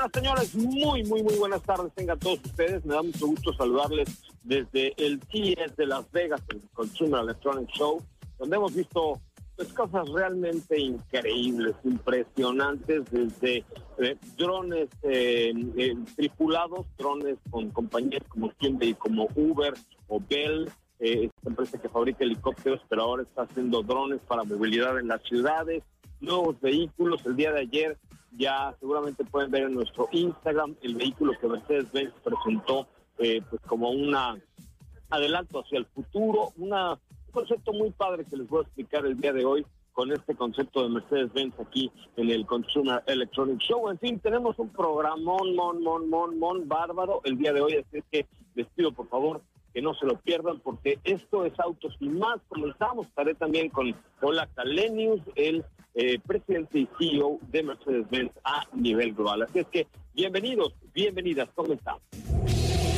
Señoras, 0.00 0.48
señores, 0.48 0.54
muy, 0.54 1.04
muy, 1.04 1.22
muy 1.22 1.34
buenas 1.36 1.62
tardes. 1.62 1.92
Tengan 1.94 2.18
todos 2.18 2.38
ustedes. 2.42 2.82
Me 2.86 2.94
da 2.94 3.02
mucho 3.02 3.26
gusto 3.26 3.52
saludarles 3.52 4.08
desde 4.42 4.94
el 4.96 5.20
CES 5.30 5.76
de 5.76 5.86
Las 5.86 6.10
Vegas, 6.10 6.40
el 6.48 6.62
Consumer 6.72 7.20
Electronic 7.20 7.68
Show, 7.70 8.02
donde 8.38 8.56
hemos 8.56 8.74
visto 8.74 9.20
pues, 9.56 9.70
cosas 9.74 10.08
realmente 10.08 10.80
increíbles, 10.80 11.74
impresionantes, 11.84 13.02
desde 13.10 13.62
eh, 13.98 14.16
drones 14.38 14.88
eh, 15.02 15.52
eh, 15.76 15.96
tripulados, 16.16 16.86
drones 16.96 17.36
con 17.50 17.68
compañías 17.68 18.22
como 18.28 18.50
Hyundai, 18.58 18.94
como 18.94 19.28
Uber 19.34 19.74
o 20.08 20.18
Bell, 20.30 20.70
esta 20.98 21.48
empresa 21.48 21.78
que 21.78 21.90
fabrica 21.90 22.24
helicópteros, 22.24 22.80
pero 22.88 23.02
ahora 23.02 23.22
está 23.22 23.42
haciendo 23.42 23.82
drones 23.82 24.20
para 24.26 24.44
movilidad 24.44 24.98
en 24.98 25.08
las 25.08 25.22
ciudades, 25.24 25.82
nuevos 26.20 26.58
vehículos. 26.60 27.24
El 27.26 27.36
día 27.36 27.52
de 27.52 27.60
ayer 27.60 27.98
ya 28.32 28.74
seguramente 28.80 29.24
pueden 29.24 29.50
ver 29.50 29.64
en 29.64 29.74
nuestro 29.74 30.08
Instagram 30.12 30.76
el 30.82 30.94
vehículo 30.94 31.32
que 31.40 31.48
Mercedes-Benz 31.48 32.12
presentó 32.22 32.86
eh, 33.18 33.42
pues 33.48 33.60
como 33.62 33.90
una 33.90 34.38
adelanto 35.10 35.60
hacia 35.60 35.78
el 35.78 35.86
futuro, 35.86 36.52
una, 36.56 36.92
un 36.92 37.32
concepto 37.32 37.72
muy 37.72 37.90
padre 37.90 38.24
que 38.24 38.36
les 38.36 38.48
voy 38.48 38.60
a 38.60 38.62
explicar 38.62 39.04
el 39.04 39.20
día 39.20 39.32
de 39.32 39.44
hoy 39.44 39.66
con 39.92 40.12
este 40.12 40.34
concepto 40.34 40.82
de 40.82 40.88
Mercedes-Benz 40.88 41.58
aquí 41.60 41.90
en 42.16 42.30
el 42.30 42.46
Consumer 42.46 43.02
Electronic 43.06 43.58
Show. 43.58 43.90
En 43.90 43.98
fin, 43.98 44.18
tenemos 44.20 44.58
un 44.58 44.70
programón, 44.70 45.54
mon, 45.54 45.82
mon, 45.82 46.08
mon, 46.08 46.38
mon, 46.38 46.68
bárbaro 46.68 47.20
el 47.24 47.36
día 47.36 47.52
de 47.52 47.60
hoy, 47.60 47.74
así 47.74 48.02
que 48.10 48.26
les 48.54 48.66
pido 48.68 48.92
por 48.92 49.08
favor 49.08 49.42
que 49.74 49.82
no 49.82 49.94
se 49.94 50.06
lo 50.06 50.18
pierdan 50.18 50.60
porque 50.60 50.98
esto 51.04 51.44
es 51.44 51.58
Autos 51.60 51.96
y 52.00 52.08
más. 52.08 52.40
Comenzamos, 52.48 53.06
estaré 53.06 53.34
también 53.34 53.68
con 53.68 53.94
Hola 54.20 54.48
Calenius, 54.54 55.20
el 55.34 55.64
eh, 55.94 56.18
presidente 56.26 56.78
y 56.78 56.88
CEO 56.98 57.38
de 57.50 57.62
Mercedes-Benz 57.62 58.32
a 58.44 58.66
nivel 58.74 59.14
global. 59.14 59.42
Así 59.42 59.60
es 59.60 59.66
que 59.68 59.86
bienvenidos, 60.14 60.74
bienvenidas, 60.94 61.48
¿cómo 61.54 61.72
están? 61.72 61.96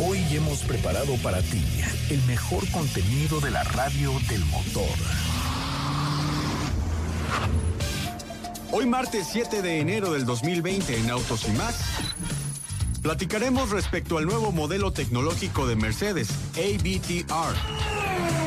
Hoy 0.07 0.19
hemos 0.33 0.63
preparado 0.65 1.15
para 1.23 1.41
ti 1.43 1.63
el 2.11 2.21
mejor 2.27 2.69
contenido 2.71 3.41
de 3.41 3.51
la 3.51 3.63
radio 3.65 4.11
del 4.29 4.45
motor. 4.47 4.89
Hoy 8.73 8.87
martes 8.87 9.29
7 9.31 9.63
de 9.63 9.81
enero 9.81 10.13
del 10.13 10.25
2020 10.25 10.97
en 10.97 11.11
Autos 11.11 11.47
y 11.49 11.53
más. 11.53 12.03
Platicaremos 13.03 13.71
respecto 13.71 14.17
al 14.17 14.27
nuevo 14.27 14.51
modelo 14.51 14.93
tecnológico 14.93 15.67
de 15.67 15.77
Mercedes, 15.77 16.31
ABTR. 16.55 18.42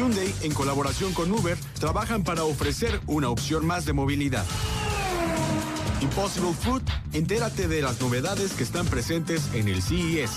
Hyundai, 0.00 0.34
en 0.40 0.54
colaboración 0.54 1.12
con 1.12 1.30
Uber, 1.30 1.58
trabajan 1.78 2.24
para 2.24 2.44
ofrecer 2.44 3.02
una 3.06 3.28
opción 3.28 3.66
más 3.66 3.84
de 3.84 3.92
movilidad. 3.92 4.46
Impossible 6.00 6.54
Food, 6.54 6.80
entérate 7.12 7.68
de 7.68 7.82
las 7.82 8.00
novedades 8.00 8.54
que 8.54 8.62
están 8.62 8.86
presentes 8.86 9.42
en 9.52 9.68
el 9.68 9.82
CES. 9.82 10.30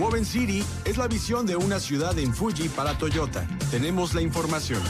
Woven 0.00 0.24
City 0.24 0.64
es 0.86 0.96
la 0.96 1.06
visión 1.06 1.44
de 1.44 1.56
una 1.56 1.78
ciudad 1.78 2.18
en 2.18 2.34
Fuji 2.34 2.70
para 2.70 2.96
Toyota. 2.96 3.46
Tenemos 3.70 4.14
la 4.14 4.22
información. 4.22 4.80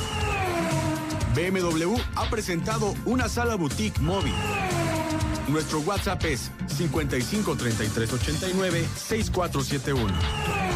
BMW 1.34 1.96
ha 2.14 2.30
presentado 2.30 2.94
una 3.04 3.28
sala 3.28 3.56
boutique 3.56 4.00
móvil. 4.00 4.34
Nuestro 5.48 5.80
WhatsApp 5.80 6.24
es 6.26 6.52
55 6.68 7.56
33 7.56 8.12
89 8.12 8.86
6471. 8.94 10.73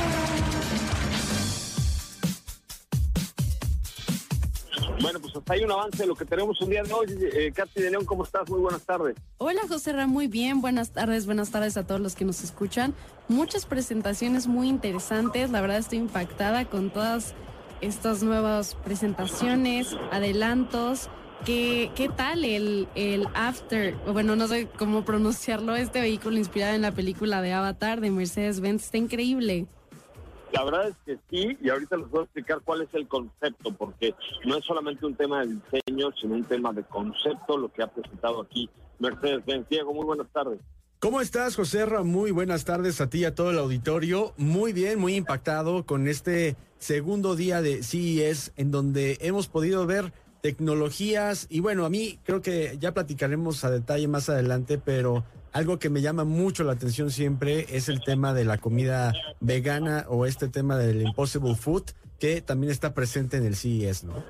Bueno, 5.01 5.21
pues 5.21 5.35
hasta 5.37 5.53
ahí 5.53 5.65
un 5.65 5.71
avance 5.71 5.99
de 5.99 6.07
lo 6.07 6.15
que 6.15 6.25
tenemos 6.25 6.61
un 6.61 6.71
día 6.71 6.83
de 6.83 6.93
hoy. 6.93 7.07
Eh, 7.33 7.53
Katy 7.55 7.83
de 7.83 7.91
León, 7.91 8.05
¿cómo 8.05 8.25
estás? 8.25 8.49
Muy 8.51 8.61
buenas 8.61 8.83
tardes. 8.83 9.17
Hola, 9.39 9.61
José 9.69 9.93
Ra, 9.93 10.07
muy 10.07 10.27
bien. 10.27 10.61
Buenas 10.61 10.91
tardes, 10.91 11.27
buenas 11.27 11.51
tardes 11.51 11.77
a 11.77 11.87
todos 11.87 12.01
los 12.01 12.15
que 12.15 12.25
nos 12.25 12.43
escuchan. 12.43 12.95
Muchas 13.29 13.67
presentaciones 13.67 14.47
muy 14.47 14.69
interesantes. 14.69 15.51
La 15.51 15.61
verdad 15.61 15.79
estoy 15.79 15.99
impactada 15.99 16.65
con 16.65 16.91
todas 16.91 17.35
estas 17.81 18.23
nuevas 18.23 18.75
presentaciones, 18.85 19.97
adelantos. 20.11 21.09
¿Qué, 21.45 21.93
qué 21.95 22.09
tal 22.09 22.45
el, 22.45 22.89
el 22.97 23.29
After? 23.35 23.95
Bueno, 24.13 24.35
no 24.35 24.49
sé 24.49 24.67
cómo 24.77 25.05
pronunciarlo. 25.05 25.77
Este 25.77 26.01
vehículo 26.01 26.37
inspirado 26.37 26.75
en 26.75 26.83
la 26.83 26.91
película 26.91 27.41
de 27.41 27.53
Avatar 27.53 28.01
de 28.01 28.11
Mercedes-Benz 28.11 28.87
está 28.87 28.99
increíble. 28.99 29.67
La 30.53 30.65
verdad 30.65 30.89
es 30.89 30.97
que 31.05 31.19
sí, 31.31 31.59
y 31.61 31.69
ahorita 31.69 31.97
les 31.97 32.09
voy 32.09 32.21
a 32.21 32.25
explicar 32.25 32.61
cuál 32.65 32.83
es 32.83 32.89
el 32.95 33.07
concepto, 33.07 33.73
porque 33.73 34.15
no 34.45 34.57
es 34.57 34.65
solamente 34.65 35.05
un 35.05 35.15
tema 35.15 35.45
de 35.45 35.55
diseño, 35.55 36.11
sino 36.21 36.35
un 36.35 36.45
tema 36.45 36.73
de 36.73 36.85
concepto, 36.85 37.59
lo 37.59 37.71
que 37.73 37.83
ha 37.83 37.87
presentado 37.87 38.41
aquí 38.43 38.69
Mercedes-Benz. 38.99 39.69
Diego, 39.69 39.93
muy 39.93 40.05
buenas 40.05 40.29
tardes. 40.33 40.59
¿Cómo 41.01 41.21
estás, 41.21 41.55
José 41.55 41.87
Ra? 41.87 42.03
Muy 42.03 42.33
buenas 42.33 42.65
tardes 42.65 43.01
a 43.01 43.09
ti 43.09 43.21
y 43.21 43.25
a 43.25 43.35
todo 43.35 43.53
el 43.53 43.59
auditorio. 43.59 44.33
Muy 44.37 44.73
bien, 44.73 44.99
muy 44.99 45.15
impactado 45.15 45.87
con 45.87 46.09
este 46.09 46.57
segundo 46.79 47.37
día 47.37 47.63
de 47.63 47.85
CES, 47.85 48.53
en 48.57 48.73
donde 48.73 49.17
hemos 49.21 49.47
podido 49.47 49.87
ver 49.87 50.13
tecnologías 50.41 51.47
y 51.51 51.61
bueno, 51.61 51.85
a 51.85 51.91
mí 51.91 52.19
creo 52.25 52.43
que 52.43 52.77
ya 52.79 52.93
platicaremos 52.93 53.65
a 53.65 53.71
detalle 53.71 54.09
más 54.09 54.29
adelante, 54.29 54.79
pero 54.79 55.25
algo 55.53 55.79
que 55.79 55.91
me 55.91 56.01
llama 56.03 56.25
mucho 56.25 56.65
la 56.65 56.73
atención 56.73 57.11
siempre 57.11 57.67
es 57.71 57.89
el 57.89 58.03
tema 58.03 58.35
de 58.35 58.45
la 58.45 58.59
comida 58.59 59.13
vegana 59.41 60.05
o 60.09 60.27
este 60.27 60.49
tema 60.49 60.77
del 60.77 61.03
Impossible 61.03 61.55
Food, 61.55 61.85
que 62.19 62.41
también 62.43 62.71
está 62.71 62.95
presente 62.95 63.37
en 63.37 63.47
el 63.47 63.57
CES, 63.57 64.05
¿no? 64.05 64.23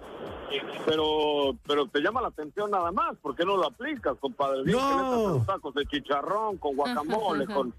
Pero, 0.87 1.57
pero 1.67 1.87
te 1.89 2.01
llama 2.01 2.23
la 2.23 2.29
atención 2.29 2.71
nada 2.71 2.91
más, 2.93 3.17
¿por 3.19 3.35
qué 3.37 3.45
no 3.45 3.57
lo 3.57 3.67
aplicas, 3.67 4.17
compadre? 4.21 4.63
Bien 4.65 4.79
que 4.79 4.85
metas 4.85 5.01
No. 5.11 5.29
los 5.35 5.47
tacos 5.47 5.75
de 5.75 5.85
chicharrón, 5.87 6.57
con 6.57 6.77
guacamole, 6.77 7.47
con 7.47 7.75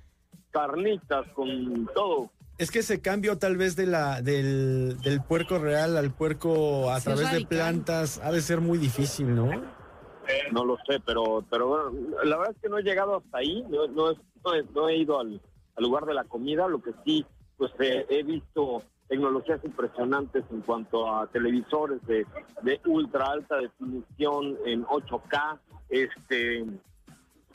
carnitas, 0.51 1.27
con 1.33 1.89
todo. 1.95 2.29
Es 2.59 2.71
que 2.71 2.79
ese 2.79 2.99
cambio 3.01 3.37
tal 3.37 3.55
vez 3.55 3.75
de 3.77 3.87
la 3.87 4.21
del, 4.21 4.99
del 5.01 5.21
puerco 5.23 5.57
real 5.59 5.95
al 5.97 6.11
puerco 6.11 6.91
a 6.91 6.99
Sí, 6.99 7.05
través 7.05 7.31
de 7.31 7.45
plantas. 7.45 8.19
Ha 8.21 8.31
de 8.33 8.41
ser 8.41 8.59
muy 8.59 8.77
difícil, 8.77 9.33
¿no? 9.33 9.49
No 10.51 10.65
lo 10.65 10.77
sé, 10.85 10.99
pero 11.05 11.43
pero 11.49 11.67
bueno, 11.67 11.91
la 12.23 12.37
verdad 12.37 12.53
es 12.55 12.61
que 12.61 12.69
no 12.69 12.77
he 12.77 12.83
llegado 12.83 13.15
hasta 13.17 13.37
ahí, 13.39 13.63
no, 13.69 13.87
no, 13.87 14.11
es- 14.11 14.17
no 14.43 14.53
he, 14.53 14.63
no 14.75 14.89
he 14.89 14.97
ido 14.97 15.19
al, 15.19 15.41
al 15.77 15.83
lugar 15.83 16.05
de 16.05 16.13
la 16.13 16.25
comida, 16.25 16.67
lo 16.67 16.81
que 16.81 16.91
sí, 17.05 17.25
pues 17.57 17.71
eh, 17.79 18.05
he 18.09 18.23
visto 18.23 18.83
tecnologías 19.07 19.59
impresionantes 19.63 20.43
en 20.51 20.61
cuanto 20.61 21.11
a 21.11 21.27
televisores 21.27 22.05
de, 22.05 22.27
de 22.61 22.79
ultra 22.85 23.27
alta 23.31 23.55
definición 23.57 24.57
en 24.65 24.83
8K, 24.85 25.59
este 25.89 26.65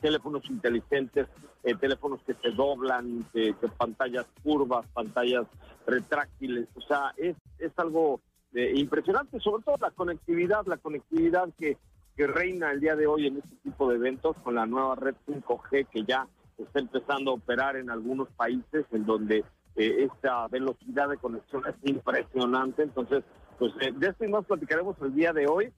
teléfonos 0.04 0.44
inteligentes, 0.50 1.26
eh, 1.62 1.74
teléfonos 1.80 2.20
que 2.26 2.34
se 2.34 2.50
doblan, 2.50 3.24
que, 3.32 3.54
pantallas 3.78 4.26
curvas, 4.42 4.84
pantallas 4.92 5.46
retráctiles, 5.86 6.68
o 6.74 6.82
sea, 6.82 7.14
es, 7.16 7.34
es 7.58 7.72
algo 7.78 8.20
eh, 8.52 8.74
impresionante, 8.76 9.40
sobre 9.40 9.62
todo 9.64 9.76
la 9.80 9.92
conectividad, 9.92 10.66
la 10.66 10.76
conectividad 10.76 11.48
que, 11.58 11.78
que 12.14 12.26
reina 12.26 12.70
el 12.70 12.80
día 12.80 12.96
de 12.96 13.06
hoy 13.06 13.28
en 13.28 13.38
este 13.38 13.56
tipo 13.62 13.88
de 13.88 13.96
eventos 13.96 14.36
con 14.44 14.56
la 14.56 14.66
nueva 14.66 14.94
red 14.94 15.14
5G 15.26 15.86
que 15.86 16.04
ya 16.04 16.28
está 16.58 16.80
empezando 16.80 17.30
a 17.30 17.34
operar 17.34 17.76
en 17.76 17.88
algunos 17.88 18.28
países 18.36 18.84
en 18.92 19.06
donde 19.06 19.42
eh, 19.76 20.08
esta 20.12 20.46
velocidad 20.48 21.08
de 21.08 21.16
conexión 21.16 21.62
es 21.66 21.76
impresionante. 21.90 22.82
Entonces, 22.82 23.24
pues 23.58 23.72
eh, 23.80 23.90
de 23.96 24.08
esto 24.08 24.26
y 24.26 24.28
más 24.28 24.44
platicaremos 24.44 24.96
el 25.00 25.14
día 25.14 25.32
de 25.32 25.46
hoy, 25.46 25.72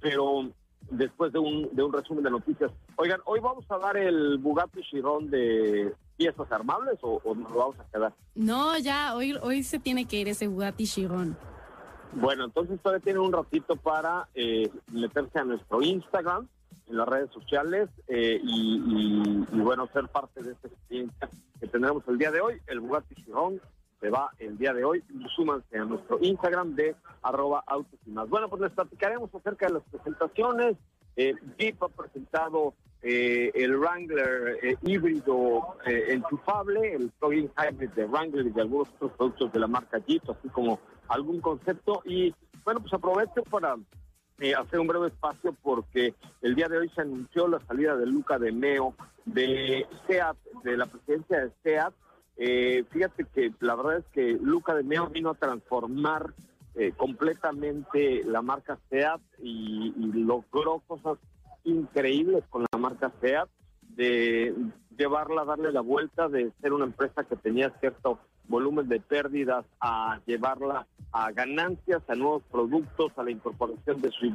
pero 0.00 0.50
después 0.90 1.32
de 1.32 1.38
un, 1.38 1.68
de 1.72 1.82
un 1.82 1.92
resumen 1.92 2.24
de 2.24 2.30
noticias. 2.30 2.70
Oigan, 2.96 3.20
hoy 3.24 3.40
vamos 3.40 3.64
a 3.70 3.78
dar 3.78 3.96
el 3.96 4.38
Bugatti 4.38 4.80
Chiron 4.82 5.30
de 5.30 5.94
piezas 6.16 6.52
armables 6.52 6.98
o, 7.02 7.20
nos 7.34 7.50
lo 7.50 7.58
vamos 7.58 7.80
a 7.80 7.84
quedar? 7.90 8.12
No, 8.34 8.76
ya, 8.78 9.14
hoy, 9.14 9.38
hoy 9.40 9.62
se 9.62 9.78
tiene 9.78 10.06
que 10.06 10.16
ir 10.16 10.28
ese 10.28 10.48
Bugatti 10.48 10.84
Chiron. 10.84 11.36
Bueno, 12.12 12.44
entonces 12.44 12.80
todavía 12.82 13.02
tienen 13.02 13.22
un 13.22 13.32
ratito 13.32 13.76
para 13.76 14.28
eh, 14.34 14.68
meterse 14.92 15.38
a 15.38 15.44
nuestro 15.44 15.80
Instagram 15.80 16.46
en 16.88 16.96
las 16.96 17.08
redes 17.08 17.30
sociales 17.30 17.88
eh, 18.08 18.40
y, 18.42 19.46
bueno, 19.52 19.88
ser 19.92 20.08
parte 20.08 20.42
de 20.42 20.52
esta 20.52 20.68
experiencia 20.68 21.30
que 21.60 21.66
tendremos 21.68 22.02
el 22.08 22.18
día 22.18 22.30
de 22.30 22.40
hoy. 22.40 22.60
El 22.66 22.80
Bugatti 22.80 23.14
Chiron 23.14 23.60
se 24.00 24.10
va 24.10 24.30
el 24.38 24.56
día 24.58 24.72
de 24.72 24.84
hoy. 24.84 25.02
Súmanse 25.34 25.78
a 25.78 25.84
nuestro 25.84 26.18
Instagram 26.20 26.74
de 26.74 26.96
arroba 27.22 27.62
autos 27.66 27.98
y 28.06 28.10
más. 28.10 28.28
Bueno, 28.28 28.48
pues 28.48 28.62
les 28.62 28.72
platicaremos 28.72 29.34
acerca 29.34 29.66
de 29.66 29.74
las 29.74 29.82
presentaciones. 29.84 30.76
Eh, 31.16 31.34
Jeep 31.58 31.82
ha 31.82 31.88
presentado 31.88 32.74
eh, 33.02 33.50
el 33.54 33.76
Wrangler 33.76 34.58
eh, 34.62 34.76
híbrido 34.82 35.76
enchufable, 35.84 36.94
el 36.94 37.10
plug-in 37.18 37.50
hybrid 37.58 37.90
de 37.90 38.06
Wrangler 38.06 38.46
y 38.46 38.50
de 38.50 38.60
algunos 38.60 38.88
otros 38.94 39.12
productos 39.12 39.52
de 39.52 39.58
la 39.58 39.66
marca 39.66 39.98
Jeep, 40.06 40.22
así 40.30 40.48
como 40.48 40.80
algún 41.08 41.40
concepto. 41.40 42.02
Y 42.04 42.34
bueno, 42.64 42.80
pues 42.80 42.92
aprovecho 42.92 43.42
para 43.44 43.76
eh, 44.40 44.54
hacer 44.54 44.80
un 44.80 44.86
breve 44.86 45.08
espacio 45.08 45.54
porque 45.62 46.14
el 46.40 46.54
día 46.54 46.66
de 46.66 46.78
hoy 46.78 46.88
se 46.94 47.02
anunció 47.02 47.46
la 47.46 47.60
salida 47.60 47.94
de 47.94 48.06
Luca 48.06 48.38
de 48.38 48.52
Meo 48.52 48.94
de 49.26 49.86
SEAT, 50.06 50.36
de 50.64 50.78
la 50.78 50.86
presidencia 50.86 51.44
de 51.44 51.52
SEAT. 51.62 51.92
Eh, 52.36 52.84
fíjate 52.90 53.24
que 53.24 53.52
la 53.60 53.74
verdad 53.74 53.98
es 53.98 54.04
que 54.12 54.38
Luca 54.40 54.74
de 54.74 54.82
Meo 54.82 55.08
vino 55.08 55.30
a 55.30 55.34
transformar 55.34 56.32
eh, 56.74 56.92
completamente 56.96 58.22
la 58.24 58.42
marca 58.42 58.78
SEAT 58.88 59.20
y, 59.42 59.92
logró 60.14 60.82
cosas 60.86 61.18
increíbles 61.64 62.44
con 62.48 62.64
la 62.70 62.78
marca 62.78 63.12
SEAT, 63.20 63.48
de 63.96 64.54
llevarla, 64.96 65.44
darle 65.44 65.72
la 65.72 65.80
vuelta, 65.80 66.28
de 66.28 66.52
ser 66.60 66.72
una 66.72 66.84
empresa 66.84 67.24
que 67.24 67.36
tenía 67.36 67.70
cierto 67.80 68.18
volumen 68.48 68.88
de 68.88 69.00
pérdidas 69.00 69.64
a 69.80 70.20
llevarla 70.26 70.86
a 71.12 71.32
ganancias, 71.32 72.02
a 72.08 72.14
nuevos 72.14 72.42
productos, 72.50 73.12
a 73.16 73.22
la 73.24 73.30
incorporación 73.30 74.00
de 74.00 74.10
su 74.10 74.26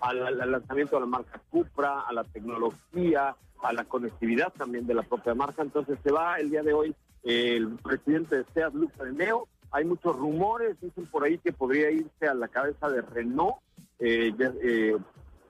al, 0.00 0.50
lanzamiento 0.50 0.96
de 0.96 1.00
la 1.00 1.06
marca 1.06 1.40
Cupra, 1.50 2.00
a 2.00 2.12
la 2.12 2.24
tecnología, 2.24 3.36
a 3.62 3.72
la 3.72 3.84
conectividad 3.84 4.52
también 4.52 4.86
de 4.86 4.94
la 4.94 5.02
propia 5.02 5.34
marca. 5.34 5.62
Entonces 5.62 5.98
se 6.02 6.12
va 6.12 6.38
el 6.38 6.50
día 6.50 6.62
de 6.62 6.72
hoy 6.72 6.94
el 7.24 7.76
presidente 7.78 8.36
de 8.36 8.44
SEAT, 8.54 8.74
Luca 8.74 9.04
de 9.04 9.12
Neo. 9.12 9.48
Hay 9.70 9.84
muchos 9.84 10.14
rumores, 10.16 10.80
dicen 10.80 11.06
por 11.06 11.24
ahí 11.24 11.38
que 11.38 11.52
podría 11.52 11.90
irse 11.90 12.28
a 12.28 12.34
la 12.34 12.48
cabeza 12.48 12.88
de 12.88 13.02
Renault. 13.02 13.56
Eh, 13.98 14.32
eh, 14.38 14.96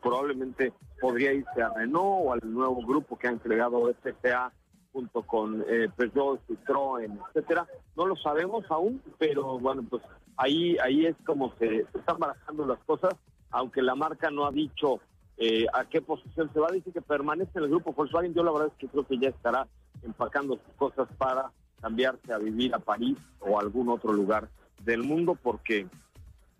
probablemente 0.02 0.72
podría 1.00 1.32
irse 1.32 1.62
a 1.62 1.70
Renault 1.70 2.26
o 2.26 2.32
al 2.32 2.40
nuevo 2.44 2.76
grupo 2.86 3.18
que 3.18 3.28
ha 3.28 3.32
entregado 3.32 3.92
SPA 4.02 4.52
junto 4.92 5.22
con 5.22 5.64
eh, 5.68 5.88
Peugeot, 5.96 6.40
Citroën, 6.46 7.18
etcétera. 7.28 7.66
No 7.96 8.06
lo 8.06 8.16
sabemos 8.16 8.64
aún, 8.70 9.02
pero 9.18 9.58
bueno, 9.58 9.84
pues 9.90 10.02
ahí 10.36 10.78
ahí 10.78 11.06
es 11.06 11.16
como 11.26 11.52
se, 11.58 11.80
están 11.94 12.18
barajando 12.18 12.64
las 12.64 12.78
cosas, 12.84 13.14
aunque 13.50 13.82
la 13.82 13.96
marca 13.96 14.30
no 14.30 14.46
ha 14.46 14.52
dicho 14.52 15.00
eh, 15.36 15.66
a 15.72 15.84
qué 15.84 16.00
posición 16.00 16.48
se 16.52 16.60
va, 16.60 16.68
dice 16.70 16.92
que 16.92 17.02
permanece 17.02 17.50
en 17.56 17.64
el 17.64 17.70
grupo 17.70 17.92
Volkswagen. 17.92 18.34
Yo 18.34 18.44
la 18.44 18.52
verdad 18.52 18.68
es 18.68 18.78
que 18.78 18.86
creo 18.86 19.04
que 19.04 19.18
ya 19.18 19.30
estará 19.30 19.66
empacando 20.02 20.54
sus 20.64 20.74
cosas 20.76 21.08
para 21.18 21.50
cambiarse 21.80 22.32
a 22.32 22.38
vivir 22.38 22.74
a 22.74 22.78
París 22.78 23.16
o 23.40 23.58
a 23.58 23.62
algún 23.62 23.88
otro 23.88 24.12
lugar 24.12 24.48
del 24.82 25.02
mundo, 25.02 25.36
porque 25.40 25.86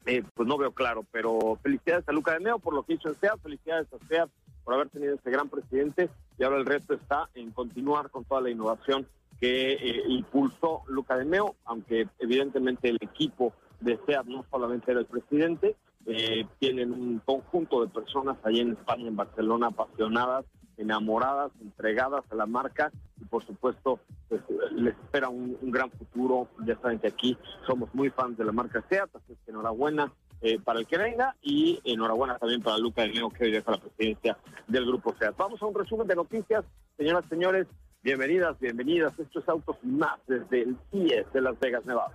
eh, 0.06 0.22
pues 0.34 0.48
no 0.48 0.58
veo 0.58 0.72
claro. 0.72 1.04
Pero 1.10 1.58
felicidades 1.62 2.08
a 2.08 2.12
Luca 2.12 2.32
de 2.32 2.40
Neo 2.40 2.58
por 2.58 2.74
lo 2.74 2.82
que 2.82 2.94
hizo 2.94 3.08
en 3.08 3.14
SEAT, 3.16 3.40
felicidades 3.42 3.88
a 3.92 4.06
SEAT 4.06 4.30
por 4.64 4.74
haber 4.74 4.88
tenido 4.88 5.14
este 5.14 5.30
gran 5.30 5.48
presidente 5.48 6.08
y 6.38 6.44
ahora 6.44 6.56
el 6.56 6.66
resto 6.66 6.94
está 6.94 7.28
en 7.34 7.50
continuar 7.50 8.10
con 8.10 8.24
toda 8.24 8.40
la 8.40 8.50
innovación 8.50 9.06
que 9.38 9.72
eh, 9.72 10.02
impulsó 10.08 10.82
Luca 10.88 11.16
de 11.16 11.24
Meo, 11.24 11.54
aunque 11.64 12.08
evidentemente 12.18 12.88
el 12.88 12.98
equipo 13.00 13.52
de 13.80 13.98
SEAT 14.06 14.26
no 14.26 14.44
solamente 14.50 14.90
era 14.90 15.00
el 15.00 15.06
presidente, 15.06 15.76
eh, 16.06 16.46
tienen 16.58 16.92
un 16.92 17.18
conjunto 17.24 17.84
de 17.84 17.88
personas 17.88 18.36
ahí 18.44 18.60
en 18.60 18.72
España, 18.72 19.08
en 19.08 19.16
Barcelona, 19.16 19.68
apasionadas, 19.68 20.44
enamoradas, 20.76 21.52
entregadas 21.60 22.24
a 22.30 22.34
la 22.34 22.46
marca 22.46 22.90
y 23.20 23.24
por 23.24 23.44
supuesto 23.44 24.00
pues, 24.28 24.42
les 24.72 24.94
espera 24.94 25.28
un, 25.28 25.56
gran 25.62 25.90
futuro. 25.90 26.48
Ya 26.66 26.78
saben 26.80 26.98
que 26.98 27.08
aquí 27.08 27.36
somos 27.66 27.94
muy 27.94 28.10
fans 28.10 28.36
de 28.38 28.44
la 28.44 28.52
marca 28.52 28.84
SEAT, 28.88 29.10
así 29.14 29.36
que 29.44 29.50
enhorabuena 29.50 30.12
eh, 30.42 30.58
para 30.58 30.80
el 30.80 30.86
que 30.86 30.98
venga 30.98 31.36
y 31.42 31.80
enhorabuena 31.84 32.38
también 32.38 32.62
para 32.62 32.78
Luca 32.78 33.02
de 33.02 33.08
Neo 33.08 33.30
que 33.30 33.44
hoy 33.44 33.52
deja 33.52 33.70
la 33.70 33.78
presidencia 33.78 34.36
del 34.66 34.86
Grupo 34.86 35.14
SEAT. 35.18 35.36
Vamos 35.36 35.62
a 35.62 35.66
un 35.66 35.74
resumen 35.74 36.06
de 36.06 36.16
noticias, 36.16 36.64
señoras 36.96 37.24
y 37.26 37.28
señores. 37.28 37.66
Bienvenidas, 38.02 38.58
bienvenidas. 38.60 39.18
Esto 39.18 39.38
es 39.38 39.48
Autos 39.48 39.76
Más 39.82 40.18
desde 40.26 40.62
el 40.62 40.76
CIE 40.90 41.24
de 41.32 41.40
Las 41.40 41.58
Vegas, 41.58 41.86
Nevada. 41.86 42.12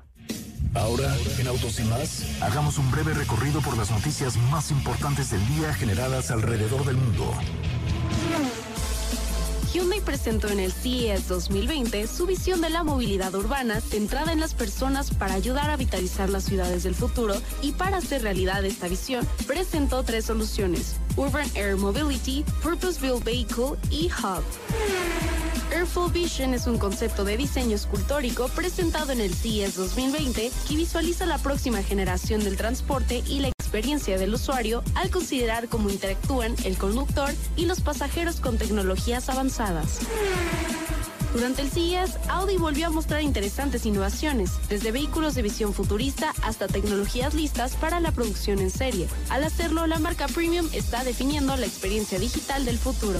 Ahora, 0.75 1.15
en 1.39 1.47
Autos 1.47 1.79
y 1.79 1.83
Más, 1.83 2.41
hagamos 2.41 2.77
un 2.77 2.91
breve 2.91 3.13
recorrido 3.13 3.59
por 3.61 3.75
las 3.75 3.89
noticias 3.89 4.37
más 4.51 4.69
importantes 4.69 5.31
del 5.31 5.45
día 5.47 5.73
generadas 5.73 6.29
alrededor 6.29 6.85
del 6.85 6.95
mundo. 6.95 7.33
Hyundai 9.73 10.01
presentó 10.01 10.47
en 10.47 10.59
el 10.59 10.71
CES 10.71 11.27
2020 11.27 12.07
su 12.07 12.25
visión 12.25 12.61
de 12.61 12.69
la 12.69 12.83
movilidad 12.83 13.33
urbana 13.35 13.81
centrada 13.81 14.31
en 14.31 14.39
las 14.39 14.53
personas 14.55 15.11
para 15.11 15.35
ayudar 15.35 15.69
a 15.69 15.77
vitalizar 15.77 16.29
las 16.29 16.43
ciudades 16.43 16.83
del 16.83 16.95
futuro 16.95 17.35
y 17.61 17.73
para 17.73 17.97
hacer 17.97 18.23
realidad 18.23 18.65
esta 18.65 18.87
visión 18.87 19.27
presentó 19.45 20.03
tres 20.03 20.25
soluciones, 20.25 20.95
Urban 21.17 21.47
Air 21.53 21.77
Mobility, 21.77 22.43
Purpose 22.63 22.99
Built 22.99 23.23
Vehicle 23.23 23.77
y 23.91 24.07
Hub. 24.07 24.43
Airful 25.79 26.11
Vision 26.11 26.53
es 26.53 26.67
un 26.67 26.77
concepto 26.77 27.23
de 27.23 27.37
diseño 27.37 27.73
escultórico 27.73 28.49
presentado 28.49 29.13
en 29.13 29.21
el 29.21 29.33
CES 29.33 29.77
2020 29.77 30.51
que 30.67 30.75
visualiza 30.75 31.25
la 31.25 31.37
próxima 31.37 31.81
generación 31.81 32.43
del 32.43 32.57
transporte 32.57 33.23
y 33.25 33.39
la 33.39 33.47
experiencia 33.47 34.17
del 34.17 34.33
usuario 34.33 34.83
al 34.95 35.09
considerar 35.09 35.69
cómo 35.69 35.89
interactúan 35.89 36.53
el 36.65 36.77
conductor 36.77 37.29
y 37.55 37.65
los 37.65 37.79
pasajeros 37.79 38.41
con 38.41 38.57
tecnologías 38.57 39.29
avanzadas. 39.29 39.99
Durante 41.33 41.61
el 41.61 41.69
CES, 41.69 42.17
Audi 42.27 42.57
volvió 42.57 42.87
a 42.87 42.89
mostrar 42.89 43.21
interesantes 43.21 43.85
innovaciones, 43.85 44.51
desde 44.67 44.91
vehículos 44.91 45.33
de 45.33 45.43
visión 45.43 45.73
futurista 45.73 46.33
hasta 46.41 46.67
tecnologías 46.67 47.33
listas 47.33 47.75
para 47.77 48.01
la 48.01 48.11
producción 48.11 48.59
en 48.59 48.69
serie. 48.69 49.07
Al 49.29 49.45
hacerlo, 49.45 49.87
la 49.87 49.99
marca 49.99 50.27
Premium 50.27 50.67
está 50.73 51.05
definiendo 51.05 51.55
la 51.55 51.67
experiencia 51.67 52.19
digital 52.19 52.65
del 52.65 52.79
futuro. 52.79 53.19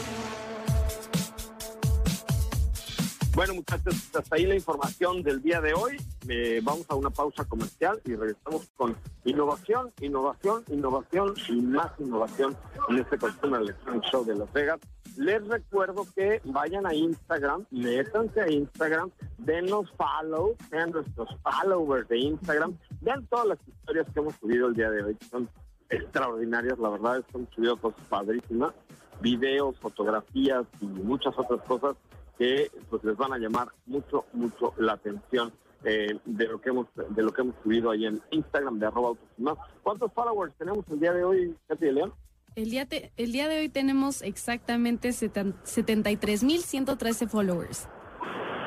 Bueno, 3.33 3.53
muchachos, 3.53 3.95
hasta 4.13 4.35
ahí 4.35 4.45
la 4.45 4.55
información 4.55 5.23
del 5.23 5.41
día 5.41 5.61
de 5.61 5.73
hoy. 5.73 5.95
Eh, 6.27 6.59
vamos 6.61 6.85
a 6.89 6.95
una 6.95 7.09
pausa 7.09 7.45
comercial 7.45 8.01
y 8.03 8.13
regresamos 8.13 8.69
con 8.75 8.93
innovación, 9.23 9.89
innovación, 10.01 10.65
innovación 10.67 11.33
y 11.47 11.61
más 11.61 11.91
innovación 11.99 12.57
en 12.89 12.97
este 12.97 13.17
Consumer 13.17 13.61
Electronic 13.61 14.03
Show 14.11 14.25
de 14.25 14.35
Las 14.35 14.51
Vegas. 14.51 14.79
Les 15.15 15.47
recuerdo 15.47 16.05
que 16.13 16.41
vayan 16.43 16.85
a 16.85 16.93
Instagram, 16.93 17.65
métanse 17.71 18.41
a 18.41 18.51
Instagram, 18.51 19.11
denos 19.37 19.89
follow, 19.97 20.57
sean 20.69 20.91
nuestros 20.91 21.29
followers 21.41 22.09
de 22.09 22.19
Instagram, 22.19 22.77
vean 22.99 23.25
todas 23.27 23.47
las 23.47 23.59
historias 23.65 24.07
que 24.13 24.19
hemos 24.19 24.35
subido 24.35 24.67
el 24.67 24.75
día 24.75 24.89
de 24.89 25.03
hoy, 25.03 25.17
son 25.29 25.49
extraordinarias, 25.89 26.77
la 26.79 26.89
verdad 26.89 27.19
es 27.19 27.25
que 27.25 27.75
cosas 27.77 28.01
padrísimas, 28.09 28.73
videos, 29.21 29.77
fotografías 29.79 30.65
y 30.81 30.85
muchas 30.85 31.33
otras 31.37 31.61
cosas 31.61 31.95
que 32.37 32.71
pues 32.89 33.03
les 33.03 33.17
van 33.17 33.33
a 33.33 33.37
llamar 33.37 33.67
mucho, 33.85 34.23
mucho 34.33 34.73
la 34.77 34.93
atención 34.93 35.51
eh, 35.83 36.17
de 36.25 36.47
lo 36.47 36.61
que 36.61 36.69
hemos 36.69 36.87
de 36.95 37.23
lo 37.23 37.33
que 37.33 37.41
hemos 37.41 37.55
subido 37.63 37.89
ahí 37.91 38.05
en 38.05 38.21
Instagram 38.31 38.79
de 38.79 38.85
arroba 38.85 39.09
autos 39.09 39.27
y 39.37 39.41
más. 39.41 39.57
¿Cuántos 39.81 40.13
followers 40.13 40.53
tenemos 40.57 40.85
el 40.89 40.99
día 40.99 41.11
de 41.13 41.23
hoy, 41.23 41.55
Katy 41.67 41.85
de 41.85 41.93
León? 41.93 42.13
El 42.55 42.69
día, 42.69 42.87
el 43.15 43.31
día 43.31 43.47
de 43.47 43.59
hoy 43.59 43.69
tenemos 43.69 44.21
exactamente 44.21 45.09
73.113 45.09 47.29
followers. 47.29 47.87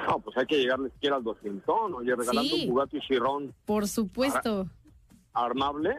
No, 0.08 0.18
pues 0.20 0.36
hay 0.36 0.46
que 0.46 0.58
llegarle 0.58 0.90
siquiera 0.90 1.16
al 1.16 1.24
200, 1.24 1.92
oye, 1.94 2.14
regalando 2.14 2.56
un 2.56 2.68
Bugatti 2.68 3.00
Chiron. 3.00 3.54
Por 3.64 3.88
supuesto. 3.88 4.68
¿Armable? 5.32 5.98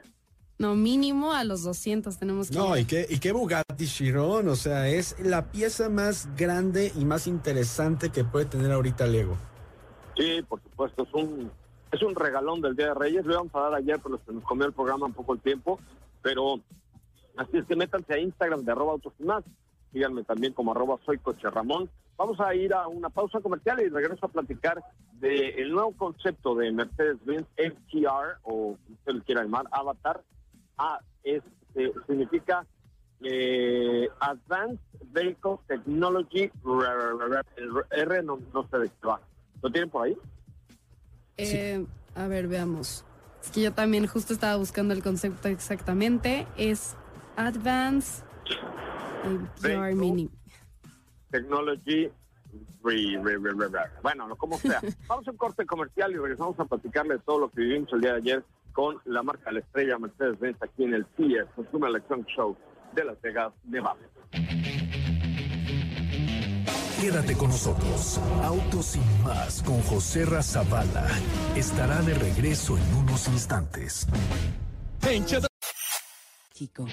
No, 0.58 0.76
mínimo 0.76 1.34
a 1.34 1.44
los 1.44 1.64
200 1.64 2.18
tenemos 2.18 2.50
que... 2.50 2.56
No, 2.58 2.78
¿y 2.78 2.86
qué, 2.86 3.06
y 3.10 3.20
qué 3.20 3.34
Bugatti 3.34 3.86
Chiron? 3.86 4.48
O 4.48 4.56
sea, 4.56 4.88
es 4.88 5.20
la 5.20 5.52
pieza 5.52 5.90
más 5.90 6.30
grande 6.38 6.94
y 6.96 7.04
más 7.04 7.28
interesante 7.28 8.10
que 8.10 8.24
puede 8.24 8.46
tener 8.46 8.72
ahorita 8.72 9.06
Lego. 9.06 9.36
Sí, 10.16 10.42
por 10.48 10.62
supuesto, 10.64 11.04
es 11.04 11.14
un, 11.14 11.52
es 11.92 12.02
un 12.02 12.16
regalón 12.16 12.62
del 12.62 12.76
Día 12.76 12.88
de 12.88 12.94
Reyes. 12.94 13.26
Lo 13.26 13.34
íbamos 13.34 13.54
a 13.54 13.60
dar 13.60 13.76
ayer, 13.76 14.00
pero 14.02 14.20
se 14.26 14.32
nos 14.32 14.44
comió 14.44 14.66
el 14.66 14.74
programa 14.74 15.08
un 15.08 15.14
poco 15.14 15.34
el 15.34 15.42
tiempo. 15.42 15.78
Pero 16.22 16.62
así 17.36 17.58
es 17.58 17.66
que 17.66 17.76
métanse 17.76 18.14
a 18.14 18.20
Instagram 18.20 18.64
de 18.64 18.72
arroba 18.72 18.94
autos 18.94 19.14
y 19.20 19.24
más. 19.24 19.44
Síganme 19.92 20.24
también 20.24 20.54
como 20.54 20.72
arroba 20.72 20.98
soy 21.06 21.18
coche 21.18 21.50
Ramón. 21.50 21.90
Vamos 22.18 22.40
a 22.40 22.56
ir 22.56 22.74
a 22.74 22.88
una 22.88 23.10
pausa 23.10 23.42
comercial 23.42 23.82
y 23.82 23.90
regreso 23.90 24.26
a 24.26 24.30
platicar 24.30 24.82
del 25.20 25.70
nuevo 25.72 25.92
concepto 25.98 26.56
de 26.56 26.72
Mercedes-Benz 26.72 27.46
FTR, 27.58 28.40
o 28.44 28.78
como 28.78 28.96
usted 29.00 29.14
lo 29.14 29.24
quiera 29.24 29.44
llamar, 29.44 29.66
Avatar. 29.72 30.22
A 30.78 31.00
es, 31.24 31.42
eh, 31.76 31.92
significa 32.08 32.66
eh, 33.22 34.08
Advanced 34.20 34.80
Vehicle 35.12 35.58
Technology. 35.68 36.52
R, 37.92 38.24
no, 38.24 38.40
no 38.54 38.68
sé 38.70 38.78
de 38.78 38.90
qué 38.90 39.08
va. 39.08 39.22
¿Lo 39.62 39.72
tienen 39.72 39.90
por 39.90 40.06
ahí? 40.06 40.18
Eh, 41.38 41.86
A 42.16 42.28
ver, 42.28 42.48
veamos. 42.48 43.06
Es 43.42 43.52
que 43.52 43.62
yo 43.62 43.74
también 43.74 44.08
justo 44.08 44.34
estaba 44.34 44.56
buscando 44.58 44.94
el 44.94 45.04
concepto 45.04 45.48
exactamente. 45.48 46.48
Es 46.58 46.96
Advanced 47.36 48.24
VR 49.62 49.96
Meaning. 49.96 50.30
Technology. 51.32 52.12
Bueno, 54.02 54.36
como 54.36 54.58
sea. 54.58 54.80
Vamos 55.08 55.28
a 55.28 55.32
un 55.32 55.38
corte 55.38 55.66
comercial 55.66 56.12
y 56.12 56.18
regresamos 56.18 56.60
a 56.60 56.66
platicarle 56.66 57.18
todo 57.20 57.40
lo 57.40 57.50
que 57.50 57.62
vivimos 57.62 57.92
el 57.94 58.02
día 58.02 58.12
de 58.12 58.18
ayer 58.18 58.44
con 58.76 59.02
la 59.06 59.24
marca 59.24 59.52
La 59.52 59.60
Estrella 59.60 59.98
Mercedes-Benz 59.98 60.58
aquí 60.62 60.84
en 60.84 60.94
el 60.94 61.08
CIE, 61.16 61.46
Consumer 61.56 61.90
Electronic 61.90 62.28
Show 62.28 62.58
de 62.94 63.06
Las 63.06 63.20
Vegas, 63.22 63.54
Nevada. 63.64 63.98
Quédate 67.00 67.38
con 67.38 67.50
nosotros. 67.50 68.20
Autos 68.44 68.86
sin 68.88 69.24
más 69.24 69.64
con 69.64 69.82
José 69.84 70.26
Razabala 70.26 71.08
estará 71.56 72.02
de 72.02 72.16
regreso 72.16 72.78
en 72.78 72.96
unos 72.96 73.28
instantes. 73.30 74.08
Chico. 76.54 76.86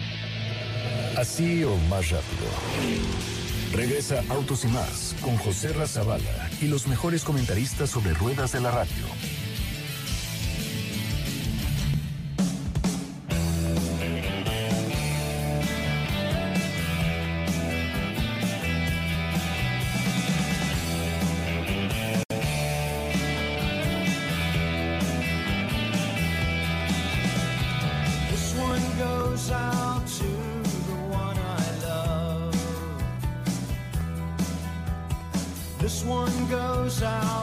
Así 1.17 1.65
o 1.65 1.75
más 1.89 2.11
rápido. 2.11 2.47
Regresa 3.75 4.23
Autos 4.29 4.65
y 4.65 4.69
más 4.69 5.17
con 5.23 5.37
José 5.39 5.73
Razabala 5.73 6.51
y 6.61 6.69
los 6.69 6.87
mejores 6.87 7.25
comentaristas 7.25 7.91
sobre 7.91 8.13
ruedas 8.15 8.53
de 8.53 8.61
la 8.61 8.71
radio 8.71 9.42
ya 37.03 37.43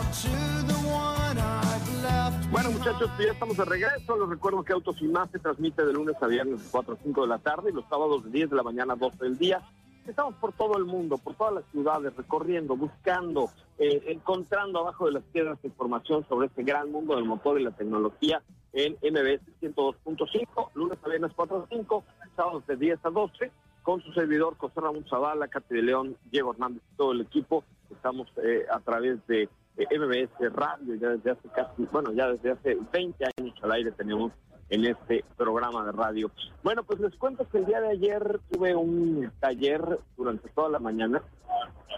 estamos 3.32 3.58
de 3.58 3.66
regreso. 3.66 4.18
Les 4.18 4.30
recuerdo 4.30 4.64
que 4.64 4.74
Autos 4.74 4.96
y 5.02 5.08
Más 5.08 5.30
se 5.32 5.40
transmite 5.40 5.86
de 5.86 5.94
lunes 5.94 6.16
a 6.22 6.28
viernes 6.28 6.64
de 6.64 6.70
4 6.72 6.94
a 6.94 6.98
5 7.04 7.22
de 7.22 7.28
la 7.28 7.38
tarde 7.40 7.70
y 7.70 7.74
los 7.74 7.86
sábados 7.90 8.24
de 8.24 8.32
10 8.32 8.50
de 8.50 8.56
la 8.56 8.64
mañana 8.64 8.94
a 8.94 8.96
12 8.96 9.24
del 9.24 9.38
día. 9.38 9.62
Estamos 10.08 10.34
por 10.36 10.54
todo 10.54 10.78
el 10.78 10.86
mundo, 10.86 11.18
por 11.18 11.36
todas 11.36 11.54
las 11.54 11.66
ciudades, 11.72 12.16
recorriendo, 12.16 12.76
buscando, 12.76 13.52
eh, 13.78 14.04
encontrando 14.08 14.80
abajo 14.80 15.06
de 15.06 15.12
las 15.12 15.24
piedras 15.24 15.60
información 15.64 16.26
sobre 16.28 16.48
este 16.48 16.64
gran 16.64 16.92
mundo 16.92 17.16
del 17.16 17.26
motor 17.26 17.60
y 17.60 17.64
la 17.64 17.72
tecnología 17.72 18.42
en 18.74 18.94
MBS 18.94 19.42
102.5, 19.62 20.70
lunes 20.74 20.98
a 21.04 21.10
viernes 21.10 21.32
4 21.36 21.58
a 21.58 21.68
5, 21.68 22.04
sábados 22.36 22.66
de 22.66 22.76
10 22.78 23.00
a 23.04 23.10
12, 23.10 23.52
con 23.84 24.02
su 24.02 24.12
servidor 24.14 24.56
José 24.58 24.82
Ramón 24.82 25.06
Zavala, 25.10 25.48
Katy 25.48 25.76
de 25.76 25.82
León, 25.84 26.18
Diego 26.32 26.54
Hernández 26.54 26.82
y 26.92 26.96
todo 26.96 27.12
el 27.12 27.22
equipo. 27.22 27.64
Estamos 27.92 28.28
eh, 28.44 28.66
a 28.72 28.80
través 28.80 29.26
de 29.28 29.50
MBS 29.78 30.54
Radio, 30.54 30.96
ya 30.96 31.10
desde 31.10 31.32
hace 31.32 31.50
casi, 31.50 31.88
bueno, 31.92 32.12
ya 32.12 32.32
desde 32.32 32.52
hace 32.52 32.78
20 32.92 33.26
años 33.38 33.56
al 33.62 33.72
aire 33.72 33.92
tenemos 33.92 34.32
en 34.70 34.86
este 34.86 35.24
programa 35.38 35.86
de 35.86 35.92
radio. 35.92 36.32
Bueno, 36.64 36.84
pues 36.84 37.00
les 37.00 37.16
cuento 37.16 37.48
que 37.50 37.60
el 37.60 37.66
día 37.66 37.82
de 37.82 37.90
ayer 37.90 38.40
tuve 38.52 38.76
un 38.76 39.32
taller 39.40 40.00
durante 40.18 40.50
toda 40.50 40.70
la 40.70 40.80
mañana 40.80 41.24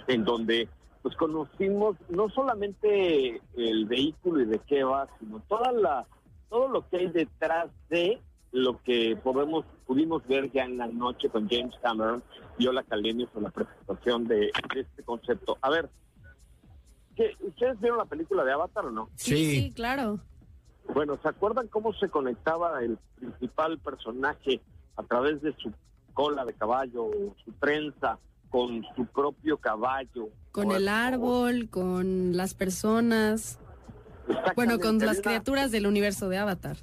en 0.07 0.23
donde 0.23 0.69
pues 1.01 1.15
conocimos 1.15 1.97
no 2.09 2.29
solamente 2.29 3.41
el 3.57 3.85
vehículo 3.85 4.41
y 4.41 4.45
de 4.45 4.59
qué 4.59 4.83
va, 4.83 5.07
sino 5.19 5.39
toda 5.47 5.71
la 5.71 6.05
todo 6.49 6.67
lo 6.67 6.87
que 6.89 6.97
hay 6.97 7.07
detrás 7.07 7.69
de 7.89 8.21
lo 8.51 8.81
que 8.83 9.15
podemos 9.15 9.65
pudimos 9.85 10.25
ver 10.27 10.51
ya 10.51 10.63
en 10.63 10.77
la 10.77 10.87
noche 10.87 11.29
con 11.29 11.47
James 11.49 11.75
Cameron 11.81 12.23
y 12.57 12.67
Ola 12.67 12.83
Calenius 12.83 13.29
en 13.35 13.43
la 13.43 13.49
presentación 13.49 14.27
de 14.27 14.51
este 14.75 15.03
concepto. 15.03 15.57
A 15.61 15.69
ver, 15.69 15.89
¿Ustedes 17.41 17.79
vieron 17.79 17.97
la 17.97 18.05
película 18.05 18.43
de 18.43 18.53
Avatar 18.53 18.85
o 18.85 18.91
no? 18.91 19.09
Sí. 19.15 19.71
claro. 19.75 20.19
Bueno, 20.93 21.19
¿se 21.21 21.29
acuerdan 21.29 21.67
cómo 21.67 21.93
se 21.93 22.09
conectaba 22.09 22.81
el 22.83 22.97
principal 23.15 23.77
personaje 23.79 24.61
a 24.95 25.03
través 25.03 25.41
de 25.41 25.53
su 25.57 25.71
cola 26.13 26.43
de 26.43 26.53
caballo, 26.53 27.11
su 27.45 27.51
trenza, 27.59 28.17
con 28.49 28.83
su 28.95 29.05
propio 29.05 29.57
caballo? 29.57 30.29
Con 30.51 30.71
el 30.71 30.87
árbol, 30.87 31.69
con 31.69 32.35
las 32.35 32.53
personas. 32.53 33.59
Bueno, 34.55 34.79
con 34.79 34.99
las 34.99 35.21
criaturas 35.21 35.71
del 35.71 35.87
universo 35.87 36.29
de 36.29 36.37
Avatar. 36.37 36.77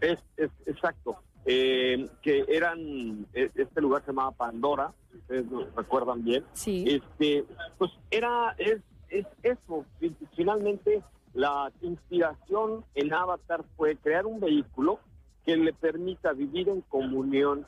es, 0.00 0.18
exacto. 0.66 1.16
Eh, 1.48 2.08
que 2.22 2.44
eran, 2.48 3.26
e, 3.32 3.50
este 3.54 3.80
lugar 3.80 4.02
se 4.02 4.08
llamaba 4.08 4.32
Pandora, 4.32 4.92
ustedes 5.14 5.48
lo 5.50 5.70
recuerdan 5.76 6.24
bien. 6.24 6.44
Sí. 6.54 6.84
Este, 6.88 7.44
pues 7.78 7.92
era, 8.10 8.54
es 8.58 8.80
es 9.08 9.26
eso. 9.42 9.84
Finalmente, 10.34 11.02
la 11.34 11.70
inspiración 11.80 12.84
en 12.94 13.12
Avatar 13.12 13.64
fue 13.76 13.96
crear 13.96 14.26
un 14.26 14.40
vehículo 14.40 15.00
que 15.44 15.56
le 15.56 15.72
permita 15.72 16.32
vivir 16.32 16.68
en 16.68 16.80
comunión 16.82 17.66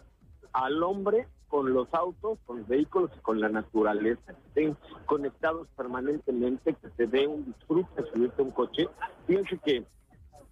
al 0.53 0.83
hombre 0.83 1.29
con 1.49 1.73
los 1.73 1.93
autos, 1.93 2.39
con 2.47 2.59
los 2.59 2.69
vehículos 2.69 3.11
y 3.17 3.21
con 3.21 3.41
la 3.41 3.49
naturaleza, 3.49 4.21
que 4.27 4.49
estén 4.49 4.77
conectados 5.07 5.67
permanentemente, 5.77 6.75
que 6.75 6.91
se 6.97 7.07
dé 7.07 7.27
un 7.27 7.45
disfrute 7.47 8.03
subirte 8.13 8.43
un 8.43 8.51
coche. 8.51 8.89
Fíjense 9.27 9.59
que 9.65 9.85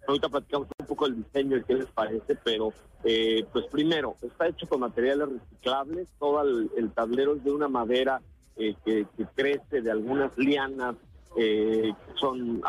ahorita 0.07 0.29
platicamos 0.29 0.67
un 0.79 0.85
poco 0.85 1.05
del 1.05 1.23
diseño 1.23 1.57
y 1.57 1.63
qué 1.63 1.75
les 1.75 1.91
parece, 1.91 2.35
pero 2.43 2.73
eh, 3.03 3.45
pues 3.51 3.65
primero, 3.67 4.15
está 4.21 4.47
hecho 4.47 4.67
con 4.67 4.81
materiales 4.81 5.29
reciclables, 5.29 6.07
todo 6.19 6.41
el 6.41 6.91
tablero 6.93 7.35
es 7.35 7.43
de 7.43 7.51
una 7.51 7.67
madera 7.67 8.21
eh, 8.59 8.75
que, 8.83 9.05
crece 9.35 9.81
de 9.81 9.91
algunas 9.91 10.35
lianas 10.35 10.95
eh, 11.37 11.93
son 12.15 12.63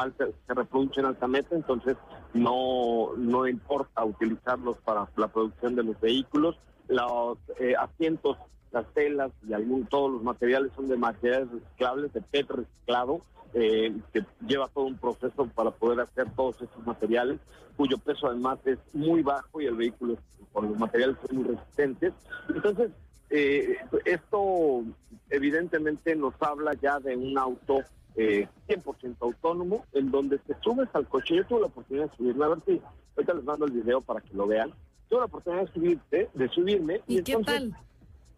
se 0.46 0.54
reproducen 0.54 1.06
altamente, 1.06 1.54
entonces 1.54 1.96
no, 2.34 3.14
no 3.16 3.46
importa 3.48 4.04
utilizarlos 4.04 4.76
para 4.84 5.08
la 5.16 5.28
producción 5.28 5.74
de 5.76 5.84
los 5.84 5.98
vehículos. 5.98 6.56
Los 6.88 7.38
eh, 7.60 7.74
asientos, 7.78 8.36
las 8.72 8.86
telas 8.94 9.30
y 9.48 9.52
algún, 9.52 9.86
todos 9.86 10.12
los 10.12 10.22
materiales 10.22 10.72
son 10.74 10.88
de 10.88 10.96
materiales 10.96 11.50
reciclables, 11.50 12.12
de 12.12 12.20
PET 12.22 12.50
reciclado, 12.50 13.22
que 13.52 14.24
lleva 14.46 14.68
todo 14.68 14.84
un 14.84 14.98
proceso 14.98 15.46
para 15.54 15.70
poder 15.70 16.00
hacer 16.00 16.30
todos 16.36 16.60
estos 16.60 16.86
materiales, 16.86 17.40
cuyo 17.76 17.96
peso 17.96 18.26
además 18.26 18.58
es 18.66 18.78
muy 18.92 19.22
bajo 19.22 19.60
y 19.60 19.66
el 19.66 19.76
vehículo 19.76 20.18
con 20.52 20.68
los 20.68 20.78
materiales 20.78 21.16
muy 21.30 21.44
resistentes. 21.44 22.12
Entonces, 22.48 22.90
eh, 23.30 23.76
esto 24.04 24.84
evidentemente 25.30 26.16
nos 26.16 26.34
habla 26.40 26.74
ya 26.74 26.98
de 26.98 27.16
un 27.16 27.36
auto 27.38 27.80
eh, 28.16 28.48
100% 28.66 29.16
autónomo, 29.20 29.84
en 29.92 30.10
donde 30.10 30.38
te 30.38 30.54
subes 30.60 30.88
al 30.92 31.06
coche. 31.06 31.36
Yo 31.36 31.46
tuve 31.46 31.60
la 31.60 31.66
oportunidad 31.66 32.10
de 32.10 32.16
subirme, 32.16 32.44
a 32.44 32.48
ver 32.48 32.58
si 32.66 32.80
ahorita 33.16 33.34
les 33.34 33.44
mando 33.44 33.66
el 33.66 33.72
video 33.72 34.00
para 34.00 34.20
que 34.20 34.34
lo 34.34 34.46
vean. 34.46 34.72
Tuve 35.08 35.20
la 35.20 35.24
oportunidad 35.26 35.66
de, 35.66 35.72
subirte, 35.72 36.30
de 36.34 36.48
subirme. 36.48 37.00
¿Y, 37.06 37.22
qué 37.22 37.36
tal? 37.44 37.76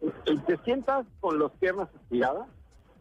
Eh, 0.01 0.37
te 0.47 0.57
sientas 0.63 1.05
con 1.19 1.39
las 1.39 1.51
piernas 1.53 1.89
estiradas. 1.95 2.47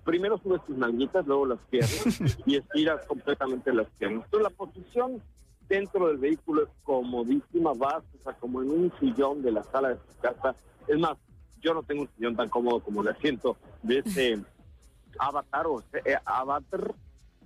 Primero 0.04 0.38
subes 0.38 0.64
tus 0.66 0.76
manguitas, 0.76 1.26
luego 1.26 1.46
las 1.46 1.60
piernas 1.70 2.20
y 2.46 2.56
estiras 2.56 3.06
completamente 3.06 3.72
las 3.72 3.88
piernas. 3.90 4.24
Entonces 4.24 4.50
la 4.50 4.56
posición 4.56 5.22
dentro 5.68 6.08
del 6.08 6.18
vehículo 6.18 6.64
es 6.64 6.68
comodísima, 6.82 7.72
vas, 7.74 8.02
o 8.18 8.22
sea, 8.24 8.32
como 8.34 8.60
en 8.62 8.70
un 8.70 8.92
sillón 8.98 9.42
de 9.42 9.52
la 9.52 9.62
sala 9.64 9.90
de 9.90 9.94
tu 9.96 10.20
casa. 10.20 10.54
Es 10.88 10.98
más, 10.98 11.16
yo 11.62 11.74
no 11.74 11.82
tengo 11.82 12.02
un 12.02 12.08
sillón 12.16 12.36
tan 12.36 12.48
cómodo 12.48 12.80
como 12.80 13.02
el 13.02 13.08
asiento 13.08 13.56
de 13.82 13.98
este 13.98 14.38
Avatar 15.18 15.66
o 15.66 15.80
este, 15.80 16.12
eh, 16.12 16.18
Avatar, 16.24 16.94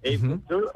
eh, 0.02 0.18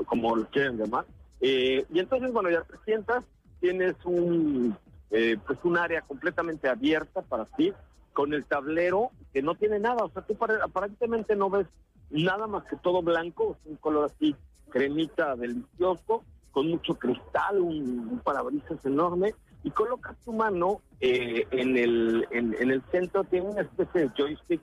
como 0.06 0.36
lo 0.36 0.46
quieren 0.50 0.76
llamar. 0.76 1.06
Eh, 1.40 1.86
y 1.92 1.98
entonces, 1.98 2.32
bueno, 2.32 2.50
ya 2.50 2.62
te 2.62 2.76
sientas, 2.84 3.24
tienes 3.60 3.94
un, 4.04 4.76
pues 5.10 5.58
un 5.64 5.78
área 5.78 6.02
completamente 6.02 6.68
abierta 6.68 7.22
para 7.22 7.44
ti, 7.44 7.72
con 8.12 8.34
el 8.34 8.44
tablero 8.44 9.10
que 9.32 9.42
no 9.42 9.54
tiene 9.54 9.78
nada, 9.78 10.04
o 10.04 10.10
sea, 10.10 10.22
tú 10.22 10.36
aparentemente 10.62 11.36
no 11.36 11.50
ves 11.50 11.66
nada 12.10 12.46
más 12.46 12.64
que 12.64 12.76
todo 12.76 13.02
blanco, 13.02 13.56
un 13.64 13.76
color 13.76 14.10
así 14.12 14.34
cremita 14.70 15.36
delicioso, 15.36 16.24
con 16.50 16.68
mucho 16.68 16.94
cristal, 16.94 17.60
un, 17.60 18.20
parabrisas 18.24 18.84
enorme, 18.84 19.34
y 19.62 19.70
colocas 19.70 20.16
tu 20.24 20.32
mano 20.32 20.80
eh, 21.00 21.46
en, 21.50 21.76
el, 21.76 22.26
en, 22.30 22.70
el 22.70 22.82
centro, 22.90 23.24
tiene 23.24 23.50
una 23.50 23.62
especie 23.62 24.02
de 24.02 24.10
joystick, 24.16 24.60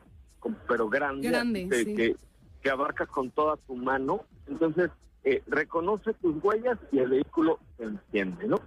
pero 0.67 0.89
grande, 0.89 1.29
que, 1.69 2.15
que, 2.61 2.69
abarca 2.69 3.05
con 3.05 3.31
toda 3.31 3.57
tu 3.67 3.75
mano, 3.75 4.25
entonces 4.47 4.89
eh, 5.23 5.41
reconoce 5.47 6.13
tus 6.15 6.43
huellas 6.43 6.77
y 6.91 6.99
el 6.99 7.09
vehículo 7.09 7.59
se 7.77 7.85
enciende, 7.85 8.47
¿no? 8.47 8.59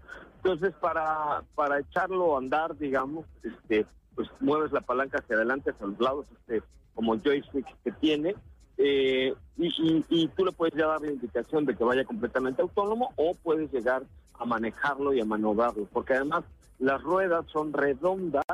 Entonces, 0.49 0.75
para, 0.81 1.43
para 1.55 1.79
echarlo 1.79 2.35
a 2.35 2.39
andar, 2.39 2.75
digamos, 2.79 3.27
este, 3.43 3.85
pues 4.15 4.31
mueves 4.41 4.73
la 4.73 4.81
palanca 4.81 5.19
hacia 5.19 5.37
adelante, 5.37 5.73
hacia 5.73 5.87
los 5.87 6.01
lados, 6.01 6.27
este, 6.33 6.63
como 6.95 7.19
joystick 7.19 7.67
que 7.85 7.93
tiene, 7.93 8.35
eh, 8.79 9.35
y, 9.59 10.29
tú 10.29 10.47
le 10.47 10.53
puedes 10.53 10.75
ya 10.75 10.87
dar 10.87 11.03
la 11.03 11.13
indicación 11.13 11.67
de 11.67 11.77
que 11.77 11.85
vaya 11.85 12.03
completamente 12.07 12.63
autónomo 12.63 13.13
o 13.17 13.35
puedes 13.35 13.71
llegar 13.71 14.05
a 14.39 14.47
manejarlo 14.47 15.13
y 15.13 15.21
a 15.21 15.27
maniobrarlo, 15.27 15.87
porque 15.93 16.15
además 16.15 16.45
las 16.79 17.03
ruedas 17.03 17.45
son 17.53 17.75
redondas, 17.75 18.47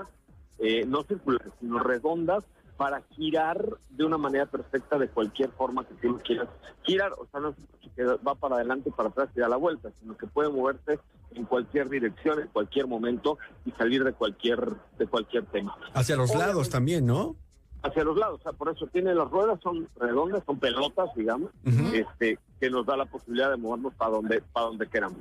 eh, 0.58 0.84
no 0.88 1.04
circulares, 1.04 1.52
sino 1.60 1.78
redondas 1.78 2.42
para 2.76 3.02
girar 3.14 3.64
de 3.90 4.04
una 4.04 4.18
manera 4.18 4.46
perfecta 4.46 4.98
de 4.98 5.08
cualquier 5.08 5.50
forma 5.50 5.86
que 5.86 5.94
tú 5.94 6.20
quieras 6.24 6.48
girar, 6.82 7.12
o 7.12 7.26
sea, 7.30 7.40
no 7.40 7.50
es 7.50 7.90
que 7.94 8.04
va 8.04 8.34
para 8.34 8.56
adelante, 8.56 8.90
para 8.90 9.08
atrás 9.08 9.28
y 9.36 9.40
da 9.40 9.48
la 9.48 9.56
vuelta, 9.56 9.90
sino 10.00 10.16
que 10.16 10.26
puede 10.26 10.50
moverse 10.50 10.98
en 11.32 11.44
cualquier 11.44 11.88
dirección, 11.88 12.40
en 12.40 12.48
cualquier 12.48 12.86
momento 12.86 13.38
y 13.64 13.70
salir 13.72 14.02
de 14.02 14.12
cualquier 14.12 14.60
de 14.98 15.06
cualquier 15.06 15.46
tema. 15.46 15.76
Hacia 15.92 16.16
los 16.16 16.34
lados 16.34 16.68
también, 16.68 17.06
¿no? 17.06 17.36
hacia 17.84 18.02
los 18.02 18.16
lados, 18.16 18.40
o 18.40 18.42
sea, 18.42 18.52
por 18.52 18.70
eso 18.70 18.86
tiene 18.86 19.14
las 19.14 19.30
ruedas, 19.30 19.60
son 19.62 19.86
redondas, 19.96 20.42
son 20.46 20.58
pelotas, 20.58 21.10
digamos, 21.14 21.50
este, 21.92 22.38
que 22.58 22.70
nos 22.70 22.86
da 22.86 22.96
la 22.96 23.04
posibilidad 23.04 23.50
de 23.50 23.58
movernos 23.58 23.92
para 23.94 24.10
donde, 24.12 24.40
para 24.40 24.66
donde 24.66 24.88
queramos. 24.88 25.18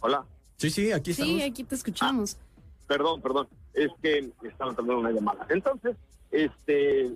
Hola. 0.00 0.24
Sí, 0.58 0.68
sí, 0.68 0.92
aquí 0.92 1.12
estamos. 1.12 1.32
Sí, 1.32 1.42
aquí 1.42 1.64
te 1.64 1.74
escuchamos. 1.74 2.36
Ah, 2.38 2.60
perdón, 2.86 3.22
perdón, 3.22 3.48
es 3.72 3.90
que 4.02 4.30
estaban 4.42 4.76
tomando 4.76 4.98
una 4.98 5.10
llamada. 5.10 5.46
Entonces, 5.48 5.96
este, 6.30 7.10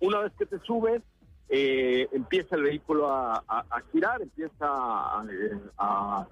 una 0.00 0.20
vez 0.20 0.32
que 0.38 0.46
te 0.46 0.58
subes, 0.60 1.02
eh, 1.48 2.08
empieza 2.12 2.56
el 2.56 2.62
vehículo 2.62 3.08
a, 3.08 3.42
girar, 3.92 4.22
empieza 4.22 4.66
a, 4.66 6.26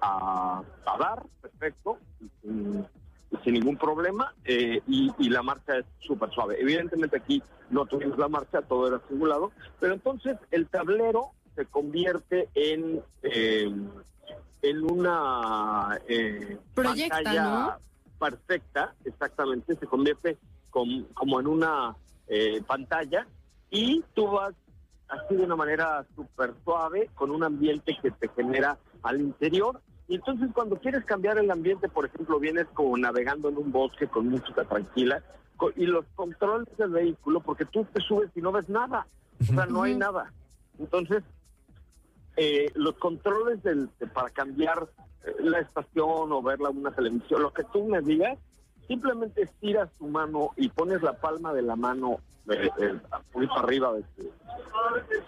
a, 0.00 0.62
dar, 0.98 1.22
perfecto, 1.40 1.98
sin 3.44 3.54
ningún 3.54 3.76
problema 3.76 4.34
eh, 4.44 4.80
y, 4.86 5.28
la 5.28 5.42
marcha 5.42 5.78
es 5.78 5.86
súper 6.00 6.30
suave. 6.30 6.60
Evidentemente 6.60 7.16
aquí 7.16 7.42
no 7.70 7.86
tuvimos 7.86 8.18
la 8.18 8.28
marcha, 8.28 8.62
todo 8.62 8.88
era 8.88 9.00
simulado, 9.08 9.52
pero 9.80 9.94
entonces 9.94 10.36
el 10.50 10.66
tablero 10.68 11.32
se 11.54 11.66
convierte 11.66 12.48
en, 12.54 13.02
eh, 13.22 13.70
en 14.62 14.90
una 14.90 16.00
eh, 16.08 16.58
pantalla 16.74 17.78
perfecta, 18.18 18.94
exactamente, 19.04 19.76
se 19.76 19.86
convierte 19.86 20.38
como 20.70 21.40
en 21.40 21.46
una 21.46 21.96
eh, 22.28 22.62
pantalla 22.66 23.26
y 23.70 24.04
tú 24.14 24.26
vas 24.26 24.54
así 25.08 25.34
de 25.34 25.44
una 25.44 25.56
manera 25.56 26.04
súper 26.14 26.54
suave 26.64 27.10
con 27.14 27.30
un 27.30 27.42
ambiente 27.42 27.96
que 28.00 28.10
te 28.10 28.28
genera 28.28 28.78
al 29.02 29.20
interior. 29.20 29.80
Y 30.06 30.16
entonces 30.16 30.50
cuando 30.54 30.76
quieres 30.76 31.04
cambiar 31.04 31.38
el 31.38 31.50
ambiente, 31.50 31.88
por 31.88 32.06
ejemplo, 32.06 32.38
vienes 32.38 32.66
como 32.74 32.96
navegando 32.96 33.48
en 33.48 33.58
un 33.58 33.72
bosque 33.72 34.06
con 34.08 34.28
música 34.28 34.64
tranquila 34.64 35.22
y 35.76 35.86
los 35.86 36.04
controles 36.14 36.68
del 36.76 36.90
vehículo, 36.90 37.40
porque 37.40 37.64
tú 37.64 37.84
te 37.92 38.00
subes 38.00 38.30
y 38.34 38.40
no 38.40 38.52
ves 38.52 38.68
nada, 38.68 39.06
o 39.40 39.44
sea, 39.44 39.66
no 39.66 39.82
hay 39.82 39.96
nada. 39.96 40.32
Entonces, 40.78 41.24
eh, 42.36 42.70
los 42.74 42.94
controles 42.94 43.62
del, 43.64 43.88
para 44.14 44.30
cambiar 44.30 44.88
eh, 45.24 45.34
la 45.40 45.58
estación 45.58 46.32
o 46.32 46.42
verla 46.42 46.70
una 46.70 46.92
televisión, 46.92 47.42
lo 47.42 47.52
que 47.52 47.64
tú 47.64 47.84
me 47.86 48.00
digas, 48.00 48.38
simplemente 48.88 49.42
estiras 49.42 49.90
tu 49.98 50.08
mano 50.08 50.50
y 50.56 50.68
pones 50.70 51.02
la 51.02 51.12
palma 51.12 51.52
de 51.52 51.62
la 51.62 51.76
mano 51.76 52.18
eh, 52.50 52.70
eh 52.78 52.98
arriba 53.54 53.92
de 53.92 54.02
tu, 54.16 54.32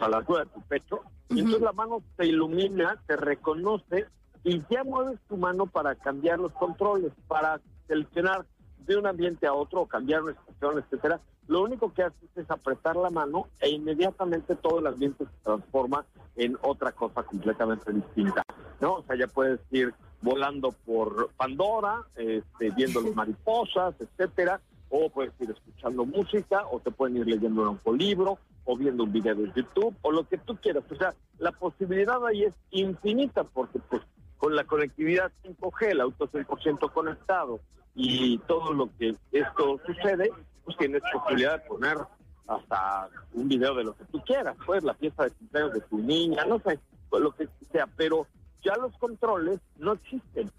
a 0.01 0.09
la 0.09 0.17
altura 0.17 0.45
de 0.45 0.51
tu 0.51 0.63
pecho, 0.63 1.03
y 1.29 1.41
entonces 1.41 1.63
la 1.63 1.73
mano 1.73 2.03
te 2.17 2.27
ilumina, 2.27 2.97
te 3.07 3.17
reconoce 3.17 4.07
y 4.43 4.63
ya 4.71 4.83
mueves 4.85 5.21
tu 5.29 5.37
mano 5.37 5.67
para 5.67 5.95
cambiar 5.95 6.39
los 6.39 6.53
controles, 6.53 7.13
para 7.29 7.61
seleccionar 7.87 8.47
de 8.87 8.97
un 8.97 9.07
ambiente 9.07 9.47
a 9.47 9.53
otro 9.53 9.83
o 9.83 9.87
cambiar 9.87 10.23
una 10.23 10.33
estación, 10.33 10.79
etcétera. 10.79 11.21
Lo 11.47 11.63
único 11.63 11.93
que 11.93 12.05
haces 12.05 12.31
es 12.37 12.51
apretar 12.51 12.97
la 12.97 13.11
mano 13.11 13.49
e 13.61 13.69
inmediatamente 13.69 14.57
todo 14.57 14.79
el 14.79 14.87
ambiente 14.87 15.25
se 15.25 15.45
transforma 15.45 16.05
en 16.37 16.57
otra 16.63 16.93
cosa 16.93 17.23
completamente 17.23 17.93
distinta, 17.93 18.43
¿no? 18.81 18.95
O 18.95 19.03
sea, 19.03 19.17
ya 19.17 19.27
puedes 19.27 19.61
ir 19.71 19.93
volando 20.23 20.73
por 20.85 21.31
Pandora, 21.37 22.05
este, 22.17 22.71
viendo 22.71 23.01
las 23.01 23.15
mariposas, 23.17 23.95
etcétera, 24.01 24.61
o 24.89 25.09
puedes 25.09 25.33
ir 25.41 25.51
escuchando 25.51 26.05
música, 26.05 26.65
o 26.71 26.81
te 26.81 26.91
pueden 26.91 27.19
ir 27.19 27.27
leyendo 27.27 27.79
un 27.85 27.99
libro, 27.99 28.39
o 28.65 28.77
viendo 28.77 29.05
un 29.05 29.13
video 29.13 29.35
de 29.35 29.53
YouTube, 29.55 29.95
o 30.03 30.13
lo 30.13 30.29
que 30.29 30.39
tú 30.39 30.57
quieras. 30.57 30.85
O 30.91 30.97
sea, 30.97 31.15
la 31.39 31.53
posibilidad 31.53 32.25
ahí 32.27 32.45
es 32.45 32.55
infinita, 32.71 33.45
porque 33.45 33.79
pues 33.79 34.03
con 34.39 34.57
la 34.57 34.65
conectividad 34.65 35.31
5G, 35.45 35.91
el 35.91 36.01
auto 36.01 36.29
100% 36.29 36.93
conectado 36.93 37.61
y 37.95 38.39
todo 38.39 38.73
lo 38.73 38.89
que 38.99 39.15
esto 39.33 39.81
sucede, 39.87 40.31
pues 40.65 40.77
tienes 40.77 41.03
posibilidad 41.13 41.61
de 41.61 41.69
poner 41.69 41.99
hasta 42.47 43.09
un 43.35 43.49
video 43.49 43.75
de 43.75 43.85
lo 43.85 43.95
que 43.95 44.05
tú 44.07 44.21
quieras, 44.23 44.57
pues 44.67 44.83
la 44.83 44.95
fiesta 44.95 45.25
de 45.25 45.31
cumpleaños 45.31 45.73
de 45.75 45.81
tu 45.83 45.99
niña, 45.99 46.45
no 46.47 46.59
sé, 46.61 46.79
lo 47.13 47.33
que 47.33 47.49
sea, 47.71 47.87
pero 47.97 48.27
ya 48.63 48.75
los 48.77 48.97
controles 48.99 49.61
no 49.79 49.93
existen, 49.93 50.51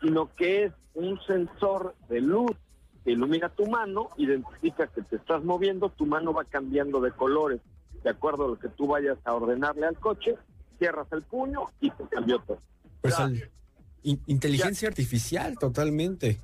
sino 0.00 0.34
que 0.34 0.64
es 0.64 0.72
un 0.94 1.18
sensor 1.26 1.94
de 2.08 2.20
luz 2.20 2.52
que 3.04 3.12
ilumina 3.12 3.48
tu 3.50 3.66
mano, 3.66 4.08
identifica 4.16 4.86
que 4.86 5.02
te 5.02 5.16
estás 5.16 5.44
moviendo, 5.44 5.90
tu 5.90 6.06
mano 6.06 6.32
va 6.32 6.44
cambiando 6.44 7.00
de 7.00 7.12
colores 7.12 7.60
de 8.02 8.10
acuerdo 8.10 8.44
a 8.44 8.48
lo 8.48 8.58
que 8.58 8.68
tú 8.68 8.86
vayas 8.86 9.18
a 9.24 9.34
ordenarle 9.34 9.86
al 9.86 9.98
coche, 9.98 10.36
cierras 10.78 11.06
el 11.12 11.22
puño 11.22 11.70
y 11.80 11.90
te 11.90 12.04
cambió 12.08 12.38
todo. 12.40 12.60
Pues 13.00 13.16
inteligencia 14.02 14.88
artificial, 14.88 15.56
totalmente. 15.58 16.38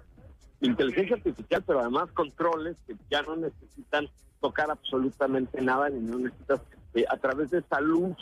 Inteligencia 0.62 1.16
artificial, 1.16 1.62
pero 1.66 1.81
además 1.81 2.11
controles 2.12 2.77
que 2.87 2.96
ya 3.11 3.23
no 3.23 3.37
necesitan 3.37 4.09
tocar 4.40 4.70
absolutamente 4.70 5.61
nada, 5.61 5.90
ni 5.90 6.01
no 6.01 6.18
necesitas 6.18 6.62
eh, 6.94 7.05
a 7.09 7.18
través 7.18 7.51
de 7.51 7.59
esa 7.59 7.81
luz 7.81 8.16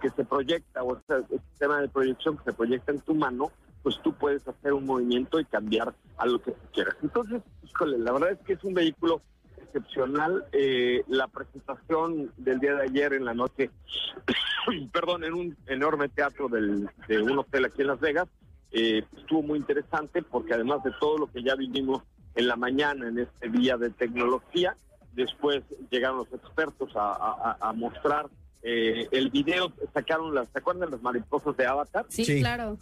que 0.00 0.10
se 0.10 0.24
proyecta 0.24 0.82
o 0.82 0.96
este, 0.96 1.38
sistema 1.50 1.80
de 1.80 1.88
proyección 1.88 2.36
que 2.36 2.44
se 2.44 2.52
proyecta 2.52 2.92
en 2.92 3.00
tu 3.00 3.14
mano, 3.14 3.50
pues 3.82 3.96
tú 4.02 4.12
puedes 4.12 4.46
hacer 4.46 4.72
un 4.72 4.86
movimiento 4.86 5.40
y 5.40 5.44
cambiar 5.44 5.94
a 6.16 6.26
lo 6.26 6.40
que 6.40 6.52
quieras. 6.72 6.96
Entonces, 7.02 7.42
híjole, 7.64 7.98
la 7.98 8.12
verdad 8.12 8.32
es 8.32 8.38
que 8.40 8.54
es 8.54 8.64
un 8.64 8.74
vehículo 8.74 9.22
excepcional. 9.56 10.44
Eh, 10.52 11.04
la 11.08 11.28
presentación 11.28 12.32
del 12.36 12.58
día 12.58 12.74
de 12.74 12.82
ayer 12.82 13.12
en 13.14 13.24
la 13.24 13.34
noche, 13.34 13.70
perdón, 14.92 15.24
en 15.24 15.34
un 15.34 15.56
enorme 15.66 16.08
teatro 16.08 16.48
del, 16.48 16.88
de 17.06 17.22
un 17.22 17.38
hotel 17.38 17.66
aquí 17.66 17.82
en 17.82 17.88
Las 17.88 18.00
Vegas, 18.00 18.28
eh, 18.70 19.02
estuvo 19.16 19.42
muy 19.42 19.58
interesante 19.58 20.22
porque 20.22 20.54
además 20.54 20.82
de 20.82 20.92
todo 21.00 21.18
lo 21.18 21.26
que 21.30 21.42
ya 21.42 21.54
vivimos 21.54 22.02
en 22.34 22.48
la 22.48 22.56
mañana 22.56 23.08
en 23.08 23.18
este 23.18 23.48
día 23.48 23.76
de 23.76 23.90
tecnología, 23.90 24.76
después 25.12 25.62
llegaron 25.90 26.18
los 26.18 26.32
expertos 26.32 26.90
a, 26.94 27.72
mostrar 27.74 28.28
eh, 28.62 29.08
el 29.10 29.30
video, 29.30 29.72
sacaron 29.94 30.34
las, 30.34 30.48
¿se 30.48 30.58
acuerdan 30.58 30.90
las 30.90 31.02
mariposas 31.02 31.56
de 31.56 31.66
Avatar? 31.66 32.06
Sí, 32.08 32.40
claro. 32.40 32.78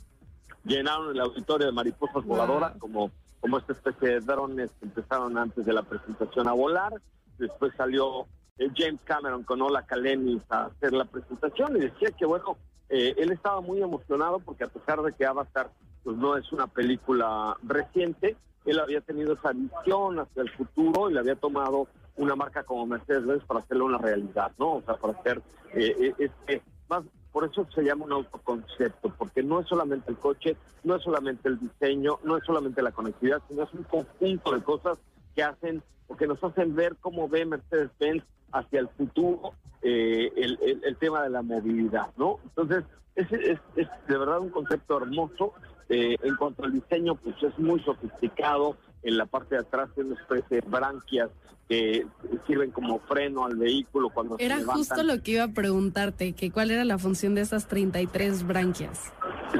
Llenaron 0.64 1.10
el 1.10 1.20
auditorio 1.20 1.66
de 1.66 1.72
mariposas 1.72 2.24
voladoras 2.24 2.76
como 2.78 3.10
como 3.46 3.58
esta 3.58 3.74
especie 3.74 4.08
de 4.08 4.20
drones 4.20 4.70
que 4.80 4.86
empezaron 4.86 5.38
antes 5.38 5.64
de 5.64 5.72
la 5.72 5.82
presentación 5.82 6.48
a 6.48 6.52
volar. 6.52 6.92
Después 7.38 7.72
salió 7.76 8.26
eh, 8.58 8.68
James 8.74 9.00
Cameron 9.04 9.44
con 9.44 9.62
Ola 9.62 9.86
Kalenis 9.86 10.42
a 10.48 10.64
hacer 10.64 10.92
la 10.92 11.04
presentación 11.04 11.76
y 11.76 11.80
decía 11.80 12.10
que, 12.18 12.26
bueno, 12.26 12.56
eh, 12.88 13.14
él 13.16 13.30
estaba 13.30 13.60
muy 13.60 13.80
emocionado 13.80 14.40
porque 14.40 14.64
a 14.64 14.68
pesar 14.68 15.00
de 15.02 15.12
que 15.12 15.24
Avatar 15.24 15.70
pues 16.02 16.16
no 16.16 16.36
es 16.36 16.50
una 16.52 16.66
película 16.66 17.56
reciente, 17.62 18.36
él 18.64 18.78
había 18.80 19.00
tenido 19.00 19.34
esa 19.34 19.52
visión 19.52 20.18
hacia 20.18 20.42
el 20.42 20.50
futuro 20.50 21.08
y 21.08 21.14
le 21.14 21.20
había 21.20 21.36
tomado 21.36 21.88
una 22.16 22.36
marca 22.36 22.64
como 22.64 22.86
Mercedes-Benz 22.86 23.44
para 23.44 23.60
hacerlo 23.60 23.86
una 23.86 23.98
realidad, 23.98 24.52
¿no? 24.58 24.74
O 24.74 24.82
sea, 24.82 24.96
para 24.96 25.18
hacer 25.18 25.42
eh, 25.74 26.14
este, 26.18 26.62
más 26.88 27.02
por 27.36 27.44
eso 27.44 27.66
se 27.74 27.82
llama 27.82 28.06
un 28.06 28.12
autoconcepto, 28.12 29.12
porque 29.18 29.42
no 29.42 29.60
es 29.60 29.68
solamente 29.68 30.10
el 30.10 30.16
coche, 30.16 30.56
no 30.84 30.96
es 30.96 31.02
solamente 31.02 31.50
el 31.50 31.60
diseño, 31.60 32.18
no 32.24 32.38
es 32.38 32.44
solamente 32.44 32.80
la 32.80 32.92
conectividad, 32.92 33.42
sino 33.46 33.64
es 33.64 33.74
un 33.74 33.82
conjunto 33.82 34.52
de 34.52 34.62
cosas 34.62 34.96
que 35.34 35.42
hacen 35.42 35.82
o 36.08 36.16
que 36.16 36.26
nos 36.26 36.42
hacen 36.42 36.74
ver 36.74 36.96
cómo 36.98 37.28
ve 37.28 37.44
Mercedes-Benz 37.44 38.24
hacia 38.52 38.80
el 38.80 38.88
futuro 38.88 39.52
eh, 39.82 40.32
el, 40.34 40.96
tema 40.96 41.24
de 41.24 41.28
la 41.28 41.42
movilidad, 41.42 42.08
¿no? 42.16 42.38
Entonces, 42.42 42.84
es, 43.14 43.30
es, 43.30 43.58
es 43.76 43.88
de 44.08 44.16
verdad 44.16 44.40
un 44.40 44.48
concepto 44.48 44.96
hermoso. 44.96 45.52
Eh, 45.88 46.16
en 46.22 46.34
cuanto 46.36 46.64
al 46.64 46.72
diseño, 46.72 47.14
pues 47.16 47.36
es 47.42 47.56
muy 47.58 47.80
sofisticado. 47.80 48.76
En 49.06 49.16
la 49.16 49.26
parte 49.26 49.54
de 49.54 49.60
atrás 49.60 49.88
tiene 49.94 50.10
una 50.10 50.20
especie 50.20 50.60
de 50.60 50.68
branquias 50.68 51.30
que 51.68 52.06
sirven 52.46 52.70
como 52.70 52.98
freno 53.00 53.44
al 53.44 53.56
vehículo 53.56 54.10
cuando 54.10 54.36
era 54.38 54.56
se 54.56 54.60
levantan. 54.60 54.76
justo 54.76 55.02
lo 55.02 55.22
que 55.22 55.30
iba 55.32 55.44
a 55.44 55.48
preguntarte, 55.48 56.32
que 56.32 56.50
cuál 56.50 56.70
era 56.70 56.84
la 56.84 56.98
función 56.98 57.34
de 57.34 57.40
esas 57.40 57.66
33 57.66 58.46
branquias. 58.46 59.12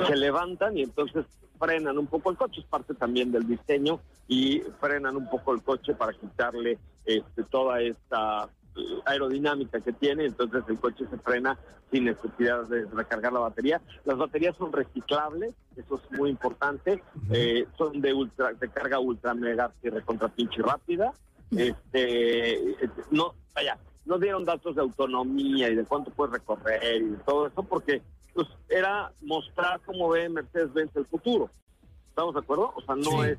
Se 0.07 0.17
levantan 0.17 0.77
y 0.77 0.83
entonces 0.83 1.25
frenan 1.59 1.97
un 1.99 2.07
poco 2.07 2.31
el 2.31 2.37
coche, 2.37 2.61
es 2.61 2.67
parte 2.67 2.95
también 2.95 3.33
del 3.33 3.47
diseño 3.47 4.01
y 4.29 4.63
frenan 4.81 5.17
un 5.17 5.29
poco 5.29 5.55
el 5.55 5.63
coche 5.63 5.95
para 5.95 6.13
quitarle 6.13 6.79
este, 7.05 7.43
toda 7.45 7.81
esta 7.81 8.49
aerodinámica 9.05 9.81
que 9.81 9.93
tiene, 9.93 10.27
entonces 10.27 10.63
el 10.69 10.79
coche 10.79 11.05
se 11.11 11.19
frena 11.19 11.59
sin 11.91 12.05
necesidad 12.05 12.65
de 12.65 12.85
recargar 12.87 13.33
la 13.33 13.41
batería. 13.41 13.81
Las 14.05 14.17
baterías 14.17 14.57
son 14.57 14.73
reciclables, 14.73 15.55
eso 15.77 15.97
es 15.97 16.19
muy 16.19 16.31
importante, 16.31 17.03
uh 17.15 17.19
-huh. 17.21 17.37
eh, 17.37 17.67
son 17.79 18.01
de 18.01 18.13
ultra, 18.13 18.53
de 18.53 18.69
carga 18.69 18.99
ultra 18.99 19.35
mega 19.35 19.73
y 19.83 19.89
recontra 19.91 20.29
pinche 20.29 20.63
rápida. 20.63 21.13
Este, 21.51 22.77
no, 23.11 23.35
vaya, 23.55 23.79
no 24.05 24.19
dieron 24.19 24.45
datos 24.45 24.75
de 24.75 24.83
autonomía 24.83 25.69
y 25.69 25.77
de 25.77 25.85
cuánto 25.85 26.11
puede 26.11 26.33
recorrer 26.33 27.03
y 27.03 27.11
de 27.11 27.17
todo 27.19 27.47
eso, 27.47 27.63
porque 27.63 28.03
pues 28.35 28.49
era 28.69 29.13
mostrar 29.23 29.81
cómo 29.87 30.09
ve 30.09 30.29
Mercedes-Benz 30.29 30.95
el 30.97 31.07
futuro. 31.07 31.49
¿Estamos 32.09 32.35
de 32.35 32.41
acuerdo? 32.41 32.73
O 32.75 32.81
sea, 32.83 32.97
no 32.97 33.23
sí. 33.23 33.31
es 33.31 33.39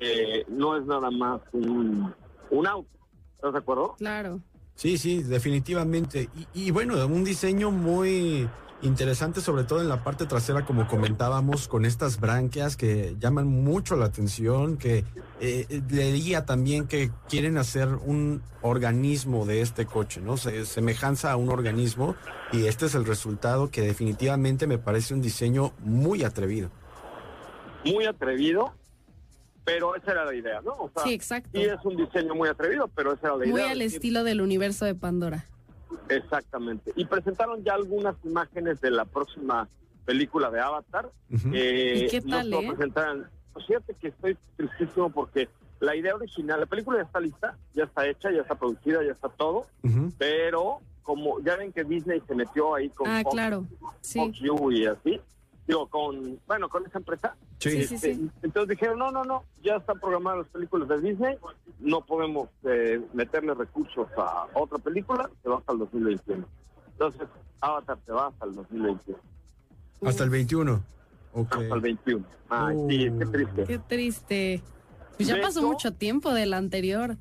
eh, 0.00 0.44
no 0.48 0.76
es 0.76 0.84
nada 0.84 1.10
más 1.10 1.40
un, 1.52 2.14
un 2.50 2.66
auto. 2.66 2.88
¿Estás 3.36 3.52
de 3.52 3.58
acuerdo? 3.58 3.94
Claro. 3.98 4.40
Sí, 4.76 4.98
sí, 4.98 5.22
definitivamente. 5.22 6.28
Y, 6.54 6.66
y, 6.66 6.70
bueno, 6.70 7.04
un 7.06 7.24
diseño 7.24 7.70
muy 7.70 8.48
interesante, 8.82 9.40
sobre 9.40 9.64
todo 9.64 9.80
en 9.80 9.88
la 9.88 10.04
parte 10.04 10.26
trasera, 10.26 10.64
como 10.64 10.86
comentábamos, 10.86 11.68
con 11.68 11.84
estas 11.84 12.20
branquias 12.20 12.76
que 12.76 13.16
llaman 13.18 13.46
mucho 13.46 13.96
la 13.96 14.06
atención, 14.06 14.76
que 14.76 15.04
eh, 15.40 15.82
leía 15.90 16.44
también 16.44 16.86
que 16.86 17.10
quieren 17.28 17.56
hacer 17.58 17.88
un 17.88 18.42
organismo 18.62 19.46
de 19.46 19.62
este 19.62 19.86
coche, 19.86 20.20
¿no? 20.20 20.36
Se, 20.36 20.66
semejanza 20.66 21.32
a 21.32 21.36
un 21.36 21.50
organismo, 21.50 22.16
y 22.52 22.66
este 22.66 22.86
es 22.86 22.94
el 22.94 23.04
resultado 23.04 23.70
que 23.70 23.82
definitivamente 23.82 24.66
me 24.66 24.78
parece 24.78 25.14
un 25.14 25.22
diseño 25.22 25.72
muy 25.80 26.22
atrevido. 26.22 26.70
Muy 27.84 28.04
atrevido, 28.04 28.72
pero 29.66 29.96
esa 29.96 30.12
era 30.12 30.24
la 30.24 30.32
idea, 30.32 30.60
¿no? 30.62 30.74
O 30.78 30.90
sea, 30.94 31.02
sí, 31.02 31.12
exacto. 31.12 31.50
Y 31.58 31.64
es 31.64 31.84
un 31.84 31.96
diseño 31.96 32.36
muy 32.36 32.48
atrevido, 32.48 32.88
pero 32.94 33.12
esa 33.12 33.26
era 33.26 33.36
la 33.36 33.38
muy 33.38 33.48
idea. 33.48 33.64
Muy 33.64 33.72
al 33.72 33.82
estilo 33.82 34.22
del 34.22 34.40
universo 34.40 34.84
de 34.84 34.94
Pandora. 34.94 35.44
Exactamente. 36.08 36.92
Y 36.94 37.04
presentaron 37.04 37.64
ya 37.64 37.74
algunas 37.74 38.14
imágenes 38.24 38.80
de 38.80 38.92
la 38.92 39.04
próxima 39.04 39.68
película 40.04 40.52
de 40.52 40.60
Avatar. 40.60 41.10
Uh 41.30 41.34
-huh. 41.34 41.52
eh, 41.52 42.04
¿Y 42.04 42.08
qué 42.08 42.20
tal, 42.20 42.48
no 42.48 42.60
eh? 42.60 42.68
Presentarán. 42.68 43.28
Pues 43.52 43.66
fíjate 43.66 43.94
que 43.94 44.08
estoy 44.08 44.38
tristísimo 44.56 45.10
porque 45.10 45.48
la 45.80 45.96
idea 45.96 46.14
original, 46.14 46.60
la 46.60 46.66
película 46.66 46.98
ya 46.98 47.04
está 47.04 47.18
lista, 47.18 47.58
ya 47.74 47.84
está 47.84 48.06
hecha, 48.06 48.30
ya 48.30 48.42
está 48.42 48.54
producida, 48.54 49.02
ya 49.02 49.12
está 49.12 49.28
todo, 49.30 49.66
uh 49.82 49.88
-huh. 49.88 50.12
pero 50.16 50.80
como 51.02 51.40
ya 51.40 51.56
ven 51.56 51.72
que 51.72 51.82
Disney 51.82 52.22
se 52.26 52.34
metió 52.34 52.74
ahí 52.74 52.88
con 52.90 53.08
ah, 53.08 53.20
Fox, 53.22 53.34
claro. 53.34 53.66
sí. 54.00 54.18
Fox 54.18 54.40
U 54.42 54.70
y 54.70 54.86
así, 54.86 55.20
digo, 55.66 55.86
con, 55.88 56.38
bueno, 56.46 56.68
con 56.68 56.86
esa 56.86 56.98
empresa. 56.98 57.36
Sí, 57.58 57.84
sí, 57.84 57.94
este, 57.94 58.14
sí. 58.14 58.30
Entonces 58.42 58.70
dijeron, 58.70 58.98
no, 58.98 59.10
no, 59.10 59.24
no, 59.24 59.44
ya 59.62 59.76
están 59.76 59.98
programadas 59.98 60.40
las 60.40 60.48
películas 60.48 60.88
de 60.88 61.00
Disney, 61.00 61.36
no 61.80 62.04
podemos 62.04 62.48
eh, 62.64 63.00
meterle 63.12 63.54
recursos 63.54 64.08
a 64.16 64.46
otra 64.54 64.78
película, 64.78 65.28
se 65.42 65.48
va 65.48 65.58
hasta 65.58 65.72
el 65.72 65.78
2021. 65.80 66.46
Entonces, 66.92 67.28
Avatar 67.60 67.98
se 68.06 68.12
va 68.12 68.28
hasta 68.28 68.46
el 68.46 68.54
2021. 68.54 69.18
Hasta 70.02 70.24
el 70.24 70.30
21. 70.30 70.82
Okay. 71.32 71.62
Hasta 71.62 71.74
el 71.74 71.80
21. 71.80 72.24
Ay, 72.48 72.76
uh, 72.76 72.88
sí, 72.88 72.98
qué 73.18 73.26
triste. 73.26 73.64
Qué 73.64 73.78
triste. 73.78 74.62
Pues 75.16 75.28
ya 75.28 75.36
de 75.36 75.42
pasó 75.42 75.60
hecho, 75.60 75.68
mucho 75.68 75.92
tiempo 75.94 76.32
del 76.32 76.54
anterior. 76.54 77.16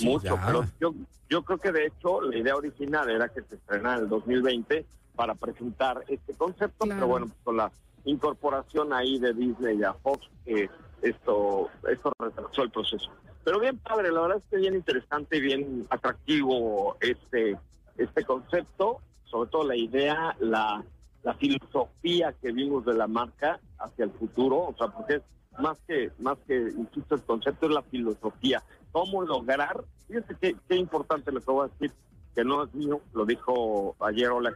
Mucho, 0.00 0.36
ya. 0.36 0.46
pero 0.46 0.64
yo, 0.80 0.94
yo 1.28 1.42
creo 1.42 1.58
que 1.58 1.72
de 1.72 1.86
hecho 1.86 2.20
la 2.20 2.36
idea 2.36 2.56
original 2.56 3.08
era 3.10 3.28
que 3.28 3.42
se 3.42 3.56
estrenara 3.56 3.96
en 3.96 4.04
el 4.04 4.08
2020 4.08 4.86
para 5.18 5.34
presentar 5.34 6.04
este 6.06 6.32
concepto, 6.34 6.84
Claro. 6.84 6.94
pero 7.00 7.06
bueno, 7.08 7.26
pues 7.26 7.38
con 7.42 7.56
la 7.56 7.72
incorporación 8.04 8.92
ahí 8.92 9.18
de 9.18 9.34
Disney 9.34 9.82
a 9.82 9.92
Fox, 9.94 10.28
eh, 10.46 10.68
esto, 11.02 11.68
esto 11.90 12.12
retrasó 12.20 12.62
el 12.62 12.70
proceso. 12.70 13.10
Pero 13.44 13.58
bien 13.58 13.78
padre, 13.78 14.12
la 14.12 14.20
verdad 14.20 14.38
es 14.38 14.44
que 14.48 14.58
bien 14.58 14.76
interesante 14.76 15.38
y 15.38 15.40
bien 15.40 15.86
atractivo 15.90 16.96
este, 17.00 17.58
este 17.96 18.24
concepto, 18.24 19.00
sobre 19.24 19.50
todo 19.50 19.64
la 19.64 19.74
idea, 19.76 20.36
la, 20.38 20.84
la 21.24 21.34
filosofía 21.34 22.32
que 22.40 22.52
vimos 22.52 22.84
de 22.86 22.94
la 22.94 23.08
marca 23.08 23.58
hacia 23.80 24.04
el 24.04 24.12
futuro, 24.12 24.68
o 24.68 24.74
sea, 24.78 24.86
porque 24.88 25.14
es 25.16 25.22
más 25.58 25.76
que, 25.88 26.12
más 26.20 26.38
que, 26.46 26.54
insisto, 26.76 27.16
el 27.16 27.22
concepto 27.22 27.66
es 27.66 27.72
la 27.72 27.82
filosofía. 27.82 28.62
¿Cómo 28.92 29.22
lograr? 29.22 29.82
Fíjense 30.06 30.36
qué, 30.40 30.54
qué 30.68 30.76
importante 30.76 31.32
lo 31.32 31.40
que 31.40 31.50
voy 31.50 31.66
a 31.66 31.72
decir, 31.72 31.92
que 32.38 32.44
no 32.44 32.62
es 32.62 32.72
mío, 32.72 33.00
lo 33.14 33.26
dijo 33.26 33.96
ayer 33.98 34.28
Ola 34.30 34.54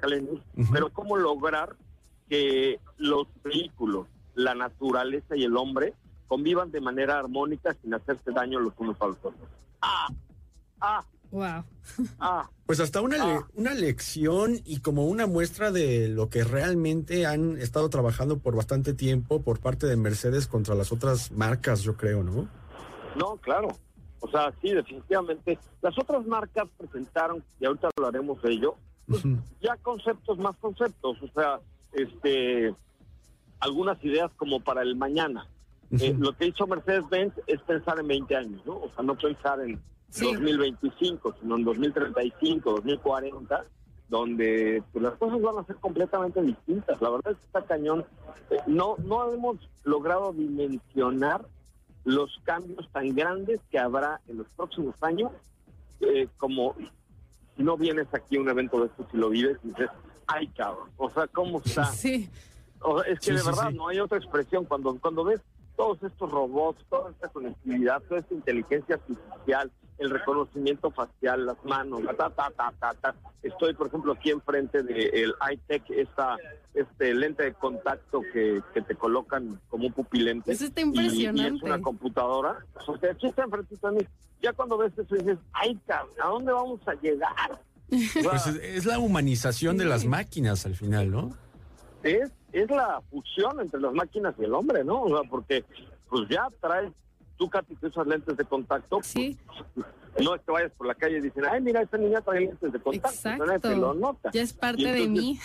Ujú. 0.56 0.72
pero 0.72 0.88
cómo 0.92 1.16
lograr 1.16 1.74
que 2.28 2.78
los 2.96 3.26
vehículos, 3.42 4.06
la 4.36 4.54
naturaleza 4.54 5.34
y 5.34 5.42
el 5.42 5.56
hombre 5.56 5.92
convivan 6.28 6.70
de 6.70 6.80
manera 6.80 7.18
armónica 7.18 7.74
sin 7.82 7.92
hacerse 7.92 8.30
daño 8.30 8.60
los 8.60 8.72
unos 8.78 8.94
a 9.00 9.06
los 9.08 9.16
otros. 9.16 9.34
Ah, 9.80 10.06
ah, 10.80 11.04
Wow. 11.32 11.64
ah. 12.20 12.48
Pues 12.66 12.78
hasta 12.78 13.00
una, 13.00 13.16
le- 13.16 13.32
Ah. 13.38 13.48
una 13.54 13.74
lección 13.74 14.60
y 14.64 14.78
como 14.78 15.06
una 15.06 15.26
muestra 15.26 15.72
de 15.72 16.06
lo 16.06 16.28
que 16.30 16.44
realmente 16.44 17.26
han 17.26 17.56
estado 17.58 17.90
trabajando 17.90 18.38
por 18.38 18.54
bastante 18.54 18.94
tiempo 18.94 19.42
por 19.42 19.58
parte 19.58 19.88
de 19.88 19.96
Mercedes 19.96 20.46
contra 20.46 20.76
las 20.76 20.92
otras 20.92 21.32
marcas, 21.32 21.82
yo 21.82 21.96
creo, 21.96 22.22
¿no? 22.22 22.48
No, 23.16 23.36
claro. 23.38 23.70
O 24.22 24.28
sea, 24.30 24.52
sí, 24.62 24.70
definitivamente. 24.72 25.58
Las 25.82 25.98
otras 25.98 26.24
marcas 26.26 26.68
presentaron, 26.78 27.44
y 27.60 27.66
ahorita 27.66 27.90
hablaremos 27.96 28.40
de 28.40 28.52
ello, 28.52 28.76
pues, 29.06 29.22
ya 29.60 29.76
conceptos 29.82 30.38
más 30.38 30.56
conceptos. 30.56 31.20
O 31.22 31.28
sea, 31.34 31.60
este, 31.92 32.74
algunas 33.60 34.02
ideas 34.04 34.30
como 34.36 34.60
para 34.60 34.82
el 34.82 34.96
mañana. 34.96 35.46
Eh, 35.90 36.16
lo 36.18 36.34
que 36.36 36.46
hizo 36.46 36.66
Mercedes-Benz 36.66 37.34
es 37.46 37.60
pensar 37.62 37.98
en 37.98 38.06
20 38.06 38.34
años, 38.36 38.62
¿no? 38.64 38.76
O 38.78 38.90
sea, 38.94 39.04
no 39.04 39.14
pensar 39.16 39.60
en 39.60 39.78
Sí. 40.08 40.24
2025, 40.32 41.34
sino 41.40 41.56
en 41.56 41.64
2035, 41.64 42.70
2040, 42.70 43.64
donde 44.08 44.82
pues, 44.92 45.02
las 45.02 45.14
cosas 45.14 45.40
van 45.40 45.58
a 45.58 45.64
ser 45.64 45.76
completamente 45.76 46.40
distintas. 46.42 47.00
La 47.00 47.10
verdad 47.10 47.32
es 47.32 47.38
que 47.38 47.46
está 47.46 47.62
cañón. 47.62 48.04
Eh, 48.50 48.56
no, 48.66 48.96
no 49.04 49.32
hemos 49.32 49.56
logrado 49.84 50.32
dimensionar 50.32 51.46
los 52.04 52.40
cambios 52.44 52.88
tan 52.92 53.14
grandes 53.14 53.60
que 53.70 53.78
habrá 53.78 54.20
en 54.28 54.38
los 54.38 54.46
próximos 54.56 54.94
años, 55.02 55.30
eh, 56.00 56.28
como 56.36 56.74
si 57.56 57.62
no 57.62 57.76
vienes 57.76 58.06
aquí 58.12 58.36
a 58.36 58.40
un 58.40 58.48
evento 58.48 58.80
de 58.80 58.86
estos 58.86 59.06
y 59.12 59.16
lo 59.16 59.30
vives 59.30 59.58
y 59.62 59.68
dices, 59.68 59.90
ay 60.26 60.48
cabrón, 60.48 60.90
o 60.96 61.10
sea, 61.10 61.26
¿cómo 61.28 61.60
está? 61.64 61.84
Sí. 61.86 62.28
O 62.80 63.00
sea, 63.00 63.12
es 63.12 63.20
que 63.20 63.26
Sí, 63.26 63.32
de 63.32 63.38
sí, 63.38 63.46
verdad 63.46 63.68
sí. 63.70 63.76
no 63.76 63.88
hay 63.88 64.00
otra 64.00 64.18
expresión. 64.18 64.64
Cuando, 64.64 64.98
cuando 64.98 65.22
ves 65.24 65.40
todos 65.76 66.02
estos 66.02 66.30
robots, 66.30 66.84
toda 66.90 67.10
esta 67.10 67.28
conectividad, 67.28 68.02
toda 68.02 68.20
esta 68.20 68.34
inteligencia 68.34 68.96
artificial, 68.96 69.70
el 70.02 70.10
reconocimiento 70.10 70.90
facial, 70.90 71.46
las 71.46 71.64
manos, 71.64 72.00
ta, 72.16 72.28
ta, 72.30 72.50
ta, 72.50 72.72
ta, 72.78 72.94
ta. 72.94 73.14
Estoy, 73.42 73.74
por 73.74 73.86
ejemplo, 73.88 74.12
aquí 74.12 74.30
enfrente 74.30 74.82
del 74.82 75.34
iTech, 75.52 75.82
esta, 75.90 76.36
este 76.74 77.14
lente 77.14 77.44
de 77.44 77.52
contacto 77.54 78.20
que, 78.32 78.60
que 78.74 78.82
te 78.82 78.94
colocan 78.94 79.60
como 79.68 79.86
un 79.86 79.92
pupilente. 79.92 80.52
Eso 80.52 80.64
está 80.66 80.80
y- 80.80 80.84
Y, 80.84 80.86
es 80.86 80.94
impresionante. 81.14 81.64
una 81.64 81.80
computadora. 81.80 82.64
O 82.86 82.96
sea, 82.98 83.12
aquí 83.12 83.26
está 83.28 83.44
enfrente 83.44 83.74
de 83.80 83.90
mí. 83.92 84.00
Ya 84.42 84.52
cuando 84.52 84.76
ves 84.76 84.92
eso 84.98 85.14
dices, 85.14 85.38
ay, 85.52 85.78
cabrón, 85.86 86.14
¿a 86.22 86.26
dónde 86.28 86.52
vamos 86.52 86.80
a 86.86 86.94
llegar? 86.94 87.60
Pues 88.22 88.46
es, 88.46 88.56
es 88.56 88.86
la 88.86 88.98
humanización 88.98 89.76
de 89.76 89.84
las 89.84 90.04
máquinas 90.06 90.64
al 90.66 90.74
final, 90.76 91.10
¿no? 91.10 91.30
es, 92.02 92.30
es 92.52 92.68
la 92.70 93.00
fusión 93.10 93.60
entre 93.60 93.80
las 93.80 93.92
máquinas 93.92 94.34
y 94.38 94.44
el 94.44 94.54
hombre, 94.54 94.82
¿no? 94.82 95.02
O 95.02 95.08
sea, 95.08 95.28
porque 95.30 95.64
pues 96.08 96.28
ya 96.28 96.48
traes, 96.60 96.90
tú, 97.36 97.48
Katy, 97.50 97.76
que 97.76 97.86
usas 97.86 98.06
lentes 98.06 98.36
de 98.36 98.44
contacto, 98.44 99.00
Sí, 99.02 99.36
no 100.22 100.34
es 100.34 100.42
que 100.42 100.50
vayas 100.52 100.72
por 100.72 100.86
la 100.86 100.94
calle 100.94 101.18
y 101.18 101.20
dicen, 101.20 101.44
ay, 101.50 101.60
mira, 101.60 101.82
esta 101.82 101.96
niña 101.98 102.20
trae 102.20 102.40
lentes 102.40 102.72
de 102.72 102.80
contacto, 102.80 103.08
Exacto. 103.28 103.74
lo 103.76 103.94
nota. 103.94 104.30
ya 104.32 104.42
es 104.42 104.52
parte 104.52 104.92
de 104.92 105.08
mí. 105.08 105.38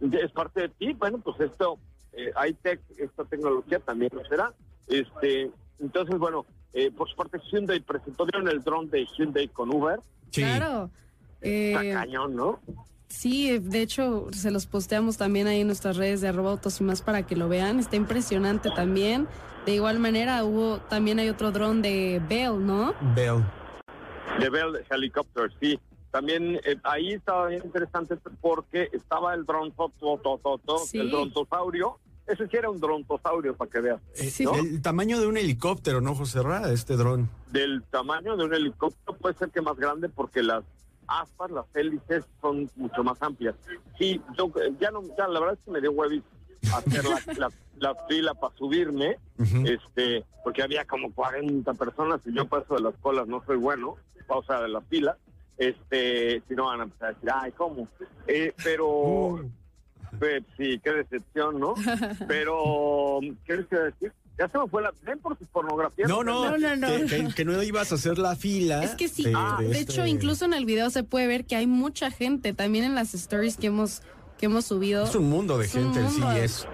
ya 0.00 0.18
es 0.20 0.32
parte 0.32 0.62
de 0.62 0.68
ti, 0.70 0.92
bueno, 0.94 1.18
pues 1.18 1.40
esto, 1.40 1.78
eh, 2.12 2.32
iTech, 2.48 2.80
esta 2.98 3.24
tecnología 3.24 3.78
también 3.80 4.10
lo 4.14 4.24
será. 4.26 4.52
Este, 4.86 5.50
entonces, 5.80 6.18
bueno, 6.18 6.44
eh, 6.72 6.90
por 6.90 7.08
su 7.08 7.16
parte 7.16 7.38
Hyundai 7.50 7.80
presentó, 7.80 8.24
¿vieron 8.24 8.48
el 8.48 8.62
dron 8.62 8.88
de 8.90 9.06
Hyundai 9.16 9.48
con 9.48 9.74
Uber? 9.74 10.00
Sí. 10.30 10.42
Claro. 10.42 10.90
Está 11.40 11.84
Eh, 11.84 11.92
cañón, 11.92 12.36
¿no? 12.36 12.60
Sí, 13.08 13.58
de 13.58 13.82
hecho 13.82 14.28
se 14.32 14.50
los 14.50 14.66
posteamos 14.66 15.18
también 15.18 15.46
ahí 15.46 15.60
en 15.60 15.66
nuestras 15.66 15.96
redes 15.98 16.20
de 16.22 16.28
arroba 16.28 16.52
autos 16.52 16.80
y 16.80 16.84
más 16.84 17.02
para 17.02 17.26
que 17.26 17.36
lo 17.36 17.48
vean. 17.48 17.78
Está 17.78 17.96
impresionante 17.96 18.70
también. 18.70 19.26
De 19.66 19.74
igual 19.74 19.98
manera 20.00 20.44
hubo, 20.44 20.78
también 20.88 21.18
hay 21.20 21.28
otro 21.28 21.52
dron 21.52 21.82
de 21.82 22.20
Bell, 22.28 22.64
¿no? 22.64 22.94
Bell. 23.14 23.44
De 24.40 24.50
Bell 24.50 24.84
Helicopter, 24.90 25.52
sí. 25.60 25.78
También 26.10 26.56
eh, 26.64 26.76
ahí 26.82 27.12
estaba 27.12 27.46
bien 27.46 27.62
interesante 27.64 28.16
porque 28.40 28.88
estaba 28.92 29.34
el 29.34 29.46
dron 29.46 29.72
Sí. 30.86 30.98
el 30.98 31.10
drontosaurio. 31.10 31.98
Ese 32.26 32.46
sí 32.48 32.56
era 32.56 32.70
un 32.70 32.80
drontosaurio, 32.80 33.54
para 33.56 33.70
que 33.70 33.80
veas. 33.80 34.00
Eh, 34.16 34.30
Sí. 34.30 34.44
¿no? 34.44 34.54
El 34.54 34.82
tamaño 34.82 35.20
de 35.20 35.26
un 35.26 35.36
helicóptero, 35.36 36.00
¿no, 36.00 36.14
José 36.14 36.42
Ra? 36.42 36.70
Este 36.72 36.96
dron. 36.96 37.28
Del 37.50 37.82
tamaño 37.84 38.36
de 38.36 38.44
un 38.44 38.54
helicóptero 38.54 39.16
puede 39.16 39.36
ser 39.36 39.50
que 39.50 39.60
más 39.60 39.76
grande 39.76 40.08
porque 40.08 40.42
las 40.42 40.64
aspas, 41.06 41.50
las 41.50 41.66
hélices 41.74 42.24
son 42.40 42.68
mucho 42.76 43.02
más 43.04 43.20
amplias. 43.22 43.54
Sí, 43.98 44.20
yo 44.36 44.46
eh, 44.60 44.72
ya 44.80 44.90
no, 44.90 45.02
ya 45.16 45.28
la 45.28 45.40
verdad 45.40 45.58
es 45.58 45.64
que 45.64 45.70
me 45.70 45.80
dio 45.80 45.92
huevis 45.92 46.22
hacer 46.74 47.04
la, 47.04 47.20
la, 47.38 47.50
la 47.82 47.94
fila 48.08 48.32
para 48.34 48.54
subirme, 48.56 49.18
este, 49.64 50.24
porque 50.44 50.62
había 50.62 50.84
como 50.84 51.12
40 51.12 51.74
personas 51.74 52.20
y 52.26 52.34
yo 52.34 52.46
paso 52.46 52.74
de 52.76 52.80
las 52.82 52.94
colas 53.02 53.26
no 53.28 53.42
soy 53.44 53.56
bueno, 53.56 53.96
sea, 54.46 54.62
de 54.62 54.68
la 54.68 54.80
fila, 54.82 55.16
este, 55.58 56.42
si 56.48 56.54
no 56.54 56.66
van 56.66 56.80
a 56.80 56.84
empezar 56.84 57.08
a 57.10 57.12
decir, 57.12 57.30
ay, 57.34 57.52
¿cómo? 57.52 57.88
Eh, 58.26 58.52
pero, 58.64 58.88
Uh, 58.88 59.50
pues, 60.18 60.42
sí, 60.56 60.80
qué 60.82 60.90
decepción, 60.92 61.58
¿no? 61.60 61.74
Pero, 62.28 63.18
¿qué 63.46 63.56
les 63.56 63.66
iba 63.72 63.80
a 63.80 63.84
decir? 63.84 64.12
Ya 64.38 64.48
se 64.48 64.58
me 64.58 64.66
fue 64.66 64.82
la... 64.82 64.92
Ven 65.02 65.18
por 65.18 65.38
sus 65.38 65.48
pornografías. 65.48 66.08
no, 66.08 66.22
no, 66.24 66.50
No, 66.50 66.58
no, 66.58 66.76
no. 66.76 66.86
Que, 66.88 67.06
que- 67.06 67.34
que 67.34 67.44
no 67.44 67.62
ibas 67.62 67.92
a 67.92 67.94
hacer 67.96 68.18
la 68.18 68.34
fila. 68.36 68.82
Es 68.84 68.94
que 68.94 69.08
sí, 69.08 69.24
de- 69.24 69.32
ah, 69.36 69.56
de 69.60 69.68
de 69.68 69.78
este- 69.80 69.92
hecho 69.92 70.06
incluso 70.06 70.44
en 70.44 70.52
el 70.54 70.64
video 70.66 70.90
se 70.90 71.02
puede 71.04 71.26
ver 71.26 71.44
que 71.46 71.56
hay 71.56 71.66
mucha 71.66 72.10
gente, 72.10 72.52
también 72.52 72.84
en 72.84 72.94
las 72.94 73.14
stories 73.14 73.56
que 73.56 73.66
hemos, 73.68 74.02
que 74.42 74.46
hemos 74.46 74.64
subido. 74.64 75.04
Es 75.04 75.14
un 75.14 75.30
mundo 75.30 75.56
de 75.56 75.66
Es 75.66 75.72
gente, 75.72 76.00
el 76.00 76.06
mundo. 76.06 76.32
CES. 76.32 76.66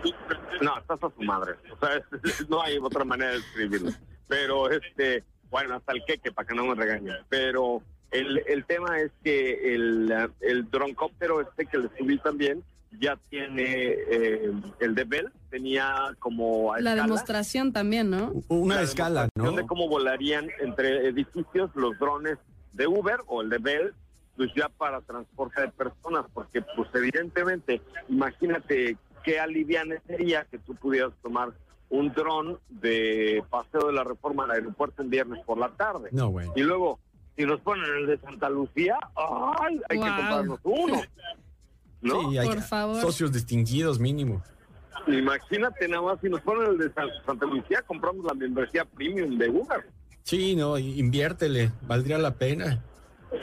No, 0.63 0.79
estás 0.79 0.99
a 1.03 1.11
su 1.15 1.23
madre. 1.23 1.53
O 1.71 1.79
sea, 1.79 1.97
es- 1.97 2.49
no 2.49 2.63
hay 2.63 2.79
otra 2.79 3.05
manera 3.05 3.33
de 3.33 3.37
escribirlo. 3.37 3.91
Pero, 4.27 4.71
este, 4.71 5.23
bueno, 5.51 5.75
hasta 5.75 5.93
el 5.93 6.03
queque, 6.07 6.33
para 6.33 6.49
que 6.49 6.55
no 6.55 6.65
me 6.65 6.75
regañen. 6.75 7.15
Pero 7.29 7.83
el, 8.11 8.43
el 8.47 8.65
tema 8.65 8.99
es 9.01 9.11
que 9.23 9.75
el, 9.75 10.11
el 10.41 10.71
droncóptero 10.71 11.43
este 11.43 11.67
que 11.67 11.77
le 11.77 11.91
subí 11.99 12.17
también 12.21 12.65
ya 12.99 13.19
tiene 13.29 13.65
eh, 13.67 14.51
el 14.81 14.95
de 14.95 15.05
Bell, 15.05 15.31
tenía 15.51 16.17
como 16.21 16.73
a 16.73 16.81
La 16.81 16.93
escala, 16.93 17.03
demostración 17.03 17.73
también, 17.75 18.09
¿no? 18.09 18.33
Una 18.49 18.77
la 18.77 18.81
escala, 18.83 19.29
¿no? 19.35 19.53
de 19.53 19.67
cómo 19.67 19.89
volarían 19.91 20.49
entre 20.61 21.07
edificios 21.07 21.71
los 21.75 21.99
drones 21.99 22.39
de 22.73 22.87
Uber 22.87 23.19
o 23.27 23.43
el 23.43 23.51
de 23.51 23.59
Bell, 23.59 23.95
pues 24.39 24.51
ya 24.57 24.69
para 24.71 25.01
transporte 25.03 25.61
de 25.61 25.69
personas, 25.69 26.25
porque 26.33 26.63
pues 26.77 26.89
evidentemente, 26.95 27.83
imagínate 28.09 28.97
qué 29.25 29.41
aliviane 29.41 30.01
sería 30.07 30.45
que 30.45 30.59
tú 30.61 30.75
pudieras 30.77 31.13
tomar 31.23 31.51
un 31.91 32.13
dron 32.13 32.59
de 32.69 33.43
paseo 33.51 33.89
de 33.89 33.93
la 33.95 34.05
reforma 34.05 34.45
al 34.45 34.53
aeropuerto 34.53 35.03
un 35.03 35.11
viernes 35.11 35.45
por 35.45 35.59
la 35.59 35.71
tarde. 35.71 36.09
No, 36.13 36.29
güey. 36.29 36.49
Y 36.55 36.63
luego, 36.63 37.01
si 37.37 37.45
nos 37.45 37.61
ponen 37.63 37.85
el 37.99 38.07
de 38.07 38.19
Santa 38.19 38.49
Lucía, 38.49 38.97
¡ay! 39.17 39.81
Hay 39.89 39.99
que 39.99 40.07
comprarnos 40.07 40.61
uno. 40.63 41.03
¿No? 42.01 42.31
Sí, 42.31 42.39
hay 42.39 42.47
Por 42.49 42.61
favor. 42.63 43.01
socios 43.01 43.33
distinguidos 43.33 43.99
mínimo. 43.99 44.41
Imagínate 45.09 45.89
nada 45.89 46.03
más 46.03 46.21
si 46.21 46.29
nos 46.29 46.41
ponen 46.43 46.71
el 46.71 46.79
de 46.79 46.93
San- 46.93 47.09
Santa 47.27 47.47
Lucía, 47.47 47.83
compramos 47.87 48.25
la 48.25 48.35
membresía 48.35 48.85
premium 48.85 49.37
de 49.37 49.49
Uber. 49.49 49.85
Sí, 50.23 50.55
no, 50.55 50.79
inviértele, 50.79 51.73
valdría 51.89 52.19
la 52.19 52.35
pena. 52.35 52.85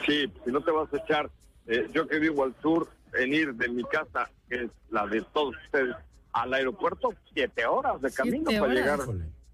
Sí, 0.06 0.32
si 0.44 0.50
no 0.50 0.60
te 0.60 0.70
vas 0.70 0.92
a 0.92 0.96
echar, 0.96 1.30
eh, 1.66 1.88
yo 1.92 2.06
que 2.06 2.18
vivo 2.18 2.44
al 2.44 2.54
sur, 2.60 2.88
en 3.14 3.32
ir 3.32 3.54
de 3.54 3.68
mi 3.68 3.84
casa, 3.84 4.30
que 4.48 4.64
es 4.64 4.70
la 4.90 5.06
de 5.06 5.22
todos 5.32 5.54
ustedes, 5.64 5.94
al 6.32 6.52
aeropuerto, 6.52 7.14
siete 7.32 7.66
horas 7.66 8.00
de 8.00 8.12
camino 8.12 8.44
para 8.44 8.62
horas. 8.62 8.74
llegar 8.74 9.00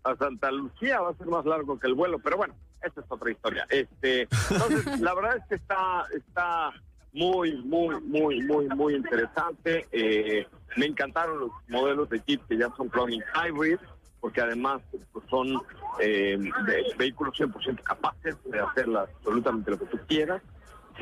a 0.04 0.16
Santa 0.16 0.50
Lucía, 0.50 1.00
va 1.00 1.10
a 1.10 1.14
ser 1.14 1.26
más 1.28 1.44
largo 1.44 1.78
que 1.78 1.86
el 1.86 1.94
vuelo, 1.94 2.18
pero 2.18 2.36
bueno, 2.36 2.54
esta 2.82 3.00
es 3.00 3.06
otra 3.08 3.30
historia. 3.30 3.66
Este, 3.70 4.28
entonces, 4.50 4.84
la 5.00 5.14
verdad 5.14 5.36
es 5.36 5.44
que 5.48 5.54
está, 5.54 6.06
está 6.14 6.72
muy, 7.12 7.56
muy, 7.62 8.00
muy, 8.00 8.42
muy, 8.42 8.68
muy 8.68 8.94
interesante. 8.94 9.86
Eh, 9.92 10.46
me 10.76 10.86
encantaron 10.86 11.38
los 11.38 11.50
modelos 11.68 12.08
de 12.08 12.20
Jeep 12.26 12.46
que 12.48 12.56
ya 12.56 12.68
son 12.76 12.88
plug-in 12.88 13.22
hybrid, 13.34 13.78
porque 14.22 14.40
además 14.40 14.80
pues, 15.12 15.24
son 15.28 15.60
eh, 16.00 16.38
de- 16.38 16.94
vehículos 16.96 17.34
100% 17.38 17.82
capaces 17.82 18.36
de 18.44 18.60
hacer 18.60 18.86
absolutamente 18.96 19.72
lo 19.72 19.78
que 19.80 19.86
tú 19.86 19.98
quieras, 20.06 20.40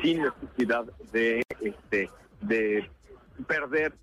sin 0.01 0.23
necesidad 0.23 0.85
de, 1.13 1.43
este, 1.61 2.09
de 2.41 2.89
perder 3.47 3.93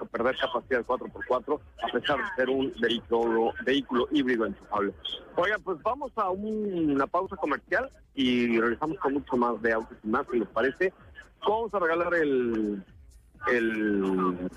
o 0.00 0.04
perder 0.06 0.36
capacidad 0.36 0.84
4x4, 0.84 1.60
a 1.82 1.92
pesar 1.92 2.18
de 2.18 2.24
ser 2.36 2.50
un 2.50 2.72
vehículo, 2.80 3.52
vehículo 3.64 4.08
híbrido 4.10 4.46
enchufable. 4.46 4.92
Oigan, 5.36 5.62
pues 5.62 5.80
vamos 5.82 6.10
a 6.16 6.30
un- 6.30 6.90
una 6.90 7.06
pausa 7.06 7.36
comercial 7.36 7.88
y 8.14 8.58
regresamos 8.58 8.98
con 8.98 9.14
mucho 9.14 9.36
más 9.36 9.62
de 9.62 9.72
autos 9.72 9.96
y 10.02 10.08
más, 10.08 10.26
si 10.30 10.40
les 10.40 10.48
parece. 10.48 10.92
Vamos 11.40 11.72
a 11.72 11.78
regalar 11.78 12.14
el, 12.14 12.82
el, 13.52 14.48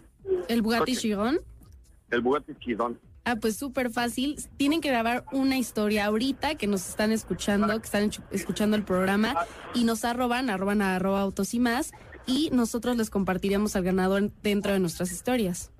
El 0.48 0.62
Bugatti. 0.64 0.96
Chiron. 0.96 1.40
el 2.10 2.22
Bugatti 2.22 2.56
Chiron. 2.56 3.00
Ah, 3.26 3.36
pues 3.36 3.58
súper 3.58 3.92
fácil. 3.92 4.38
Tienen 4.58 4.82
que 4.82 4.90
grabar 4.90 5.26
una 5.32 5.58
historia 5.58 6.06
ahorita 6.06 6.56
que 6.56 6.68
nos 6.68 6.88
están 6.88 7.12
escuchando, 7.12 7.68
que 7.80 7.86
están 7.86 8.10
escuchando 8.32 8.76
el 8.76 8.84
programa 8.84 9.36
y 9.74 9.84
nos 9.84 10.06
arroban, 10.06 10.50
arroban 10.50 10.82
a 10.82 10.96
arroba 10.96 11.22
autos 11.22 11.54
y 11.54 11.60
más 11.60 11.92
y 12.26 12.50
nosotros 12.52 12.96
les 12.96 13.10
compartiremos 13.10 13.76
al 13.76 13.84
ganador 13.84 14.32
dentro 14.42 14.72
de 14.72 14.80
nuestras 14.80 15.12
historias. 15.12 15.72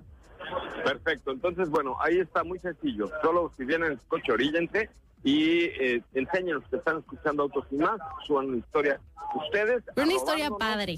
Perfecto, 0.84 1.30
entonces 1.30 1.68
bueno, 1.68 1.96
ahí 2.00 2.18
está 2.18 2.42
muy 2.42 2.58
sencillo. 2.58 3.10
Solo 3.22 3.52
si 3.56 3.64
vienen 3.64 3.92
en 3.92 4.00
su 4.00 4.06
coche, 4.08 4.32
oríllense 4.32 4.90
y 5.22 5.64
eh, 5.64 6.02
enseñen 6.14 6.54
los 6.54 6.64
que 6.68 6.76
están 6.76 6.98
escuchando 6.98 7.44
autos 7.44 7.66
y 7.70 7.76
más, 7.76 8.00
suban 8.26 8.48
una 8.48 8.58
historia 8.58 9.00
ustedes. 9.34 9.84
Una 9.96 10.12
historia 10.12 10.50
padre. 10.50 10.96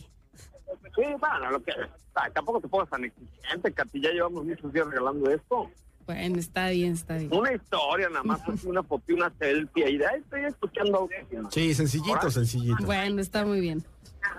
Sí, 0.95 1.03
bueno, 1.19 1.51
lo 1.51 1.63
que, 1.63 1.73
ah, 2.15 2.31
tampoco 2.31 2.61
te 2.61 2.69
pongas 2.69 2.89
tan 2.89 3.05
exigente, 3.05 3.73
Katy, 3.73 4.01
ya 4.01 4.11
llevamos 4.11 4.45
muchos 4.45 4.73
días 4.73 4.87
regalando 4.87 5.31
esto. 5.31 5.71
Bueno, 6.07 6.39
está 6.39 6.69
bien, 6.71 6.93
está 6.95 7.17
bien. 7.17 7.33
Una 7.33 7.53
historia 7.53 8.09
nada 8.09 8.23
más, 8.25 8.41
así 8.49 8.67
una 8.67 8.83
foto 8.83 9.05
y 9.09 9.13
una 9.13 9.33
selfie 9.39 9.85
ahí, 9.85 9.99
de 9.99 10.07
ahí 10.07 10.21
estoy 10.21 10.45
escuchando 10.45 11.09
y. 11.31 11.53
Sí, 11.53 11.75
sencillito, 11.75 12.31
sencillito. 12.31 12.85
Bueno, 12.85 13.21
está 13.21 13.45
muy 13.45 13.61
bien. 13.61 13.85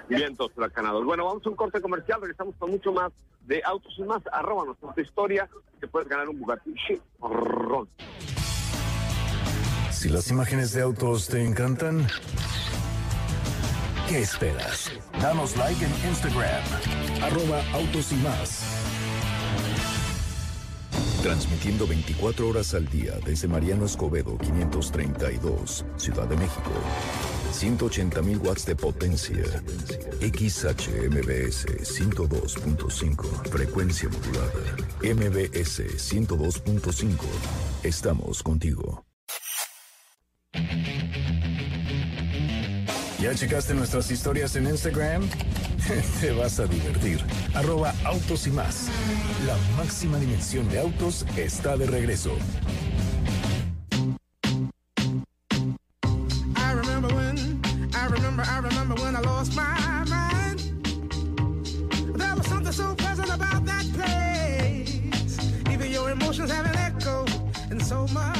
Vientos 0.10 0.52
huracanados. 0.56 1.06
Bueno, 1.06 1.26
vamos 1.26 1.46
a 1.46 1.50
un 1.50 1.56
corte 1.56 1.82
comercial, 1.82 2.20
regresamos 2.22 2.56
con 2.58 2.72
mucho 2.72 2.92
más 2.92 3.12
de 3.46 3.62
autos 3.66 3.94
y 3.98 4.04
más. 4.04 4.22
Arroba 4.32 4.66
nuestra 4.66 5.04
historia, 5.04 5.50
que 5.80 5.88
puedes 5.88 6.08
ganar 6.08 6.30
un 6.30 6.40
Bugatti. 6.40 6.74
Si 9.92 10.10
las 10.10 10.30
imágenes 10.30 10.74
de 10.74 10.82
autos 10.82 11.28
te 11.28 11.44
encantan, 11.44 12.06
¿qué 14.10 14.20
esperas? 14.20 14.92
Danos 15.22 15.56
like 15.56 15.84
en 15.86 15.92
Instagram, 16.10 16.64
arroba 17.22 17.62
autos 17.74 18.12
y 18.12 18.16
más. 18.16 18.83
Transmitiendo 21.24 21.88
24 21.88 22.50
horas 22.50 22.74
al 22.74 22.86
día 22.90 23.14
desde 23.26 23.48
Mariano 23.48 23.86
Escobedo 23.86 24.38
532, 24.40 25.86
Ciudad 25.96 26.28
de 26.28 26.36
México. 26.36 26.70
180.000 27.54 28.46
watts 28.46 28.66
de 28.66 28.76
potencia. 28.76 29.46
XHMBS 30.20 31.66
102.5, 31.66 33.50
frecuencia 33.50 34.10
modulada. 34.10 34.76
MBS 35.02 35.80
102.5. 35.96 37.16
Estamos 37.84 38.44
contigo. 38.44 39.06
¿Ya 43.22 43.34
checaste 43.34 43.74
nuestras 43.74 44.12
historias 44.12 44.58
en 44.58 44.68
Instagram? 44.68 45.30
Te 46.22 46.32
vas 46.32 46.60
a 46.60 46.66
divertir. 46.66 47.20
Arroba 47.54 47.94
autos 48.06 48.48
y 48.48 48.52
más. 48.52 48.90
La 49.46 49.58
máxima 49.78 50.18
dimensión 50.18 50.70
de 50.70 50.80
autos 50.80 51.26
está 51.36 51.76
de 51.78 51.88
regreso. 51.88 52.38
I 56.56 56.74
remember 56.74 57.14
when, 57.14 57.62
I 57.94 58.08
remember, 58.08 58.44
I 58.44 58.60
remember 58.60 58.96
when 58.96 59.16
I 59.16 59.22
lost 59.22 59.56
my 59.56 59.73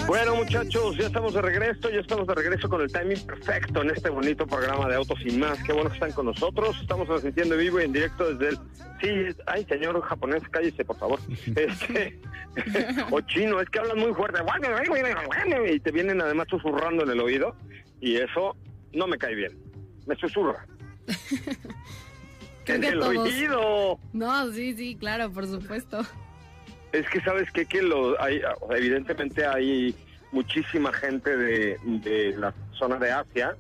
Bueno, 0.06 0.36
muchachos, 0.36 0.98
ya 0.98 1.08
estamos 1.08 1.34
de 1.34 1.42
regreso, 1.42 1.90
ya 1.90 2.02
estamos 2.02 2.28
de 2.28 2.36
regreso 2.36 2.68
con 2.70 2.82
el 2.82 2.92
timing 2.92 3.26
perfecto 3.26 3.82
en 3.82 3.90
este 3.92 4.10
bonito 4.10 4.46
programa 4.46 4.88
de 4.90 4.96
Autos 4.96 5.18
y 5.26 5.32
Más. 5.38 5.58
Qué 5.64 5.72
bueno 5.72 5.90
que 5.90 5.96
están 5.96 6.12
con 6.12 6.26
nosotros. 6.26 6.78
Estamos 6.82 7.08
transmitiendo 7.08 7.56
en 7.56 7.62
vivo 7.62 7.80
y 7.80 7.86
en 7.86 7.94
directo 7.94 8.34
desde 8.34 8.50
el... 8.50 8.58
Sí, 9.02 9.42
ay, 9.48 9.66
señor 9.66 10.00
japonés, 10.02 10.44
cállese, 10.52 10.84
por 10.84 10.98
favor. 10.98 11.20
Este... 11.56 12.20
o 13.12 13.22
chino, 13.22 13.62
es 13.62 13.70
que 13.70 13.80
hablan 13.80 14.00
muy 14.00 14.14
fuerte. 14.14 14.40
Y 15.74 15.80
te 15.80 15.92
vienen 15.92 16.22
además 16.22 16.48
susurrando 16.50 17.04
en 17.04 17.10
el 17.10 17.20
oído. 17.20 17.56
Y 18.02 18.18
eso 18.18 18.58
no 18.92 19.08
me 19.08 19.18
cae 19.18 19.36
bien. 19.36 19.58
Me 20.06 20.16
susurra. 20.16 20.68
Creo 22.66 22.76
en 22.76 22.82
que 22.82 22.88
el 22.90 23.00
todos. 23.00 23.18
oído. 23.18 24.00
No, 24.12 24.52
sí, 24.52 24.76
sí, 24.76 24.96
claro, 24.96 25.32
por 25.32 25.48
supuesto. 25.48 26.02
Es 26.94 27.10
que 27.10 27.20
sabes 27.22 27.52
qué? 27.52 27.66
que 27.66 27.82
lo 27.82 28.22
hay, 28.22 28.42
evidentemente 28.70 29.46
hay 29.46 29.96
muchísima 30.32 30.94
gente 30.94 31.36
de, 31.36 31.78
de 31.84 32.36
la 32.38 32.54
zona 32.74 32.98
de 32.98 33.12
Asia, 33.12 33.56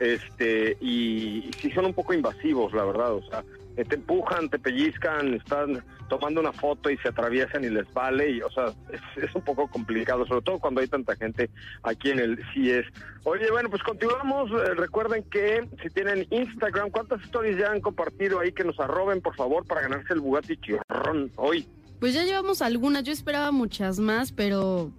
este, 0.00 0.76
y, 0.80 1.48
y 1.48 1.50
sí 1.60 1.70
son 1.70 1.86
un 1.86 1.94
poco 1.94 2.14
invasivos, 2.14 2.72
la 2.72 2.84
verdad, 2.84 3.12
o 3.12 3.22
sea, 3.28 3.44
te 3.84 3.94
empujan, 3.94 4.48
te 4.48 4.58
pellizcan, 4.58 5.34
están 5.34 5.84
tomando 6.08 6.40
una 6.40 6.52
foto 6.52 6.90
y 6.90 6.96
se 6.98 7.08
atraviesan 7.08 7.64
y 7.64 7.68
les 7.68 7.92
vale, 7.92 8.30
y 8.30 8.40
o 8.40 8.50
sea, 8.50 8.72
es, 9.16 9.34
un 9.34 9.42
poco 9.42 9.68
complicado, 9.68 10.26
sobre 10.26 10.42
todo 10.42 10.58
cuando 10.58 10.80
hay 10.80 10.88
tanta 10.88 11.14
gente 11.14 11.50
aquí 11.82 12.10
en 12.10 12.18
el 12.18 12.42
CIES. 12.52 12.86
Oye, 13.24 13.50
bueno, 13.50 13.68
pues 13.68 13.82
continuamos, 13.82 14.50
Eh, 14.50 14.74
recuerden 14.74 15.22
que 15.24 15.68
si 15.82 15.90
tienen 15.90 16.26
Instagram, 16.30 16.90
¿cuántas 16.90 17.22
stories 17.24 17.58
ya 17.58 17.70
han 17.70 17.80
compartido 17.80 18.40
ahí 18.40 18.52
que 18.52 18.64
nos 18.64 18.80
arroben, 18.80 19.20
por 19.20 19.36
favor, 19.36 19.66
para 19.66 19.82
ganarse 19.82 20.14
el 20.14 20.20
Bugatti 20.20 20.56
Chiron 20.56 21.30
hoy? 21.36 21.66
Pues 22.00 22.14
ya 22.14 22.24
llevamos 22.24 22.62
algunas, 22.62 23.02
yo 23.02 23.12
esperaba 23.12 23.50
muchas 23.50 23.98
más, 23.98 24.32
pero 24.32 24.92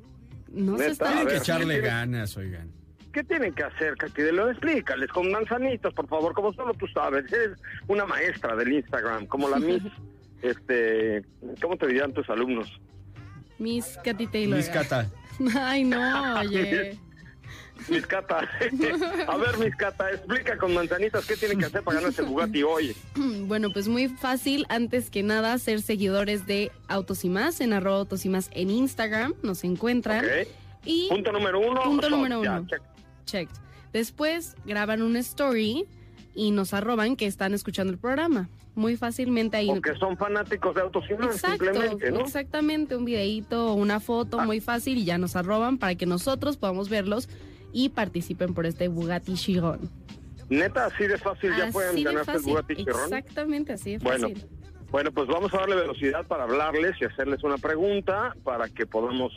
no 0.52 0.78
se 0.78 0.88
está 0.88 1.08
Tienen 1.08 1.28
que 1.28 1.38
echarle 1.38 1.66
¿qué 1.76 1.82
tiene- 1.82 1.88
ganas, 1.88 2.38
oigan. 2.38 2.70
¿Qué 3.14 3.24
tienen 3.24 3.54
que 3.56 3.64
hacer, 3.64 3.96
Katy? 3.96 4.22
De 4.22 4.32
lo 4.32 4.52
explícales 4.52 5.10
con 5.10 5.32
manzanitas, 5.32 5.92
por 5.94 6.08
favor, 6.08 6.34
como 6.34 6.54
solo 6.54 6.74
tú 6.76 6.86
sabes. 6.94 7.26
Eres 7.34 7.58
una 7.88 8.06
maestra 8.06 8.56
del 8.56 8.72
Instagram, 8.74 9.26
como 9.26 9.50
la 9.50 9.58
Miss, 9.58 9.82
este, 10.44 11.24
¿cómo 11.62 11.76
te 11.78 11.88
dirían 11.88 12.14
tus 12.14 12.30
alumnos? 12.30 12.80
Miss 13.58 13.98
Katy 14.04 14.28
Taylor. 14.28 14.58
Miss 14.58 14.70
Cata. 14.70 15.10
Ay, 15.56 15.84
no, 15.86 16.36
oye. 16.40 17.00
Miss 17.88 18.06
Cata. 18.06 18.40
A 19.28 19.38
ver, 19.38 19.58
Miss 19.58 19.76
Cata, 19.76 20.12
explica 20.12 20.58
con 20.58 20.74
manzanitas 20.74 21.26
qué 21.26 21.36
tienen 21.38 21.60
que 21.60 21.66
hacer 21.66 21.84
para 21.84 22.00
ganarse 22.00 22.22
el 22.22 22.28
Bugatti 22.28 22.64
hoy. 22.64 22.96
Bueno, 23.50 23.70
pues 23.72 23.88
muy 23.88 24.08
fácil, 24.08 24.66
antes 24.70 25.10
que 25.10 25.24
nada, 25.24 25.58
ser 25.58 25.82
seguidores 25.82 26.46
de 26.46 26.72
Autos 26.88 27.26
y 27.26 27.30
Más, 27.30 27.62
en 27.62 27.74
arroba 27.74 27.98
Autos 27.98 28.26
y 28.26 28.30
Más 28.30 28.50
en 28.54 28.70
Instagram, 28.70 29.34
nos 29.42 29.64
encuentran. 29.64 30.24
¿Ok? 30.26 30.48
Y 30.86 31.10
Punto 31.10 31.32
número 31.32 31.60
uno. 31.60 31.82
Punto 31.84 32.10
número 32.10 32.40
uno. 32.42 32.66
check. 32.68 32.82
checked. 33.26 33.56
Después 33.92 34.56
graban 34.66 35.02
una 35.02 35.20
story 35.20 35.86
y 36.36 36.52
nos 36.52 36.74
arroban 36.76 37.16
que 37.16 37.26
están 37.26 37.54
escuchando 37.56 37.92
el 37.92 37.98
programa. 38.00 38.48
Muy 38.76 38.96
fácilmente 38.98 39.58
ahí. 39.58 39.68
Porque 39.68 39.96
son 39.96 40.16
fanáticos 40.16 40.76
de 40.76 40.82
autos 40.82 41.04
y 41.10 41.14
más, 41.16 41.36
Exacto, 41.36 41.66
simplemente, 41.66 42.12
¿no? 42.12 42.20
exactamente, 42.22 42.96
un 42.96 43.04
videíto 43.04 43.72
o 43.72 43.74
una 43.74 44.00
foto 44.00 44.40
Ah. 44.40 44.46
muy 44.46 44.62
fácil 44.62 45.00
y 45.00 45.06
ya 45.06 45.18
nos 45.18 45.36
arroban 45.36 45.80
para 45.80 45.96
que 45.96 46.06
nosotros 46.06 46.56
podamos 46.56 46.88
verlos 46.88 47.28
y 47.72 47.90
participen 47.90 48.54
por 48.54 48.66
este 48.66 48.88
Bugatti 48.88 49.34
Chiron. 49.36 49.90
Neta, 50.50 50.86
así 50.86 51.06
de 51.06 51.18
fácil 51.18 51.52
ya 51.56 51.66
Así 51.66 51.74
pueden 51.74 51.96
de 51.96 52.04
ganarse 52.04 52.32
el 52.32 52.42
Bugatti 52.42 52.76
Chiron. 52.76 53.14
Exactamente, 53.14 53.74
así 53.74 53.92
de 53.92 53.98
Bueno, 54.00 54.30
fácil. 54.30 54.50
Bueno, 54.92 55.12
pues 55.12 55.28
vamos 55.28 55.54
a 55.54 55.58
darle 55.58 55.76
velocidad 55.76 56.26
para 56.26 56.44
hablarles 56.44 56.96
y 57.00 57.06
hacerles 57.06 57.44
una 57.44 57.58
pregunta 57.58 58.36
para 58.44 58.70
que 58.70 58.88
podamos 58.88 59.32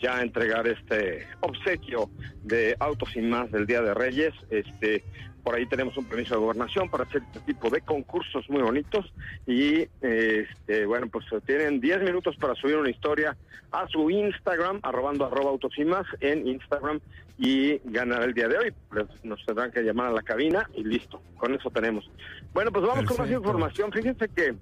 ya 0.00 0.22
entregar 0.22 0.68
este 0.68 1.26
obsequio 1.40 2.08
de 2.44 2.76
autos 2.78 3.08
y 3.16 3.20
más 3.22 3.50
del 3.50 3.66
Día 3.66 3.82
de 3.82 3.94
Reyes. 3.94 4.32
Este, 4.50 5.04
por 5.42 5.54
ahí 5.54 5.66
tenemos 5.66 5.96
un 5.96 6.04
permiso 6.04 6.34
de 6.34 6.40
gobernación 6.40 6.88
para 6.88 7.04
hacer 7.04 7.22
este 7.22 7.40
tipo 7.40 7.68
de 7.68 7.80
concursos 7.80 8.48
muy 8.48 8.62
bonitos 8.62 9.12
y 9.46 9.88
este, 10.00 10.86
bueno, 10.86 11.08
pues 11.08 11.26
tienen 11.46 11.80
10 11.80 12.02
minutos 12.02 12.36
para 12.36 12.54
subir 12.54 12.76
una 12.76 12.90
historia 12.90 13.36
a 13.72 13.88
su 13.88 14.10
Instagram, 14.10 14.80
arrobando 14.82 15.26
arroba 15.26 15.50
autos 15.50 15.72
y 15.76 15.84
más 15.84 16.06
en 16.20 16.46
Instagram 16.46 17.00
y 17.38 17.78
ganar 17.84 18.22
el 18.22 18.34
día 18.34 18.48
de 18.48 18.58
hoy. 18.58 18.74
Pues 18.88 19.06
nos 19.24 19.44
tendrán 19.44 19.72
que 19.72 19.82
llamar 19.82 20.08
a 20.08 20.12
la 20.12 20.22
cabina 20.22 20.68
y 20.74 20.84
listo, 20.84 21.20
con 21.36 21.54
eso 21.54 21.70
tenemos. 21.70 22.08
Bueno, 22.52 22.70
pues 22.70 22.86
vamos 22.86 23.04
con 23.06 23.16
más 23.16 23.30
información. 23.30 23.90
Fíjense 23.90 24.28
que 24.28 24.54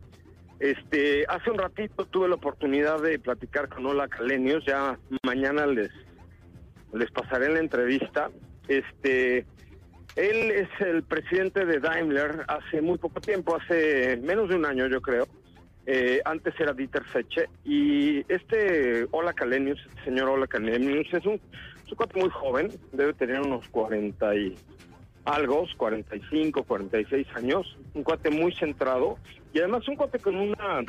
este, 0.60 1.26
hace 1.28 1.50
un 1.50 1.58
ratito 1.58 2.06
tuve 2.06 2.28
la 2.28 2.36
oportunidad 2.36 3.00
de 3.02 3.18
platicar 3.18 3.68
con 3.68 3.84
Ola 3.86 4.08
Calenius, 4.08 4.64
ya 4.64 4.98
mañana 5.24 5.66
les, 5.66 5.90
les 6.92 7.10
pasaré 7.10 7.52
la 7.52 7.60
entrevista. 7.60 8.30
Este, 8.68 9.44
él 10.16 10.50
es 10.50 10.68
el 10.80 11.02
presidente 11.02 11.64
de 11.64 11.78
Daimler 11.78 12.44
hace 12.48 12.80
muy 12.80 12.98
poco 12.98 13.20
tiempo, 13.20 13.56
hace 13.56 14.16
menos 14.18 14.48
de 14.48 14.56
un 14.56 14.66
año 14.66 14.86
yo 14.86 15.00
creo. 15.00 15.26
Eh, 15.86 16.20
antes 16.24 16.54
era 16.60 16.72
Dieter 16.72 17.04
Feche 17.04 17.48
y 17.64 18.20
este 18.32 19.06
Ola 19.12 19.32
Calenius, 19.32 19.80
este 19.88 20.04
señor 20.04 20.28
Ola 20.28 20.46
un, 20.54 20.66
es 20.66 21.24
un 21.24 21.40
cuate 21.96 22.20
muy 22.20 22.28
joven, 22.30 22.70
debe 22.92 23.14
tener 23.14 23.40
unos 23.40 23.66
40 23.68 24.34
y 24.36 24.54
algo, 25.24 25.66
45, 25.76 26.64
46 26.64 27.26
años, 27.34 27.76
un 27.94 28.02
cuate 28.02 28.30
muy 28.30 28.54
centrado 28.54 29.16
y 29.52 29.58
además 29.58 29.88
un 29.88 29.96
cuate 29.96 30.18
con 30.18 30.36
una 30.36 30.82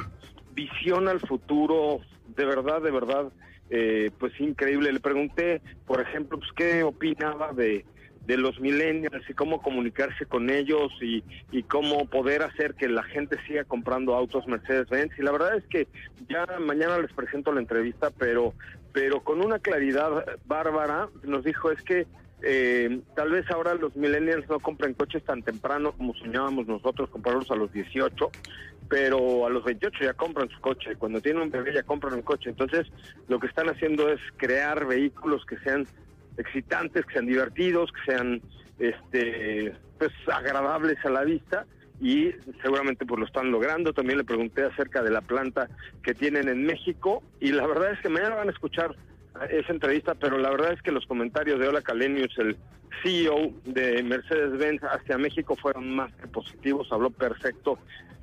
visión 0.53 1.07
al 1.07 1.19
futuro 1.21 2.01
de 2.35 2.45
verdad, 2.45 2.81
de 2.81 2.91
verdad, 2.91 3.31
eh, 3.69 4.11
pues 4.19 4.39
increíble. 4.39 4.91
Le 4.91 4.99
pregunté, 4.99 5.61
por 5.85 6.01
ejemplo, 6.01 6.37
pues 6.37 6.51
qué 6.55 6.83
opinaba 6.83 7.53
de, 7.53 7.85
de 8.25 8.37
los 8.37 8.59
millennials 8.59 9.27
y 9.29 9.33
cómo 9.33 9.61
comunicarse 9.61 10.25
con 10.25 10.49
ellos 10.49 10.91
y, 11.01 11.23
y 11.51 11.63
cómo 11.63 12.05
poder 12.05 12.43
hacer 12.43 12.75
que 12.75 12.87
la 12.87 13.03
gente 13.03 13.37
siga 13.47 13.63
comprando 13.63 14.15
autos 14.15 14.47
Mercedes-Benz. 14.47 15.17
Y 15.17 15.23
la 15.23 15.31
verdad 15.31 15.57
es 15.57 15.65
que 15.65 15.87
ya 16.29 16.45
mañana 16.59 16.99
les 16.99 17.11
presento 17.13 17.51
la 17.51 17.61
entrevista, 17.61 18.11
pero, 18.11 18.53
pero 18.93 19.21
con 19.21 19.41
una 19.41 19.59
claridad 19.59 20.25
bárbara 20.45 21.09
nos 21.23 21.43
dijo 21.43 21.71
es 21.71 21.81
que 21.81 22.05
eh, 22.43 23.01
tal 23.15 23.31
vez 23.31 23.49
ahora 23.51 23.75
los 23.75 23.95
millennials 23.95 24.49
no 24.49 24.59
compren 24.59 24.95
coches 24.95 25.23
tan 25.23 25.43
temprano 25.43 25.91
como 25.91 26.15
soñábamos 26.15 26.65
nosotros 26.67 27.09
comprarlos 27.09 27.51
a 27.51 27.55
los 27.55 27.71
18, 27.71 28.31
pero 28.89 29.45
a 29.45 29.49
los 29.49 29.63
28 29.63 30.03
ya 30.03 30.13
compran 30.13 30.49
su 30.49 30.59
coche, 30.59 30.95
cuando 30.95 31.21
tienen 31.21 31.43
un 31.43 31.51
bebé 31.51 31.73
ya 31.73 31.83
compran 31.83 32.15
un 32.15 32.23
coche, 32.23 32.49
entonces 32.49 32.87
lo 33.27 33.39
que 33.39 33.47
están 33.47 33.69
haciendo 33.69 34.09
es 34.09 34.19
crear 34.37 34.85
vehículos 34.87 35.45
que 35.45 35.57
sean 35.59 35.85
excitantes, 36.37 37.05
que 37.05 37.13
sean 37.13 37.25
divertidos, 37.25 37.91
que 37.91 38.11
sean 38.11 38.41
este 38.79 39.73
pues 39.97 40.11
agradables 40.33 40.97
a 41.05 41.09
la 41.09 41.23
vista 41.23 41.65
y 41.99 42.31
seguramente 42.63 43.05
pues 43.05 43.19
lo 43.19 43.25
están 43.25 43.51
logrando. 43.51 43.93
También 43.93 44.17
le 44.17 44.23
pregunté 44.23 44.63
acerca 44.63 45.03
de 45.03 45.11
la 45.11 45.21
planta 45.21 45.69
que 46.03 46.15
tienen 46.15 46.49
en 46.49 46.65
México 46.65 47.21
y 47.39 47.51
la 47.51 47.67
verdad 47.67 47.91
es 47.91 47.99
que 47.99 48.09
mañana 48.09 48.35
van 48.35 48.49
a 48.49 48.51
escuchar 48.51 48.95
esa 49.49 49.71
entrevista, 49.71 50.15
pero 50.15 50.37
la 50.37 50.49
verdad 50.49 50.73
es 50.73 50.81
que 50.81 50.91
los 50.91 51.05
comentarios 51.05 51.59
de 51.59 51.67
Ola 51.67 51.81
Calenius, 51.81 52.37
el 52.39 52.57
CEO 53.03 53.53
de 53.65 54.03
Mercedes-Benz 54.03 54.81
hacia 54.83 55.17
México 55.17 55.55
fueron 55.55 55.95
más 55.95 56.11
que 56.15 56.27
positivos, 56.27 56.91
habló 56.91 57.11
perfecto 57.11 57.79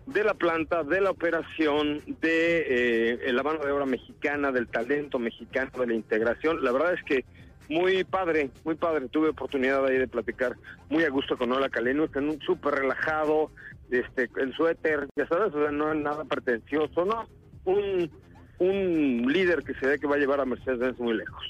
de 0.07 0.25
la 0.25 0.35
planta, 0.35 0.83
de 0.85 1.01
la 1.01 1.11
operación, 1.11 2.03
de 2.21 3.19
eh, 3.27 3.33
la 3.33 3.43
mano 3.43 3.61
de 3.61 3.71
obra 3.71 3.85
mexicana, 3.85 4.51
del 4.53 4.67
talento 4.69 5.19
mexicano, 5.19 5.71
de 5.79 5.87
la 5.87 5.95
integración. 5.95 6.65
La 6.65 6.73
verdad 6.73 6.95
es 6.95 7.03
que 7.05 7.25
muy 7.69 8.05
padre, 8.05 8.51
muy 8.65 8.75
padre. 8.75 9.09
Tuve 9.09 9.29
oportunidad 9.29 9.85
ahí 9.87 9.99
de 9.99 10.09
platicar 10.09 10.57
muy 10.89 11.05
a 11.05 11.11
gusto 11.11 11.37
con 11.37 11.53
Ola 11.53 11.69
Calenius, 11.69 12.15
en 12.17 12.31
un 12.31 12.41
súper 12.41 12.75
relajado, 12.75 13.51
este, 13.91 14.29
el 14.41 14.53
suéter, 14.55 15.09
ya 15.17 15.27
sabes, 15.29 15.53
no 15.73 15.93
es 15.93 15.99
nada 16.01 16.25
pretencioso, 16.25 17.05
no, 17.05 17.27
un, 17.65 18.11
un 18.59 19.33
líder 19.33 19.63
que 19.63 19.75
se 19.75 19.87
ve 19.87 19.99
que 19.99 20.07
va 20.07 20.17
a 20.17 20.19
llevar 20.19 20.41
a 20.41 20.45
Mercedes 20.45 20.99
muy 20.99 21.17
lejos. 21.17 21.43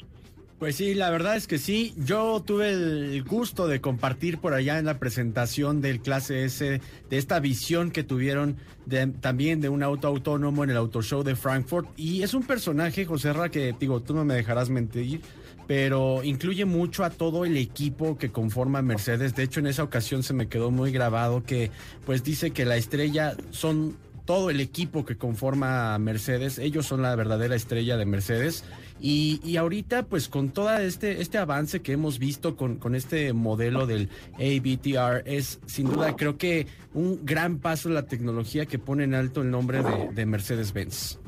Pues 0.59 0.75
sí, 0.75 0.93
la 0.95 1.11
verdad 1.11 1.37
es 1.37 1.47
que 1.47 1.57
sí. 1.59 1.95
Yo 1.97 2.43
tuve 2.45 2.71
el 2.71 3.23
gusto 3.23 3.69
de 3.69 3.81
compartir 3.81 4.39
por 4.39 4.55
allá 4.55 4.81
en 4.81 4.87
la 4.87 4.99
presentación 4.99 5.81
del 5.81 6.01
clase 6.01 6.43
S 6.45 6.81
de 7.09 7.17
esta 7.17 7.39
visión 7.39 7.93
que 7.93 8.03
tuvieron 8.03 8.57
de- 8.85 9.07
también 9.07 9.61
de 9.61 9.69
un 9.69 9.85
auto 9.85 10.09
autónomo 10.09 10.65
en 10.65 10.71
el 10.71 10.77
Auto 10.77 11.01
Show 11.01 11.23
de 11.23 11.37
Frankfurt. 11.37 11.89
Y 11.97 12.25
es 12.25 12.35
un 12.35 12.43
personaje, 12.43 13.05
José 13.05 13.33
Ra, 13.33 13.51
que 13.51 13.73
digo, 13.79 14.03
tú 14.03 14.15
no 14.15 14.25
me 14.25 14.35
dejarás 14.35 14.69
mentir, 14.69 15.21
pero 15.69 16.25
incluye 16.25 16.65
mucho 16.65 17.05
a 17.05 17.11
todo 17.11 17.45
el 17.45 17.59
equipo 17.59 18.17
que 18.17 18.33
conforma 18.33 18.81
Mercedes. 18.81 19.37
De 19.37 19.43
hecho, 19.43 19.61
en 19.61 19.67
esa 19.67 19.83
ocasión 19.83 20.23
se 20.23 20.33
me 20.33 20.49
quedó 20.49 20.71
muy 20.71 20.91
grabado 20.91 21.45
que 21.45 21.71
pues 22.07 22.25
dice 22.25 22.53
que 22.53 22.65
la 22.65 22.77
estrella 22.77 23.37
son 23.51 23.95
todo 24.25 24.49
el 24.49 24.61
equipo 24.61 25.05
que 25.05 25.17
conforma 25.17 25.99
Mercedes, 25.99 26.59
ellos 26.59 26.87
son 26.87 27.03
la 27.03 27.15
verdadera 27.17 27.55
estrella 27.55 27.99
de 27.99 28.07
Mercedes. 28.07 28.65
Y, 28.99 29.41
y 29.45 29.59
ahorita, 29.59 30.07
pues 30.07 30.29
con 30.29 30.51
todo 30.51 30.75
este, 30.79 31.21
este 31.21 31.37
avance 31.37 31.81
que 31.81 31.93
hemos 31.93 32.19
visto 32.19 32.57
con, 32.57 32.77
con 32.77 32.95
este 32.95 33.35
modelo 33.35 33.87
del 33.87 34.09
ABTR, 34.35 35.23
es 35.27 35.61
sin 35.67 35.91
duda 35.91 36.17
creo 36.17 36.39
que 36.39 36.67
un 36.95 37.25
gran 37.25 37.59
paso 37.59 37.91
la 37.91 38.07
tecnología 38.07 38.65
que 38.65 38.79
pone 38.79 39.05
en 39.05 39.15
alto 39.15 39.43
el 39.43 39.51
nombre 39.51 39.83
de, 39.83 40.09
de 40.13 40.27
Mercedes-Benz. 40.27 41.19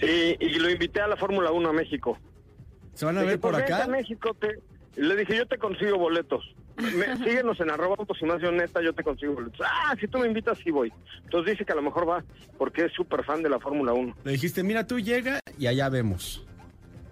Sí, 0.00 0.36
y 0.40 0.58
lo 0.58 0.70
invité 0.70 1.00
a 1.00 1.06
la 1.06 1.16
Fórmula 1.16 1.50
1 1.52 1.68
a 1.68 1.72
México. 1.72 2.18
¿Se 2.94 3.04
van 3.06 3.18
a 3.18 3.22
ver 3.22 3.38
por 3.40 3.52
"Pues 3.52 3.64
acá? 3.64 3.86
México, 3.86 4.34
te... 4.38 4.58
le 4.96 5.16
dije, 5.16 5.36
yo 5.36 5.46
te 5.46 5.58
consigo 5.58 5.98
boletos. 5.98 6.54
Me- 6.76 7.16
síguenos 7.24 7.58
en 7.60 7.70
arroba 7.70 7.96
y 8.20 8.24
más 8.26 8.40
yo 8.40 8.50
neta, 8.52 8.80
yo 8.82 8.92
te 8.92 9.02
consigo 9.02 9.34
boletos. 9.34 9.60
Ah, 9.64 9.94
si 10.00 10.08
tú 10.08 10.18
me 10.18 10.26
invitas, 10.26 10.58
sí 10.62 10.70
voy. 10.70 10.92
Entonces 11.24 11.52
dice 11.52 11.64
que 11.64 11.72
a 11.72 11.76
lo 11.76 11.82
mejor 11.82 12.08
va 12.08 12.24
porque 12.58 12.86
es 12.86 12.92
súper 12.92 13.24
fan 13.24 13.42
de 13.42 13.48
la 13.50 13.58
Fórmula 13.60 13.92
1. 13.92 14.16
Le 14.24 14.32
dijiste, 14.32 14.62
mira, 14.62 14.86
tú 14.86 14.98
llega 15.00 15.40
y 15.58 15.66
allá 15.66 15.88
vemos. 15.88 16.46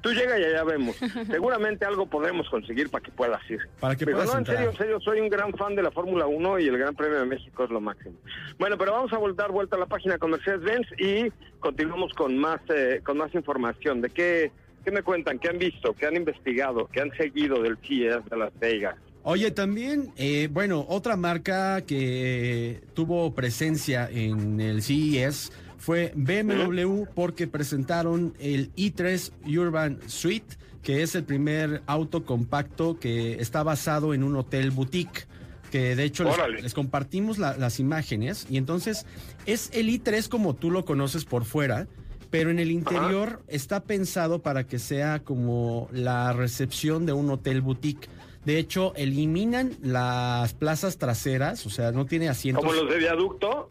Tú 0.02 0.12
llega 0.12 0.38
y 0.38 0.44
allá 0.44 0.64
vemos. 0.64 0.96
Seguramente 1.30 1.84
algo 1.84 2.06
podremos 2.06 2.48
conseguir 2.48 2.88
para 2.88 3.04
que 3.04 3.10
puedas 3.12 3.38
ir. 3.50 3.60
Para 3.80 3.94
que 3.96 4.06
pero 4.06 4.16
puedas 4.16 4.28
no, 4.30 4.32
en 4.32 4.38
entrar. 4.38 4.56
serio, 4.56 4.70
en 4.70 4.76
serio, 4.78 5.00
soy 5.00 5.20
un 5.20 5.28
gran 5.28 5.52
fan 5.52 5.74
de 5.76 5.82
la 5.82 5.90
Fórmula 5.90 6.26
1 6.26 6.58
y 6.60 6.68
el 6.68 6.78
Gran 6.78 6.94
Premio 6.94 7.18
de 7.20 7.26
México 7.26 7.64
es 7.64 7.70
lo 7.70 7.82
máximo. 7.82 8.14
Bueno, 8.58 8.78
pero 8.78 8.92
vamos 8.92 9.12
a 9.12 9.18
vol- 9.18 9.34
dar 9.34 9.50
vuelta 9.52 9.76
a 9.76 9.78
la 9.78 9.84
página 9.86 10.16
con 10.16 10.30
Mercedes-Benz 10.30 10.86
y 10.98 11.30
continuamos 11.58 12.14
con 12.14 12.38
más, 12.38 12.60
eh, 12.74 13.02
con 13.04 13.18
más 13.18 13.34
información. 13.34 14.00
¿De 14.00 14.08
qué, 14.08 14.52
qué 14.84 14.90
me 14.90 15.02
cuentan? 15.02 15.38
¿Qué 15.38 15.48
han 15.48 15.58
visto? 15.58 15.94
¿Qué 15.94 16.06
han 16.06 16.16
investigado? 16.16 16.88
¿Qué 16.92 17.00
han 17.00 17.10
seguido 17.16 17.62
del 17.62 17.76
CES 17.78 18.24
de 18.30 18.36
Las 18.36 18.52
Vegas? 18.58 18.96
Oye, 19.22 19.50
también, 19.50 20.12
eh, 20.16 20.48
bueno, 20.50 20.86
otra 20.88 21.16
marca 21.16 21.82
que 21.82 22.80
tuvo 22.94 23.34
presencia 23.34 24.08
en 24.10 24.60
el 24.60 24.82
CES 24.82 25.52
fue 25.76 26.12
BMW 26.16 27.04
porque 27.14 27.46
presentaron 27.46 28.34
el 28.38 28.74
i3 28.76 29.32
Urban 29.58 29.98
Suite, 30.06 30.56
que 30.82 31.02
es 31.02 31.14
el 31.14 31.24
primer 31.24 31.82
auto 31.86 32.24
compacto 32.24 32.98
que 32.98 33.34
está 33.40 33.62
basado 33.62 34.14
en 34.14 34.22
un 34.22 34.36
hotel 34.36 34.70
boutique. 34.70 35.26
Que 35.70 35.94
de 35.94 36.02
hecho 36.02 36.24
les, 36.48 36.74
compartimos 36.74 37.38
la- 37.38 37.56
las 37.56 37.78
imágenes 37.78 38.44
y 38.50 38.56
entonces 38.56 39.06
es 39.46 39.70
el 39.72 39.88
i3 39.88 40.28
como 40.28 40.54
tú 40.56 40.68
lo 40.70 40.84
conoces 40.84 41.24
por 41.24 41.44
fuera, 41.44 41.86
pero 42.30 42.50
en 42.50 42.58
el 42.58 42.70
interior 42.70 43.42
está 43.48 43.82
pensado 43.84 44.40
para 44.40 44.64
que 44.66 44.78
sea 44.78 45.20
como 45.24 45.88
la 45.92 46.32
recepción 46.32 47.04
de 47.06 47.12
un 47.12 47.28
hotel 47.30 47.60
boutique. 47.60 48.08
De 48.44 48.58
hecho, 48.58 48.94
eliminan 48.96 49.72
las 49.82 50.54
plazas 50.54 50.96
traseras, 50.96 51.66
o 51.66 51.70
sea, 51.70 51.92
no 51.92 52.06
tiene 52.06 52.28
asientos 52.28 52.64
Como 52.64 52.74
los 52.80 52.88
de 52.90 52.98
viaducto, 52.98 53.68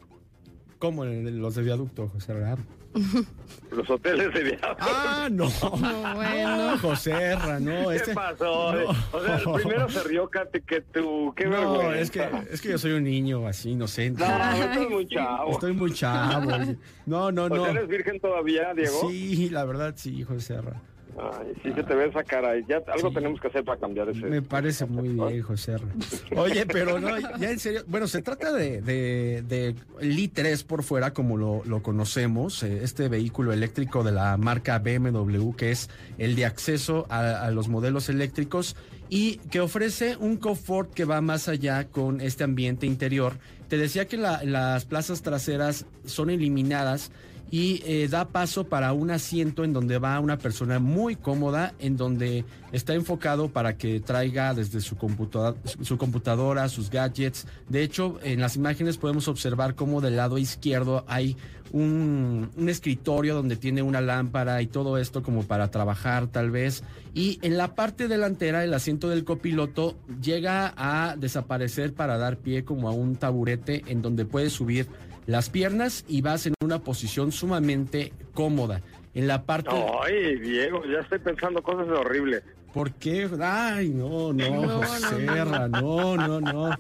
como 0.78 1.04
el- 1.06 1.40
los 1.40 1.56
de 1.56 1.64
viaducto, 1.64 2.08
José 2.10 2.34
Ra. 2.34 2.58
los 3.72 3.90
hoteles 3.90 4.34
de 4.34 4.44
viaducto. 4.44 4.76
Ah, 4.80 5.28
no. 5.32 5.46
No, 5.46 6.16
bueno. 6.16 6.72
No, 6.72 6.78
José 6.80 7.36
Ra, 7.36 7.60
no. 7.60 7.90
¿Qué 7.90 7.96
Este, 7.98 8.14
pasó? 8.14 8.74
no. 8.74 8.90
O 9.12 9.24
sea, 9.24 9.36
el 9.38 9.44
primero 9.62 9.90
se 9.90 10.04
rió 10.04 10.30
Katy 10.30 10.62
que 10.62 10.82
tú. 10.82 11.34
Qué 11.36 11.46
no, 11.46 11.78
vergüenza. 11.78 12.00
es 12.00 12.12
que, 12.12 12.30
es 12.52 12.62
que 12.62 12.70
yo 12.70 12.78
soy 12.78 12.92
un 12.94 13.04
niño 13.04 13.46
así, 13.48 13.72
inocente. 13.72 14.24
No, 14.26 14.54
estás 14.54 14.90
muy 14.90 15.08
chavo. 15.08 15.52
Estoy 15.52 15.74
muy 15.74 15.94
chavo. 15.94 16.52
No, 17.06 17.32
no, 17.32 17.46
O 17.46 17.50
no. 17.50 17.64
sea, 17.64 17.72
¿Eres 17.72 17.88
virgen 17.88 18.20
todavía, 18.20 18.74
Diego? 18.76 19.10
Sí, 19.10 19.50
la 19.50 19.66
verdad 19.66 19.94
sí, 19.98 20.24
José 20.24 20.62
Ra. 20.62 20.80
Ay, 21.22 21.54
sí 21.64 21.74
se 21.74 21.84
te 21.84 21.96
ve 21.96 22.08
esa 22.08 22.24
cara. 22.24 22.54
Ya 22.68 22.78
algo 22.94 23.10
Sí. 23.10 23.16
tenemos 23.16 23.40
que 23.42 23.48
hacer 23.48 23.64
para 23.64 23.80
cambiar 23.80 24.10
ese. 24.10 24.22
Me 24.26 24.42
parece 24.42 24.86
muy 24.86 25.10
bien, 25.10 25.42
José. 25.42 25.76
Oye, 26.38 26.66
pero 26.66 27.00
no, 27.00 27.18
ya 27.38 27.52
en 27.52 27.60
serio. 27.60 27.82
Bueno, 27.88 28.08
se 28.08 28.22
trata 28.22 28.52
de, 28.54 28.82
de, 28.82 29.44
de 29.48 29.76
i3 30.02 30.66
por 30.66 30.84
fuera, 30.84 31.12
como 31.14 31.38
lo, 31.38 31.64
lo 31.66 31.82
conocemos, 31.84 32.64
eh, 32.64 32.80
este 32.84 33.10
vehículo 33.10 33.52
eléctrico 33.54 34.04
de 34.04 34.12
la 34.14 34.38
marca 34.38 34.80
BMW, 34.80 35.52
que 35.56 35.72
es 35.72 35.90
el 36.18 36.36
de 36.36 36.46
acceso 36.46 37.06
a, 37.10 37.42
a 37.46 37.52
los 37.52 37.68
modelos 37.68 38.10
eléctricos 38.10 38.76
y 39.10 39.38
que 39.50 39.60
ofrece 39.60 40.16
un 40.18 40.38
confort 40.38 40.94
que 40.94 41.04
va 41.06 41.20
más 41.22 41.48
allá 41.50 41.86
con 41.90 42.22
este 42.22 42.44
ambiente 42.44 42.86
interior. 42.86 43.34
Te 43.68 43.78
decía 43.78 44.08
que 44.08 44.18
la- 44.18 44.44
las 44.44 44.86
plazas 44.86 45.22
traseras 45.22 45.86
son 46.06 46.30
eliminadas 46.30 47.12
y 47.52 47.82
eh, 47.86 48.08
da 48.10 48.28
paso 48.28 48.66
para 48.66 48.94
un 48.94 49.12
asiento 49.12 49.64
en 49.64 49.74
donde 49.74 49.98
va 49.98 50.20
una 50.20 50.38
persona 50.38 50.80
muy 50.80 51.16
cómoda, 51.16 51.74
en 51.80 51.98
donde 51.98 52.46
está 52.72 52.94
enfocado 52.94 53.50
para 53.50 53.78
que 53.78 54.00
traiga 54.00 54.54
desde 54.54 54.82
su, 54.82 54.96
computa- 54.98 55.56
su 55.82 55.98
computadora, 55.98 56.70
sus 56.70 56.90
gadgets. 56.90 57.48
De 57.68 57.82
hecho, 57.82 58.20
en 58.24 58.40
las 58.40 58.56
imágenes 58.56 58.98
podemos 58.98 59.28
observar 59.28 59.76
cómo 59.76 60.02
del 60.02 60.16
lado 60.18 60.38
izquierdo 60.38 61.04
hay 61.08 61.36
un, 61.72 62.50
un 62.58 62.70
escritorio 62.70 63.36
donde 63.36 63.56
tiene 63.56 63.82
una 63.84 64.02
lámpara 64.02 64.62
y 64.62 64.68
todo 64.68 64.98
esto 64.98 65.22
como 65.22 65.44
para 65.44 65.70
trabajar 65.70 66.28
tal 66.28 66.50
vez. 66.52 66.84
Y 67.14 67.40
en 67.42 67.58
la 67.58 67.76
parte 67.76 68.08
delantera, 68.08 68.64
el 68.64 68.74
asiento 68.74 69.10
del 69.10 69.24
copiloto 69.24 69.98
llega 70.22 70.74
a 70.78 71.16
desaparecer 71.16 71.94
para 71.94 72.18
dar 72.18 72.38
pie 72.38 72.64
como 72.64 72.90
a 72.90 72.92
un 72.92 73.16
taburete 73.16 73.84
en 73.88 74.02
donde 74.02 74.26
puedes 74.26 74.54
subir 74.54 74.88
las 75.30 75.50
piernas 75.52 76.06
y 76.08 76.22
vas 76.22 76.48
en 76.48 76.56
una 76.64 76.80
posición 76.80 77.32
sumamente 77.32 78.14
cómoda. 78.34 78.82
En 79.14 79.28
la 79.28 79.44
parte... 79.44 79.70
Ay, 80.04 80.38
Diego, 80.40 80.82
ya 80.86 81.00
estoy 81.02 81.20
pensando 81.20 81.62
cosas 81.62 81.88
horribles. 81.88 82.44
¿Por 82.74 82.92
qué? 82.94 83.28
Ay, 83.42 83.90
no, 83.90 84.32
no, 84.34 84.62
No, 84.62 84.70
José 84.80 85.26
no, 85.26 85.68
no. 85.68 86.16
No, 86.18 86.18
no, 86.18 86.42
no, 86.42 86.78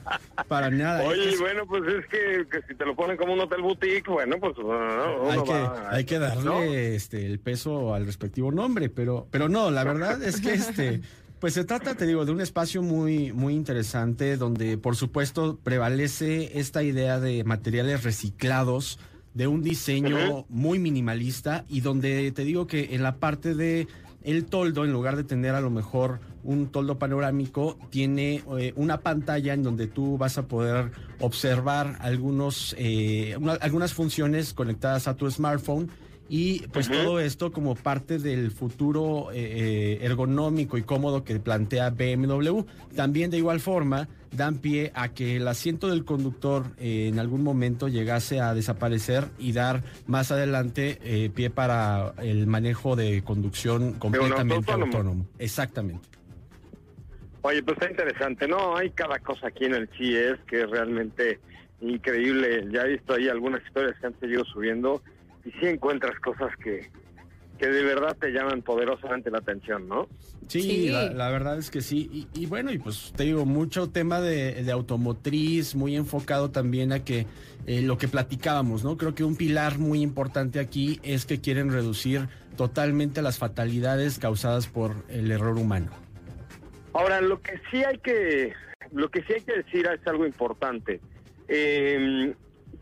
para 0.47 0.69
nada. 0.69 1.03
Oye, 1.03 1.29
Es- 1.29 1.39
bueno, 1.39 1.65
pues 1.67 1.83
es 1.87 2.05
que, 2.07 2.45
que 2.49 2.61
si 2.67 2.75
te 2.75 2.85
lo 2.85 2.95
ponen 2.95 3.17
como 3.17 3.33
un 3.33 3.39
hotel 3.39 3.61
boutique, 3.61 4.07
bueno, 4.09 4.37
pues 4.39 4.55
uh, 4.59 4.61
uno 4.61 5.29
hay 5.31 5.43
que, 5.43 5.51
va- 5.51 5.89
hay 5.91 6.05
que 6.05 6.19
darle 6.19 6.43
¿no? 6.45 6.61
este 6.61 7.25
el 7.25 7.39
peso 7.39 7.93
al 7.95 8.05
respectivo 8.05 8.51
nombre, 8.51 8.89
pero, 8.89 9.27
pero 9.31 9.49
no, 9.49 9.69
la 9.71 9.83
verdad 9.93 10.21
es 10.23 10.41
que 10.41 10.53
este, 10.53 11.01
pues 11.39 11.53
se 11.53 11.63
trata, 11.63 11.95
te 11.95 12.05
digo, 12.05 12.25
de 12.25 12.31
un 12.31 12.41
espacio 12.41 12.81
muy, 12.81 13.31
muy 13.31 13.53
interesante 13.53 14.35
donde, 14.37 14.77
por 14.77 14.95
supuesto, 14.95 15.57
prevalece 15.63 16.59
esta 16.59 16.83
idea 16.83 17.19
de 17.19 17.43
materiales 17.45 18.03
reciclados, 18.03 18.99
de 19.33 19.47
un 19.47 19.61
diseño 19.63 20.45
muy 20.49 20.79
minimalista 20.79 21.63
y 21.69 21.79
donde 21.81 22.31
te 22.33 22.43
digo 22.43 22.67
que 22.67 22.93
en 22.95 23.03
la 23.03 23.15
parte 23.17 23.55
de 23.55 23.87
el 24.23 24.45
toldo, 24.45 24.83
en 24.83 24.91
lugar 24.91 25.15
de 25.15 25.23
tener 25.23 25.55
a 25.55 25.61
lo 25.61 25.69
mejor 25.69 26.19
un 26.43 26.67
toldo 26.67 26.99
panorámico, 26.99 27.77
tiene 27.89 28.43
eh, 28.59 28.73
una 28.75 28.99
pantalla 28.99 29.53
en 29.53 29.63
donde 29.63 29.87
tú 29.87 30.17
vas 30.17 30.37
a 30.37 30.47
poder 30.47 30.91
observar 31.19 31.97
algunos, 32.01 32.75
eh, 32.77 33.35
una- 33.39 33.53
algunas 33.53 33.93
funciones 33.93 34.53
conectadas 34.53 35.07
a 35.07 35.13
tu 35.15 35.29
smartphone 35.31 35.89
y 36.29 36.67
pues 36.67 36.89
todo 36.89 37.19
esto 37.19 37.51
como 37.51 37.75
parte 37.75 38.19
del 38.19 38.51
futuro 38.51 39.31
eh, 39.31 39.97
eh, 39.99 40.05
ergonómico 40.05 40.77
y 40.77 40.83
cómodo 40.83 41.23
que 41.23 41.39
plantea 41.39 41.89
BMW. 41.89 42.61
También 42.95 43.31
de 43.31 43.37
igual 43.37 43.59
forma 43.59 44.07
dan 44.31 44.59
pie 44.59 44.91
a 44.93 45.09
que 45.09 45.37
el 45.37 45.47
asiento 45.47 45.89
del 45.89 46.05
conductor 46.05 46.65
eh, 46.77 47.07
en 47.07 47.19
algún 47.19 47.43
momento 47.43 47.87
llegase 47.87 48.39
a 48.39 48.53
desaparecer 48.53 49.25
y 49.37 49.53
dar 49.53 49.83
más 50.07 50.31
adelante 50.31 50.99
eh, 51.03 51.29
pie 51.33 51.49
para 51.49 52.13
el 52.21 52.47
manejo 52.47 52.95
de 52.95 53.23
conducción 53.23 53.93
completamente 53.93 54.71
autónomo. 54.71 54.85
autónomo. 54.85 55.27
Exactamente. 55.39 56.07
Oye, 57.41 57.63
pues 57.63 57.77
está 57.77 57.89
interesante, 57.89 58.47
¿no? 58.47 58.75
Hay 58.75 58.91
cada 58.91 59.17
cosa 59.19 59.47
aquí 59.47 59.65
en 59.65 59.73
el 59.73 59.89
CIES 59.97 60.39
que 60.47 60.61
es 60.61 60.69
realmente 60.69 61.39
increíble. 61.81 62.67
Ya 62.71 62.81
he 62.81 62.89
visto 62.89 63.13
ahí 63.13 63.29
algunas 63.29 63.63
historias 63.65 63.97
que 63.99 64.07
han 64.07 64.19
seguido 64.19 64.43
subiendo 64.45 65.01
y 65.45 65.51
sí 65.51 65.65
encuentras 65.65 66.19
cosas 66.19 66.55
que, 66.63 66.89
que 67.57 67.67
de 67.67 67.83
verdad 67.83 68.15
te 68.19 68.31
llaman 68.31 68.61
poderosamente 68.61 69.29
la 69.29 69.39
atención, 69.39 69.87
¿no? 69.87 70.07
Sí, 70.47 70.61
Sí. 70.61 70.89
La, 70.89 71.11
la 71.11 71.29
verdad 71.29 71.57
es 71.57 71.69
que 71.69 71.81
sí. 71.81 72.09
Y, 72.11 72.27
y 72.41 72.45
bueno, 72.45 72.71
y 72.71 72.79
pues 72.79 73.13
te 73.15 73.23
digo, 73.23 73.45
mucho 73.45 73.89
tema 73.89 74.21
de, 74.21 74.63
de 74.63 74.71
automotriz, 74.71 75.75
muy 75.75 75.95
enfocado 75.95 76.51
también 76.51 76.91
a 76.91 77.03
que 77.03 77.27
eh, 77.67 77.81
lo 77.81 77.97
que 77.97 78.07
platicábamos, 78.07 78.83
¿no? 78.83 78.97
Creo 78.97 79.13
que 79.13 79.23
un 79.23 79.35
pilar 79.35 79.77
muy 79.77 80.01
importante 80.01 80.59
aquí 80.59 80.99
es 81.03 81.25
que 81.25 81.41
quieren 81.41 81.71
reducir 81.71 82.27
totalmente 82.57 83.21
las 83.21 83.37
fatalidades 83.37 84.19
causadas 84.19 84.67
por 84.67 84.95
el 85.09 85.29
error 85.31 85.57
humano. 85.57 85.91
Ahora, 86.93 87.21
lo 87.21 87.41
que 87.41 87.61
sí 87.69 87.83
hay 87.83 87.97
que, 87.99 88.53
lo 88.91 89.09
que 89.11 89.21
sí 89.23 89.33
hay 89.33 89.41
que 89.41 89.57
decir 89.57 89.87
es 89.87 90.07
algo 90.07 90.25
importante. 90.25 90.99
Eh, 91.47 92.33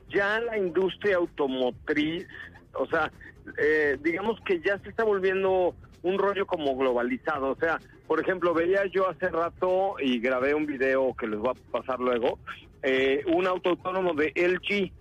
ya 0.09 0.39
la 0.39 0.57
industria 0.57 1.17
automotriz, 1.17 2.25
o 2.73 2.85
sea, 2.87 3.11
eh, 3.57 3.97
digamos 4.01 4.39
que 4.41 4.59
ya 4.61 4.77
se 4.79 4.89
está 4.89 5.03
volviendo 5.03 5.75
un 6.03 6.17
rollo 6.17 6.45
como 6.45 6.75
globalizado. 6.77 7.51
O 7.51 7.55
sea, 7.55 7.79
por 8.07 8.19
ejemplo, 8.19 8.53
veía 8.53 8.85
yo 8.85 9.09
hace 9.09 9.29
rato 9.29 9.95
y 9.99 10.19
grabé 10.19 10.53
un 10.53 10.65
video 10.65 11.13
que 11.15 11.27
les 11.27 11.39
voy 11.39 11.51
a 11.51 11.71
pasar 11.71 11.99
luego, 11.99 12.39
eh, 12.83 13.23
un 13.33 13.47
auto 13.47 13.69
autónomo 13.71 14.13
de 14.13 14.31
LG, 14.35 14.91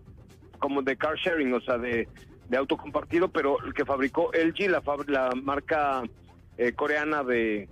como 0.58 0.82
de 0.82 0.96
car 0.96 1.16
sharing, 1.16 1.52
o 1.54 1.60
sea, 1.60 1.78
de, 1.78 2.08
de 2.48 2.56
auto 2.56 2.76
compartido, 2.76 3.28
pero 3.28 3.62
el 3.64 3.74
que 3.74 3.84
fabricó 3.84 4.30
LG, 4.32 4.70
la, 4.70 4.82
la 5.08 5.30
marca 5.34 6.02
eh, 6.56 6.72
coreana 6.72 7.22
de, 7.22 7.68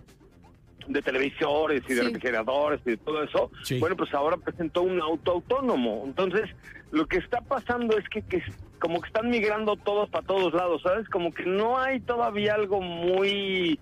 de 0.87 1.03
televisores 1.03 1.83
y 1.89 1.95
de 1.95 2.01
Sí. 2.01 2.07
refrigeradores 2.07 2.81
y 2.85 2.91
de 2.91 2.97
todo 2.99 3.23
eso, 3.23 3.51
Sí. 3.63 3.81
bueno, 3.81 3.97
pues 3.97 4.13
ahora 4.13 4.37
presentó 4.37 4.83
un 4.83 5.01
auto 5.01 5.33
autónomo. 5.33 6.03
Entonces, 6.05 6.51
lo 6.95 7.07
que 7.07 7.19
está 7.19 7.41
pasando 7.41 7.99
es 7.99 8.09
que, 8.09 8.23
que 8.23 8.43
como 8.81 9.01
que 9.01 9.09
están 9.09 9.29
migrando 9.29 9.77
todos 9.77 10.09
para 10.11 10.27
todos 10.27 10.53
lados, 10.55 10.83
¿sabes? 10.83 11.09
Como 11.09 11.33
que 11.35 11.45
no 11.45 11.79
hay 11.79 12.01
todavía 12.01 12.55
algo 12.55 12.81
muy 12.81 13.79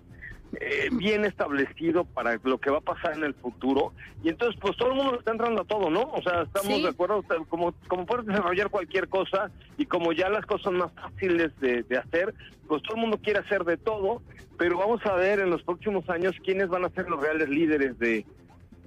eh, 0.59 0.89
bien 0.91 1.25
establecido 1.25 2.05
para 2.05 2.39
lo 2.43 2.57
que 2.59 2.71
va 2.71 2.77
a 2.77 2.81
pasar 2.81 3.13
en 3.13 3.23
el 3.23 3.33
futuro. 3.35 3.93
Y 4.23 4.29
entonces, 4.29 4.59
pues 4.61 4.75
todo 4.77 4.89
el 4.89 4.95
mundo 4.95 5.19
está 5.19 5.31
entrando 5.31 5.61
a 5.61 5.65
todo, 5.65 5.89
¿no? 5.89 6.01
O 6.03 6.21
sea, 6.21 6.41
estamos 6.43 6.73
Sí. 6.77 6.81
de 6.83 6.89
acuerdo, 6.89 7.23
como, 7.49 7.73
como 7.87 8.05
puedes 8.05 8.25
desarrollar 8.25 8.69
cualquier 8.69 9.07
cosa 9.09 9.51
y 9.77 9.85
como 9.85 10.11
ya 10.13 10.29
las 10.29 10.45
cosas 10.45 10.63
son 10.63 10.77
más 10.77 10.91
fáciles 10.93 11.51
de, 11.59 11.83
de 11.83 11.97
hacer, 11.97 12.33
pues 12.67 12.81
todo 12.83 12.95
el 12.95 13.01
mundo 13.01 13.19
quiere 13.21 13.39
hacer 13.39 13.63
de 13.65 13.77
todo, 13.77 14.21
pero 14.57 14.77
vamos 14.77 15.05
a 15.05 15.13
ver 15.13 15.39
en 15.39 15.49
los 15.51 15.61
próximos 15.63 16.09
años 16.09 16.33
quiénes 16.43 16.69
van 16.69 16.85
a 16.85 16.89
ser 16.89 17.09
los 17.09 17.19
reales 17.21 17.49
líderes 17.49 17.99
de, 17.99 18.25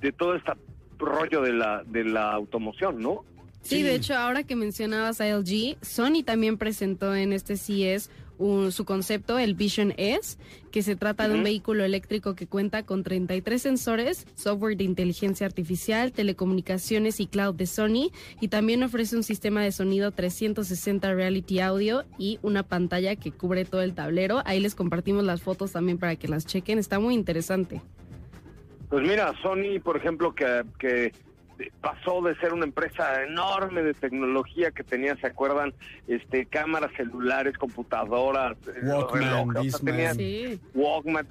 de 0.00 0.12
todo 0.12 0.34
este 0.34 0.52
rollo 0.98 1.42
de 1.42 1.52
la, 1.52 1.82
de 1.84 2.04
la 2.04 2.32
automoción, 2.32 3.00
¿no? 3.00 3.24
Sí, 3.66 3.82
de 3.82 3.94
hecho, 3.94 4.14
ahora 4.14 4.42
que 4.44 4.56
mencionabas 4.56 5.20
a 5.20 5.26
LG, 5.28 5.76
Sony 5.82 6.22
también 6.24 6.56
presentó 6.58 7.14
en 7.14 7.32
este 7.32 7.56
CES 7.56 8.10
un- 8.38 8.70
su 8.70 8.84
concepto, 8.84 9.38
el 9.38 9.54
Vision 9.54 9.94
S, 9.96 10.36
que 10.70 10.82
se 10.82 10.94
trata 10.94 11.26
de 11.26 11.34
un 11.36 11.42
vehículo 11.42 11.84
eléctrico 11.84 12.34
que 12.34 12.46
cuenta 12.46 12.82
con 12.84 13.02
33 13.02 13.62
sensores, 13.62 14.26
software 14.34 14.76
de 14.76 14.84
inteligencia 14.84 15.46
artificial, 15.46 16.12
telecomunicaciones 16.12 17.18
y 17.18 17.26
cloud 17.28 17.54
de 17.54 17.64
Sony, 17.66 18.10
y 18.42 18.48
también 18.48 18.82
ofrece 18.82 19.16
un 19.16 19.22
sistema 19.22 19.62
de 19.62 19.72
sonido 19.72 20.10
360 20.10 21.14
Reality 21.14 21.60
Audio 21.60 22.04
y 22.18 22.38
una 22.42 22.62
pantalla 22.62 23.16
que 23.16 23.32
cubre 23.32 23.64
todo 23.64 23.80
el 23.80 23.94
tablero. 23.94 24.42
Ahí 24.44 24.60
les 24.60 24.74
compartimos 24.74 25.24
las 25.24 25.40
fotos 25.40 25.72
también 25.72 25.96
para 25.96 26.16
que 26.16 26.28
las 26.28 26.44
chequen, 26.44 26.78
está 26.78 26.98
muy 26.98 27.14
interesante. 27.14 27.80
Pues 28.90 29.02
mira, 29.02 29.32
Sony, 29.42 29.80
por 29.82 29.96
ejemplo, 29.96 30.34
que, 30.34 30.62
que 30.78 31.12
pasó 31.80 32.20
de 32.22 32.34
ser 32.36 32.52
una 32.52 32.64
empresa 32.64 33.22
enorme 33.22 33.82
de 33.82 33.94
tecnología 33.94 34.70
que 34.70 34.84
tenía, 34.84 35.16
¿se 35.16 35.26
acuerdan? 35.26 35.72
Este, 36.08 36.46
cámaras 36.46 36.90
celulares, 36.96 37.56
computadoras, 37.58 38.56
eh, 38.68 38.80
Walkman, 38.82 39.22
relojes, 39.22 39.48
o 39.48 39.52
sea, 39.52 39.62
Discman. 39.62 39.94
tenía 39.94 40.14
Sí. 40.14 40.60
Walkman. 40.74 41.26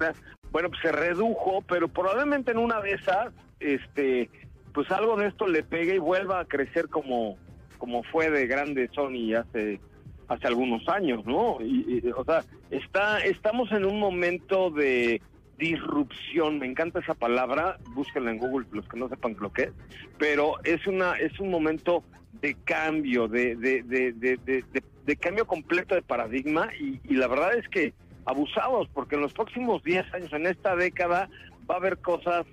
Bueno, 0.52 0.68
pues 0.68 0.80
se 0.82 0.92
redujo, 0.92 1.62
pero 1.68 1.88
probablemente 1.88 2.52
en 2.52 2.58
una 2.58 2.80
de 2.80 2.92
esas, 2.92 3.32
este, 3.60 4.30
pues 4.72 4.90
algo 4.90 5.16
de 5.16 5.28
esto 5.28 5.46
le 5.46 5.62
pegue 5.62 5.96
y 5.96 5.98
vuelva 5.98 6.40
a 6.40 6.44
crecer 6.44 6.88
como, 6.88 7.36
como 7.78 8.02
fue 8.04 8.30
de 8.30 8.46
grande 8.46 8.88
Sony 8.94 9.34
hace 9.34 9.80
hace 10.28 10.46
algunos 10.48 10.88
años, 10.88 11.24
¿no? 11.24 11.58
Y, 11.60 12.00
y, 12.04 12.10
o 12.10 12.24
sea, 12.24 12.42
está, 12.70 13.20
estamos 13.20 13.70
en 13.70 13.84
un 13.84 14.00
momento 14.00 14.70
de 14.70 15.22
disrupción, 15.58 16.58
me 16.58 16.66
encanta 16.66 17.00
esa 17.00 17.14
palabra, 17.14 17.78
búsquenla 17.94 18.30
en 18.30 18.38
Google 18.38 18.66
los 18.72 18.86
que 18.88 18.98
no 18.98 19.08
sepan 19.08 19.36
lo 19.40 19.52
que 19.52 19.64
es, 19.64 19.72
pero 20.18 20.54
es 20.64 20.86
una, 20.86 21.14
es 21.14 21.38
un 21.40 21.50
momento 21.50 22.04
de 22.40 22.54
cambio, 22.64 23.28
de, 23.28 23.56
de, 23.56 23.82
de, 23.82 24.64
de, 25.04 25.16
cambio 25.16 25.46
completo 25.46 25.94
de 25.94 26.02
paradigma 26.02 26.68
y, 26.78 27.14
la 27.14 27.26
verdad 27.28 27.56
es 27.56 27.68
que 27.68 27.94
abusados, 28.24 28.88
porque 28.92 29.14
en 29.14 29.22
los 29.22 29.32
próximos 29.32 29.82
10 29.82 30.12
años, 30.14 30.32
en 30.32 30.46
esta 30.46 30.76
década, 30.76 31.30
va 31.68 31.76
a 31.76 31.78
haber 31.78 31.98
cosas 31.98 32.46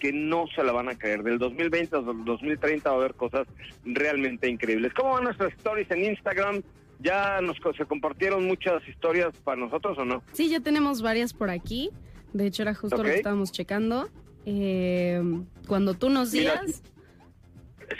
que 0.00 0.12
no 0.12 0.46
se 0.54 0.64
la 0.64 0.72
van 0.72 0.88
a 0.88 0.96
caer. 0.96 1.22
Del 1.22 1.38
2020 1.38 1.94
al 1.94 2.24
2030 2.24 2.88
va 2.88 2.96
a 2.96 2.98
haber 2.98 3.14
cosas 3.14 3.46
realmente 3.84 4.48
increíbles. 4.48 4.94
¿Cómo 4.94 5.12
van 5.12 5.24
nuestras 5.24 5.52
stories 5.52 5.90
en 5.90 6.06
Instagram? 6.06 6.62
¿Ya 7.00 7.40
nos 7.40 7.56
se 7.76 7.84
compartieron 7.84 8.46
muchas 8.46 8.86
historias 8.88 9.36
para 9.44 9.60
nosotros 9.60 9.96
o 9.98 10.04
no? 10.04 10.22
Sí, 10.32 10.48
ya 10.48 10.60
tenemos 10.60 11.02
varias 11.02 11.32
por 11.32 11.50
aquí. 11.50 11.90
De 12.32 12.46
hecho, 12.46 12.62
era 12.62 12.74
justo 12.74 12.98
lo 12.98 13.04
que 13.04 13.16
estábamos 13.16 13.52
checando. 13.52 14.08
Eh, 14.46 15.22
cuando 15.66 15.94
tú 15.94 16.08
nos 16.08 16.32
Mira, 16.32 16.60
digas, 16.62 16.82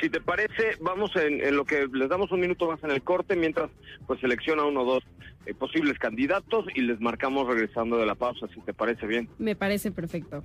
Si 0.01 0.09
te 0.09 0.21
parece, 0.21 0.77
vamos 0.81 1.15
en, 1.17 1.41
en 1.45 1.57
lo 1.57 1.65
que 1.65 1.89
les 1.93 2.09
damos 2.09 2.31
un 2.33 2.41
minuto 2.41 2.69
más 2.69 2.83
en 2.85 2.91
el 2.91 3.03
corte, 3.03 3.37
mientras 3.37 3.71
pues 4.07 4.21
selecciona 4.21 4.65
uno 4.65 4.83
o 4.83 4.85
dos 4.85 5.05
eh, 5.47 5.55
posibles 5.55 5.99
candidatos 5.99 6.65
y 6.75 6.83
les 6.83 7.01
marcamos 7.01 7.47
regresando 7.49 7.99
de 7.99 8.07
la 8.07 8.15
pausa, 8.15 8.47
si 8.55 8.61
te 8.61 8.73
parece 8.73 9.07
bien. 9.07 9.29
me 9.39 9.57
parece 9.57 9.91
perfecto. 9.91 10.43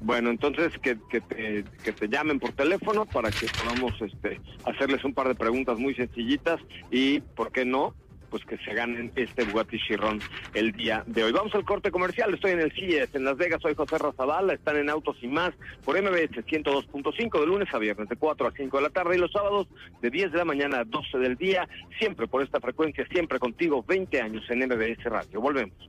Bueno, 0.00 0.30
entonces 0.30 0.72
que, 0.80 0.96
que, 1.10 1.20
te, 1.20 1.64
que 1.82 1.92
te 1.92 2.08
llamen 2.08 2.38
por 2.38 2.52
teléfono 2.52 3.04
para 3.04 3.30
que 3.32 3.48
podamos 3.48 3.92
este, 4.00 4.40
hacerles 4.64 5.04
un 5.04 5.12
par 5.12 5.26
de 5.26 5.34
preguntas 5.34 5.76
muy 5.78 5.94
sencillitas 5.94 6.60
y, 6.90 7.18
¿por 7.20 7.50
qué 7.50 7.64
no? 7.64 7.94
Pues 8.30 8.44
que 8.44 8.58
se 8.58 8.74
ganen 8.74 9.10
este 9.16 9.44
Bugatti 9.44 9.78
Chiron 9.78 10.20
el 10.54 10.72
día 10.72 11.02
de 11.06 11.24
hoy. 11.24 11.32
Vamos 11.32 11.54
al 11.54 11.64
corte 11.64 11.90
comercial. 11.90 12.34
Estoy 12.34 12.52
en 12.52 12.60
el 12.60 12.72
CIES 12.72 13.14
en 13.14 13.24
Las 13.24 13.36
Vegas. 13.36 13.62
Soy 13.62 13.74
José 13.74 13.98
Razabala. 13.98 14.54
Están 14.54 14.76
en 14.76 14.90
Autos 14.90 15.16
y 15.22 15.28
Más 15.28 15.52
por 15.84 16.00
MBS 16.00 16.44
102.5 16.44 17.40
de 17.40 17.46
lunes 17.46 17.68
a 17.72 17.78
viernes 17.78 18.08
de 18.08 18.16
4 18.16 18.46
a 18.46 18.52
5 18.52 18.76
de 18.76 18.82
la 18.82 18.90
tarde 18.90 19.16
y 19.16 19.18
los 19.18 19.32
sábados 19.32 19.66
de 20.02 20.10
10 20.10 20.32
de 20.32 20.38
la 20.38 20.44
mañana 20.44 20.80
a 20.80 20.84
12 20.84 21.18
del 21.18 21.36
día. 21.36 21.68
Siempre 21.98 22.26
por 22.26 22.42
esta 22.42 22.60
frecuencia, 22.60 23.06
siempre 23.10 23.38
contigo. 23.38 23.84
20 23.86 24.20
años 24.20 24.44
en 24.50 24.58
MBS 24.66 25.04
Radio. 25.04 25.40
Volvemos. 25.40 25.88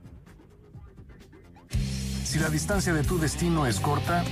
Si 2.24 2.38
la 2.38 2.48
distancia 2.48 2.92
de 2.92 3.02
tu 3.02 3.18
destino 3.18 3.66
es 3.66 3.80
corta, 3.80 4.24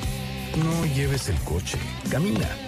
no 0.56 0.86
lleves 0.94 1.28
el 1.28 1.36
coche. 1.42 1.78
Camina. 2.10 2.67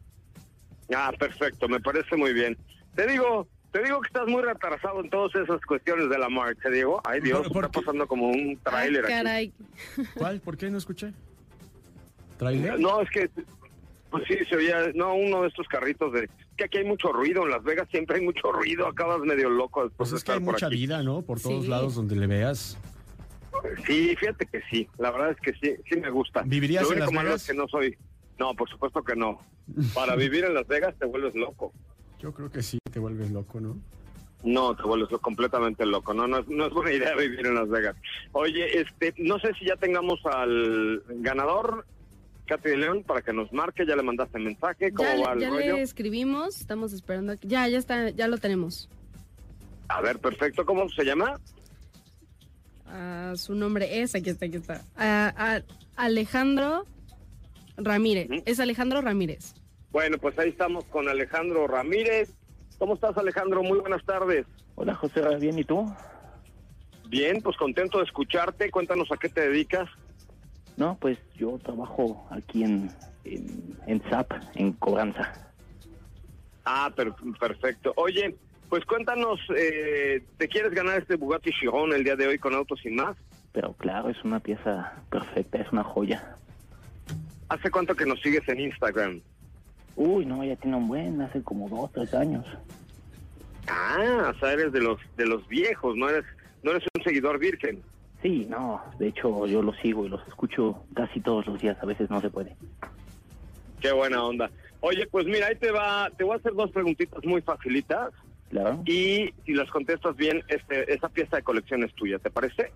Ah, 0.96 1.12
perfecto, 1.18 1.68
me 1.68 1.80
parece 1.82 2.16
muy 2.16 2.34
bien. 2.34 2.58
Te 2.96 3.06
digo, 3.08 3.48
te 3.72 3.84
digo 3.84 4.01
que 4.01 4.07
estás 4.07 4.28
muy 4.28 4.41
retrasado 4.41 5.01
en 5.01 5.09
todas 5.09 5.34
esas 5.36 5.61
cuestiones 5.61 6.09
de 6.09 6.17
la 6.17 6.30
marcha, 6.30 6.70
Diego. 6.70 7.01
Ay, 7.05 7.22
Dios, 7.22 7.43
¿Por- 7.47 7.53
por 7.53 7.65
está 7.65 7.80
qué? 7.80 7.86
pasando 7.86 8.07
como 8.07 8.28
un 8.30 8.36
Ay, 8.36 8.55
tráiler 8.63 9.05
aquí. 9.05 9.13
caray. 9.13 9.53
¿Cuál? 10.15 10.39
¿Por 10.41 10.57
qué 10.57 10.70
no 10.70 10.78
escuché? 10.78 11.13
¿Trailer? 12.38 12.80
No, 12.80 13.01
es 13.01 13.09
que, 13.09 13.30
pues 14.09 14.24
sí, 14.28 14.38
se 14.49 14.55
oía, 14.55 14.91
no, 14.95 15.13
uno 15.15 15.41
de 15.41 15.49
estos 15.49 15.67
carritos 15.67 16.13
de, 16.13 16.30
que 16.55 16.63
aquí 16.65 16.78
hay 16.78 16.86
mucho 16.86 17.11
ruido, 17.11 17.43
en 17.43 17.51
Las 17.51 17.63
Vegas 17.63 17.88
siempre 17.91 18.17
hay 18.17 18.24
mucho 18.26 18.51
ruido, 18.51 18.88
acabas 18.88 19.20
medio 19.22 19.49
loco 19.49 19.84
después 19.84 19.97
Pues 19.97 20.11
de 20.11 20.17
es 20.17 20.24
que 20.24 20.32
hay 20.32 20.39
mucha 20.39 20.67
aquí. 20.67 20.76
vida, 20.76 21.03
¿no? 21.03 21.22
Por 21.22 21.39
todos 21.41 21.63
Sí. 21.65 21.70
lados 21.70 21.95
donde 21.95 22.15
le 22.15 22.28
veas. 22.28 22.78
Sí, 23.86 24.15
fíjate 24.17 24.45
que 24.45 24.61
sí, 24.72 24.88
la 24.99 25.11
verdad 25.11 25.32
es 25.32 25.38
que 25.41 25.51
sí, 25.53 25.76
sí 25.89 25.99
me 25.99 26.09
gusta. 26.09 26.43
¿Vivirías 26.45 26.84
Lo 26.84 26.89
en 26.89 26.93
único 26.93 27.05
Las 27.07 27.13
malo 27.13 27.28
Vegas? 27.30 27.41
es 27.41 27.47
que 27.49 27.53
no 27.57 27.67
soy, 27.67 27.97
no, 28.39 28.53
por 28.53 28.70
supuesto 28.70 29.03
que 29.03 29.15
no. 29.15 29.41
Para 29.93 30.15
vivir 30.15 30.45
en 30.45 30.53
Las 30.53 30.67
Vegas 30.67 30.95
te 30.97 31.05
vuelves 31.05 31.36
loco. 31.36 31.74
Yo 32.20 32.34
creo 32.34 32.51
que 32.51 32.61
sí, 32.61 32.80
te 32.91 32.99
vuelves 32.99 33.32
loco, 33.32 33.59
¿no? 33.59 33.78
No, 34.43 34.76
te 34.76 34.84
vuelves 34.84 35.09
completamente 35.22 35.86
loco. 35.86 36.13
No, 36.13 36.28
no 36.28 36.39
es, 36.39 36.47
no 36.47 36.65
es 36.65 36.74
buena 36.74 36.93
idea 36.93 37.15
vivir 37.15 37.45
en 37.45 37.55
Las 37.55 37.70
Vegas. 37.70 37.95
Oye, 38.32 38.80
este, 38.80 39.13
no 39.17 39.38
sé 39.39 39.53
si 39.59 39.65
ya 39.65 39.76
tengamos 39.76 40.20
al 40.26 41.03
ganador, 41.07 41.86
Katy 42.45 42.70
de 42.70 42.78
León, 42.78 43.03
para 43.03 43.22
que 43.22 43.34
nos 43.34 43.51
marque. 43.51 43.86
Ya 43.86 43.95
le 43.95 44.03
mandaste 44.03 44.39
mensaje. 44.39 44.91
¿Cómo 44.93 45.09
Ya, 45.09 45.28
va 45.28 45.34
el 45.34 45.39
ya 45.41 45.49
rollo? 45.49 45.76
le 45.76 45.82
escribimos, 45.82 46.59
estamos 46.59 46.93
esperando. 46.93 47.34
aquí- 47.34 47.47
Ya, 47.47 47.67
ya 47.67 47.78
está, 47.78 48.09
ya 48.11 48.28
lo 48.28 48.38
tenemos. 48.38 48.89
A 49.89 50.01
ver, 50.01 50.20
perfecto. 50.20 50.65
¿Cómo 50.65 50.88
se 50.89 51.03
llama? 51.03 51.39
Ah, 52.88 53.34
su 53.36 53.53
nombre 53.55 54.01
es, 54.01 54.15
aquí 54.15 54.30
está, 54.30 54.45
aquí 54.45 54.55
está. 54.57 54.84
Ah, 54.95 55.34
ah, 55.38 55.61
Alejandro 55.95 56.86
Ramírez. 57.78 58.30
Ujú. 58.32 58.41
Es 58.45 58.59
Alejandro 58.59 59.01
Ramírez. 59.01 59.53
Bueno, 59.92 60.18
pues 60.20 60.38
ahí 60.40 60.50
estamos 60.50 60.86
con 60.86 61.08
Alejandro 61.10 61.68
Ramírez. 61.68 62.32
¿Cómo 62.78 62.94
estás, 62.96 63.18
Alejandro? 63.18 63.64
Muy 63.64 63.80
buenas 63.80 64.04
tardes. 64.06 64.46
Hola 64.76 64.96
José, 64.96 65.22
¿bien 65.40 65.58
y 65.60 65.64
tú? 65.64 65.92
Bien, 67.08 67.42
pues 67.42 67.58
contento 67.58 67.98
de 67.98 68.06
escucharte. 68.06 68.70
Cuéntanos 68.72 69.12
a 69.12 69.18
qué 69.18 69.30
te 69.30 69.42
dedicas. 69.50 69.90
No, 70.78 70.98
pues 71.02 71.18
yo 71.36 71.58
trabajo 71.58 72.28
aquí 72.30 72.64
en, 72.64 72.90
en, 73.26 73.76
en 73.88 74.02
SAP, 74.10 74.32
en 74.56 74.74
cobranza. 74.74 75.34
Ah, 76.64 76.92
per- 76.96 77.14
perfecto. 77.40 77.92
Oye, 77.98 78.36
pues 78.70 78.86
cuéntanos, 78.86 79.40
eh, 79.58 80.24
¿te 80.38 80.48
quieres 80.48 80.72
ganar 80.72 81.00
este 81.02 81.16
Bugatti 81.16 81.50
Chiron 81.52 81.92
el 81.94 82.04
día 82.04 82.16
de 82.16 82.28
hoy 82.28 82.38
con 82.38 82.54
Autos 82.54 82.80
Sin 82.82 82.96
Más? 82.96 83.18
Pero 83.52 83.74
claro, 83.74 84.10
es 84.10 84.24
una 84.24 84.40
pieza 84.40 84.94
perfecta, 85.10 85.58
es 85.58 85.72
una 85.74 85.84
joya. 85.84 86.36
¿Hace 87.50 87.72
cuánto 87.72 87.96
que 87.96 88.06
nos 88.06 88.22
sigues 88.22 88.48
en 88.48 88.60
Instagram? 88.60 89.22
Uy, 90.00 90.26
no, 90.26 90.45
ya 90.45 90.56
tiene 90.56 90.78
un 90.78 90.88
buen, 90.88 91.20
hace 91.20 91.43
como 91.43 91.68
dos, 91.68 91.91
tres 91.91 92.14
años. 92.14 92.45
Ah, 93.68 94.32
o 94.34 94.39
sea, 94.39 94.54
eres 94.54 94.72
de 94.72 94.80
los 94.80 94.97
de 95.18 95.26
los 95.26 95.45
viejos, 95.50 95.97
no 95.97 96.08
eres 96.08 96.24
no 96.64 96.72
eres 96.72 96.86
un 96.97 97.04
seguidor 97.04 97.38
virgen. 97.38 97.84
Sí, 98.22 98.47
no, 98.50 98.82
de 98.97 99.10
hecho 99.10 99.45
yo 99.45 99.62
los 99.62 99.76
sigo 99.80 100.06
y 100.06 100.10
los 100.10 100.26
escucho 100.26 100.86
casi 100.93 101.20
todos 101.20 101.45
los 101.47 101.60
días, 101.60 101.78
a 101.82 101.86
veces 101.86 102.10
no 102.10 102.22
se 102.22 102.30
puede. 102.30 102.56
Qué 103.82 103.91
buena 103.91 104.24
onda. 104.24 104.50
Oye, 104.80 105.06
pues 105.06 105.26
mira, 105.26 105.47
ahí 105.47 105.58
te 105.58 105.70
va, 105.70 106.10
te 106.18 106.24
voy 106.24 106.36
a 106.36 106.38
hacer 106.38 106.54
dos 106.54 106.72
preguntitas 106.72 107.20
muy 107.26 107.41
facilitas 107.41 108.12
Claro, 108.50 108.82
y 108.86 109.34
si 109.45 109.54
las 109.54 109.70
contestas 109.70 110.16
bien, 110.16 110.41
este, 110.47 110.93
esa 110.93 111.10
pieza 111.10 111.36
de 111.36 111.43
colección 111.43 111.84
es 111.84 111.93
tuya, 111.95 112.20
¿te 112.20 112.30
parece? 112.30 112.72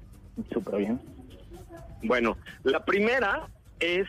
súper 0.51 0.75
bien. 0.75 0.99
Bueno, 2.03 2.37
la 2.63 2.83
primera 2.83 3.47
es 3.79 4.07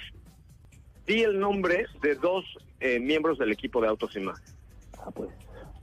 di 1.07 1.23
el 1.23 1.39
nombre 1.39 1.87
de 2.03 2.17
dos 2.17 2.45
eh, 2.85 3.01
miembros 3.01 3.39
del 3.39 3.51
equipo 3.51 3.81
de 3.81 3.89
Autos 3.89 4.15
y 4.15 4.21
más. 4.21 4.39
Ah, 4.99 5.11
pues, 5.11 5.31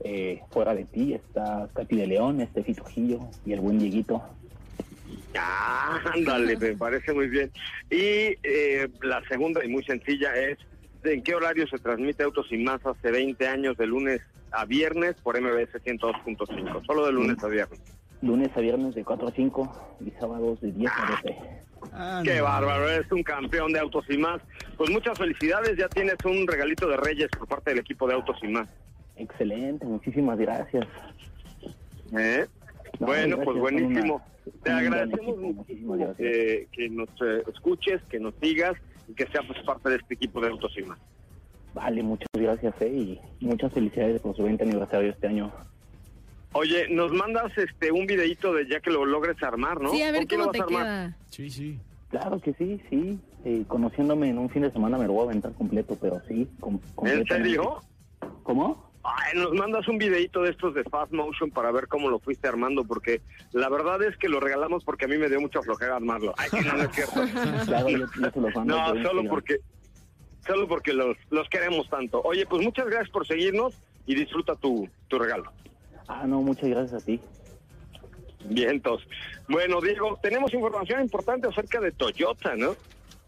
eh, 0.04 0.40
fuera 0.50 0.72
de 0.72 0.84
ti 0.84 1.14
está 1.14 1.68
Katy 1.74 1.96
de 1.96 2.06
León, 2.06 2.40
este 2.40 2.62
Trujillo 2.62 3.18
y 3.44 3.52
el 3.52 3.60
buen 3.60 3.80
Dieguito. 3.80 4.22
Ah, 5.36 6.00
ándale, 6.14 6.56
me 6.56 6.76
parece 6.76 7.12
muy 7.12 7.26
bien. 7.28 7.50
Y 7.90 8.36
eh, 8.44 8.88
la 9.02 9.20
segunda 9.28 9.64
y 9.64 9.68
muy 9.68 9.82
sencilla 9.82 10.32
es 10.36 10.58
¿en 11.02 11.24
qué 11.24 11.34
horario 11.34 11.66
se 11.66 11.78
transmite 11.78 12.22
Autos 12.22 12.46
y 12.52 12.58
más 12.58 12.86
hace 12.86 13.10
20 13.10 13.48
años 13.48 13.76
de 13.76 13.86
lunes 13.88 14.20
a 14.52 14.64
viernes 14.64 15.16
por 15.24 15.40
MBS 15.40 15.74
102.5? 15.84 16.86
Solo 16.86 17.06
de 17.06 17.12
lunes 17.12 17.42
a 17.42 17.48
viernes. 17.48 17.80
Lunes 18.20 18.50
a 18.56 18.60
viernes 18.60 18.94
de 18.94 19.02
4 19.02 19.26
a 19.26 19.32
5 19.32 19.96
y 20.06 20.10
sábados 20.12 20.60
de 20.60 20.70
10 20.70 20.92
a 20.92 21.10
12. 21.24 21.71
Ah, 21.92 22.22
Qué 22.24 22.36
no. 22.38 22.44
bárbaro, 22.44 22.88
eres 22.88 23.10
un 23.12 23.22
campeón 23.22 23.72
de 23.72 23.78
Autos 23.80 24.04
y 24.08 24.16
más. 24.18 24.40
Pues 24.76 24.90
muchas 24.90 25.18
felicidades, 25.18 25.76
ya 25.76 25.88
tienes 25.88 26.16
un 26.24 26.46
regalito 26.46 26.88
de 26.88 26.96
Reyes 26.96 27.28
por 27.38 27.48
parte 27.48 27.70
del 27.70 27.80
equipo 27.80 28.06
de 28.08 28.14
Autos 28.14 28.36
y 28.42 28.48
más. 28.48 28.68
Excelente, 29.16 29.84
muchísimas 29.86 30.38
gracias. 30.38 30.86
¿Eh? 32.16 32.46
No, 32.98 33.06
bueno, 33.06 33.36
gracias, 33.36 33.44
pues 33.44 33.58
buenísimo. 33.58 34.14
una- 34.16 34.52
Te 34.64 34.70
agradecemos 34.70 35.38
muchísimo 35.38 35.94
que 35.96 36.88
nos 36.90 37.08
eh, 37.22 37.42
escuches, 37.52 38.02
que 38.10 38.18
nos 38.18 38.34
sigas 38.42 38.74
y 39.08 39.14
que 39.14 39.26
seas 39.26 39.44
pues, 39.46 39.58
parte 39.64 39.90
de 39.90 39.96
este 39.96 40.14
equipo 40.14 40.40
de 40.40 40.48
Autos 40.48 40.72
y 40.78 40.82
más. 40.82 40.98
Vale, 41.74 42.02
muchas 42.02 42.28
gracias, 42.34 42.74
eh, 42.80 43.18
y 43.40 43.46
muchas 43.46 43.72
felicidades 43.72 44.20
por 44.20 44.36
su 44.36 44.42
20 44.42 44.64
aniversario 44.64 45.10
este 45.10 45.26
año. 45.26 45.50
Oye, 46.54 46.88
nos 46.90 47.12
mandas 47.12 47.56
este 47.56 47.90
un 47.92 48.06
videito 48.06 48.52
de 48.52 48.68
ya 48.68 48.80
que 48.80 48.90
lo 48.90 49.04
logres 49.06 49.42
armar, 49.42 49.80
¿no? 49.80 49.90
Sí, 49.90 50.02
a 50.02 50.10
ver 50.12 50.20
¿Con 50.20 50.26
quién 50.26 50.40
lo 50.40 50.46
cómo 50.46 50.52
te 50.52 50.58
vas 50.60 50.68
a 50.68 50.74
armar? 50.74 50.84
queda. 51.10 51.16
Sí, 51.30 51.50
sí. 51.50 51.78
Claro 52.10 52.40
que 52.40 52.52
sí, 52.54 52.80
sí. 52.90 53.18
Eh, 53.44 53.64
conociéndome 53.66 54.28
en 54.28 54.38
un 54.38 54.50
fin 54.50 54.62
de 54.62 54.70
semana 54.70 54.98
me 54.98 55.06
lo 55.06 55.14
voy 55.14 55.22
a 55.22 55.30
aventar 55.30 55.52
completo, 55.54 55.96
pero 56.00 56.20
sí. 56.28 56.46
com- 56.60 56.78
¿En 57.04 57.26
serio? 57.26 57.80
¿Cómo? 58.42 58.92
Ay, 59.04 59.36
nos 59.36 59.52
mandas 59.54 59.88
un 59.88 59.98
videito 59.98 60.42
de 60.42 60.50
estos 60.50 60.74
de 60.74 60.84
Fast 60.84 61.12
Motion 61.12 61.50
para 61.50 61.72
ver 61.72 61.88
cómo 61.88 62.08
lo 62.08 62.20
fuiste 62.20 62.46
armando, 62.46 62.84
porque 62.84 63.20
la 63.52 63.68
verdad 63.68 64.00
es 64.04 64.16
que 64.16 64.28
lo 64.28 64.38
regalamos 64.38 64.84
porque 64.84 65.06
a 65.06 65.08
mí 65.08 65.16
me 65.18 65.28
dio 65.28 65.40
mucha 65.40 65.60
flojera 65.62 65.96
armarlo. 65.96 66.34
Ay, 66.36 66.50
que 66.50 66.60
no, 66.60 66.76
no 66.76 66.82
es 66.84 66.90
cierto. 66.94 67.20
Claro, 67.66 67.88
yo, 67.88 67.98
yo 67.98 68.30
se 68.30 68.40
los 68.40 68.54
mando. 68.54 68.76
No, 68.76 68.86
solo 68.88 68.96
Instagram. 68.98 69.26
porque 69.28 69.56
solo 70.46 70.68
porque 70.68 70.92
los, 70.92 71.16
los 71.30 71.48
queremos 71.48 71.88
tanto. 71.88 72.20
Oye, 72.22 72.46
pues 72.46 72.62
muchas 72.62 72.86
gracias 72.86 73.08
por 73.10 73.26
seguirnos 73.26 73.74
y 74.06 74.14
disfruta 74.14 74.54
tu, 74.54 74.88
tu 75.08 75.18
regalo. 75.18 75.50
Ah, 76.08 76.24
no, 76.26 76.42
muchas 76.42 76.68
gracias 76.68 77.02
a 77.02 77.04
ti. 77.04 77.20
Vientos. 78.44 79.02
Bueno, 79.48 79.80
Diego, 79.80 80.18
tenemos 80.22 80.52
información 80.52 81.00
importante 81.00 81.48
acerca 81.48 81.80
de 81.80 81.92
Toyota, 81.92 82.56
¿no? 82.56 82.74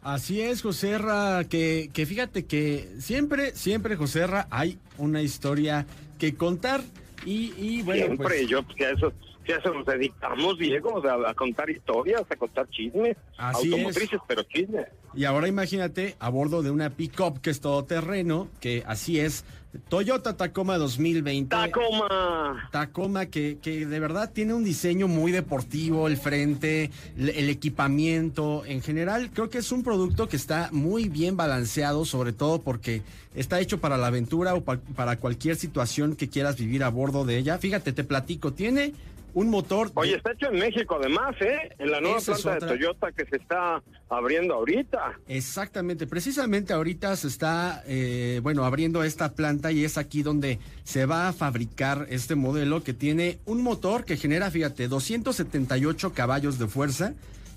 Así 0.02 0.42
es, 0.42 0.60
Joserra, 0.60 1.44
que, 1.44 1.90
que 1.92 2.04
fíjate 2.04 2.44
que 2.44 2.88
siempre, 2.98 3.52
siempre, 3.52 3.96
Joserra, 3.96 4.46
hay 4.50 4.78
una 4.98 5.22
historia 5.22 5.86
que 6.18 6.34
contar 6.34 6.82
y, 7.24 7.54
y 7.56 7.82
bueno, 7.82 8.06
Siempre, 8.06 8.26
pues, 8.26 8.48
yo, 8.48 8.62
pues, 8.62 8.76
que 8.76 8.84
a 8.86 8.90
eso, 8.90 9.12
que 9.44 9.54
a 9.54 9.58
eso 9.58 9.72
nos 9.74 9.84
dedicamos, 9.86 10.58
Diego, 10.58 11.02
a, 11.06 11.30
a 11.30 11.34
contar 11.34 11.68
historias, 11.70 12.22
a 12.28 12.36
contar 12.36 12.68
chismes, 12.70 13.16
Así 13.36 13.70
automotrices, 13.70 14.20
pero 14.26 14.42
chismes. 14.44 14.86
y 15.14 15.24
ahora 15.24 15.46
imagínate 15.48 16.16
a 16.18 16.28
bordo 16.30 16.62
de 16.62 16.70
una 16.70 16.90
pick-up 16.90 17.40
que 17.40 17.50
es 17.50 17.60
todoterreno, 17.60 18.48
que 18.60 18.82
así 18.86 19.20
es, 19.20 19.44
Toyota 19.88 20.36
Tacoma 20.36 20.78
2020. 20.78 21.48
Tacoma. 21.54 22.68
Tacoma 22.70 23.26
que, 23.26 23.58
que 23.60 23.86
de 23.86 23.98
verdad 24.00 24.30
tiene 24.32 24.54
un 24.54 24.62
diseño 24.62 25.08
muy 25.08 25.32
deportivo, 25.32 26.06
el 26.06 26.16
frente, 26.16 26.90
el, 27.18 27.30
el 27.30 27.48
equipamiento, 27.50 28.64
en 28.66 28.82
general 28.82 29.30
creo 29.32 29.50
que 29.50 29.58
es 29.58 29.72
un 29.72 29.82
producto 29.82 30.28
que 30.28 30.36
está 30.36 30.68
muy 30.72 31.08
bien 31.08 31.36
balanceado, 31.36 32.04
sobre 32.04 32.32
todo 32.32 32.62
porque 32.62 33.02
está 33.34 33.60
hecho 33.60 33.78
para 33.80 33.96
la 33.98 34.06
aventura 34.06 34.54
o 34.54 34.62
pa- 34.62 34.78
para 34.94 35.16
cualquier 35.16 35.56
situación 35.56 36.14
que 36.16 36.28
quieras 36.28 36.56
vivir 36.56 36.84
a 36.84 36.88
bordo 36.88 37.24
de 37.24 37.36
ella. 37.38 37.58
Fíjate, 37.58 37.92
te 37.92 38.04
platico, 38.04 38.52
tiene 38.52 38.92
un 39.34 39.50
motor... 39.50 39.88
de- 39.88 39.92
Oye, 40.00 40.16
está 40.16 40.32
hecho 40.32 40.46
en 40.50 40.58
México 40.58 40.96
además, 41.00 41.34
¿eh? 41.40 41.70
En 41.78 41.90
la 41.90 42.00
nueva 42.00 42.18
Esa 42.18 42.34
planta 42.34 42.66
de. 42.66 42.72
Toyota 42.76 43.12
que 43.12 43.26
se 43.26 43.36
está 43.36 43.82
abriendo 44.08 44.54
ahorita. 44.54 45.18
Exactamente, 45.28 46.06
precisamente 46.06 46.72
ahorita 46.72 47.14
se 47.16 47.28
está, 47.28 47.82
eh, 47.86 48.40
bueno, 48.42 48.64
abriendo 48.64 49.02
esta 49.04 49.32
planta 49.34 49.72
y 49.72 49.84
es 49.84 49.98
aquí 49.98 50.22
donde 50.22 50.58
se 50.84 51.04
va 51.06 51.28
a 51.28 51.32
fabricar 51.32 52.06
este 52.10 52.34
modelo 52.36 52.82
que 52.82 52.94
tiene 52.94 53.38
un 53.44 53.62
motor 53.62 54.04
que 54.04 54.16
genera, 54.16 54.50
fíjate, 54.50 54.88
278 54.88 56.12
caballos 56.14 56.58
de 56.58 56.66
fuerza, 56.68 57.14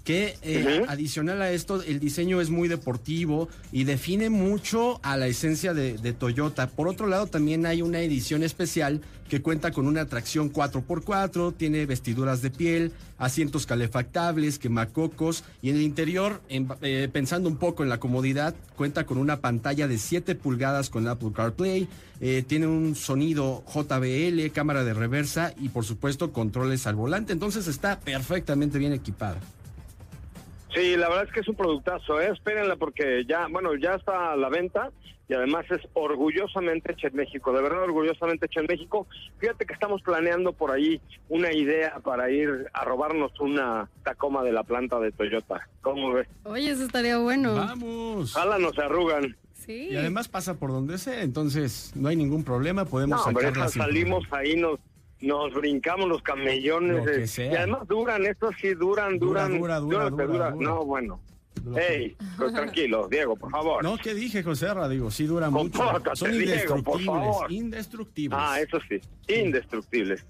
que 0.07 0.37
eh, 0.41 0.85
adicional 0.87 1.41
a 1.41 1.51
esto, 1.51 1.83
el 1.83 1.99
diseño 1.99 2.39
es 2.39 2.49
muy 2.49 2.69
deportivo 2.69 3.49
y 3.73 3.83
define 3.83 4.29
mucho 4.29 5.01
a 5.03 5.17
la 5.17 5.27
esencia 5.27 5.73
de, 5.73 5.97
de 5.97 6.13
Toyota. 6.13 6.69
Por 6.69 6.87
otro 6.87 7.07
lado, 7.07 7.27
también 7.27 7.65
hay 7.65 7.81
una 7.81 7.99
edición 7.99 8.41
especial 8.41 9.01
que 9.27 9.41
cuenta 9.41 9.71
con 9.71 9.85
una 9.85 10.05
tracción 10.05 10.49
4x4, 10.53 11.53
tiene 11.57 11.85
vestiduras 11.85 12.41
de 12.41 12.51
piel, 12.51 12.93
asientos 13.17 13.65
calefactables, 13.65 14.59
quemacocos 14.59 15.43
y 15.61 15.71
en 15.71 15.75
el 15.75 15.81
interior, 15.81 16.41
en- 16.47 16.69
eh, 16.81 17.09
pensando 17.11 17.49
un 17.49 17.57
poco 17.57 17.83
en 17.83 17.89
la 17.89 17.99
comodidad, 17.99 18.55
cuenta 18.77 19.05
con 19.05 19.17
una 19.17 19.41
pantalla 19.41 19.89
de 19.89 19.97
7 19.97 20.35
pulgadas 20.35 20.89
con 20.89 21.05
Apple 21.09 21.31
CarPlay, 21.35 21.89
eh, 22.21 22.45
tiene 22.47 22.67
un 22.67 22.95
sonido 22.95 23.61
JBL, 23.67 24.49
cámara 24.53 24.85
de 24.85 24.93
reversa 24.93 25.53
y 25.59 25.67
por 25.67 25.83
supuesto 25.83 26.31
controles 26.31 26.87
al 26.87 26.95
volante, 26.95 27.33
entonces 27.33 27.67
está 27.67 27.99
perfectamente 27.99 28.77
bien 28.79 28.93
equipada. 28.93 29.41
Sí, 30.77 30.95
la 30.95 31.09
verdad 31.09 31.25
es 31.25 31.31
que 31.33 31.39
es 31.39 31.47
un 31.47 31.55
productazo, 31.55 32.21
¿eh? 32.21 32.29
Espérenla 32.31 32.75
porque 32.75 33.25
ya, 33.27 33.47
bueno, 33.47 33.75
ya 33.75 33.95
está 33.95 34.33
a 34.33 34.35
la 34.35 34.49
venta 34.49 34.91
y 35.29 35.33
además 35.33 35.65
es 35.69 35.81
orgullosamente 35.93 36.93
hecha 36.93 37.07
en 37.07 37.15
México, 37.15 37.51
de 37.51 37.61
verdad 37.61 37.83
orgullosamente 37.83 38.45
hecha 38.45 38.61
en 38.61 38.67
México. 38.67 39.07
Fíjate 39.39 39.65
que 39.65 39.73
estamos 39.73 40.01
planeando 40.01 40.53
por 40.53 40.71
ahí 40.71 41.01
una 41.29 41.51
idea 41.51 41.99
para 42.03 42.29
ir 42.29 42.67
a 42.73 42.85
robarnos 42.85 43.31
una 43.39 43.89
Tacoma 44.03 44.43
de 44.43 44.53
la 44.53 44.63
planta 44.63 44.99
de 44.99 45.11
Toyota. 45.11 45.67
¿Cómo 45.81 46.13
ves? 46.13 46.27
Oye, 46.43 46.71
eso 46.71 46.85
estaría 46.85 47.17
bueno. 47.17 47.55
Vamos. 47.55 48.35
Ojalá 48.35 48.57
nos 48.57 48.77
arrugan. 48.77 49.35
Sí. 49.53 49.89
Y 49.91 49.97
además 49.97 50.29
pasa 50.29 50.53
por 50.53 50.71
donde 50.71 50.97
sea, 50.97 51.23
entonces 51.23 51.91
no 51.95 52.07
hay 52.07 52.15
ningún 52.15 52.43
problema, 52.43 52.85
podemos 52.85 53.19
No, 53.19 53.25
hombre, 53.25 53.47
sacarla 53.47 53.67
sin 53.67 53.81
salimos 53.81 54.23
ahí, 54.31 54.55
nos, 54.55 54.79
nos 55.21 55.53
brincamos 55.53 56.07
los 56.07 56.21
camellones. 56.21 56.97
Lo 56.97 57.03
que 57.05 57.23
eh, 57.23 57.27
sea. 57.27 57.51
Y 57.51 57.55
además 57.55 57.87
duran, 57.87 58.25
estos 58.25 58.55
sí 58.61 58.73
duran, 58.73 59.17
Dura, 59.19 59.43
duran. 59.47 59.59
dura, 59.59 59.79
dura, 59.79 60.05
que 60.05 60.11
dura, 60.11 60.51
dura. 60.51 60.55
No, 60.57 60.85
bueno. 60.85 61.21
Ey, 61.75 62.15
pues, 62.37 62.53
tranquilo, 62.53 63.07
Diego, 63.09 63.35
por 63.35 63.51
favor. 63.51 63.83
No, 63.83 63.97
¿qué 63.97 64.13
dije, 64.13 64.41
José? 64.43 64.67
Digo, 64.89 65.11
sí 65.11 65.25
dura 65.25 65.49
mucho. 65.49 65.79
Son 66.13 66.31
Diego, 66.31 66.81
por 66.83 67.01
indestructibles, 67.01 67.05
favor. 67.05 67.51
indestructibles. 67.51 68.39
Ah, 68.41 68.61
eso 68.61 68.79
sí, 68.87 69.01
indestructibles. 69.33 70.25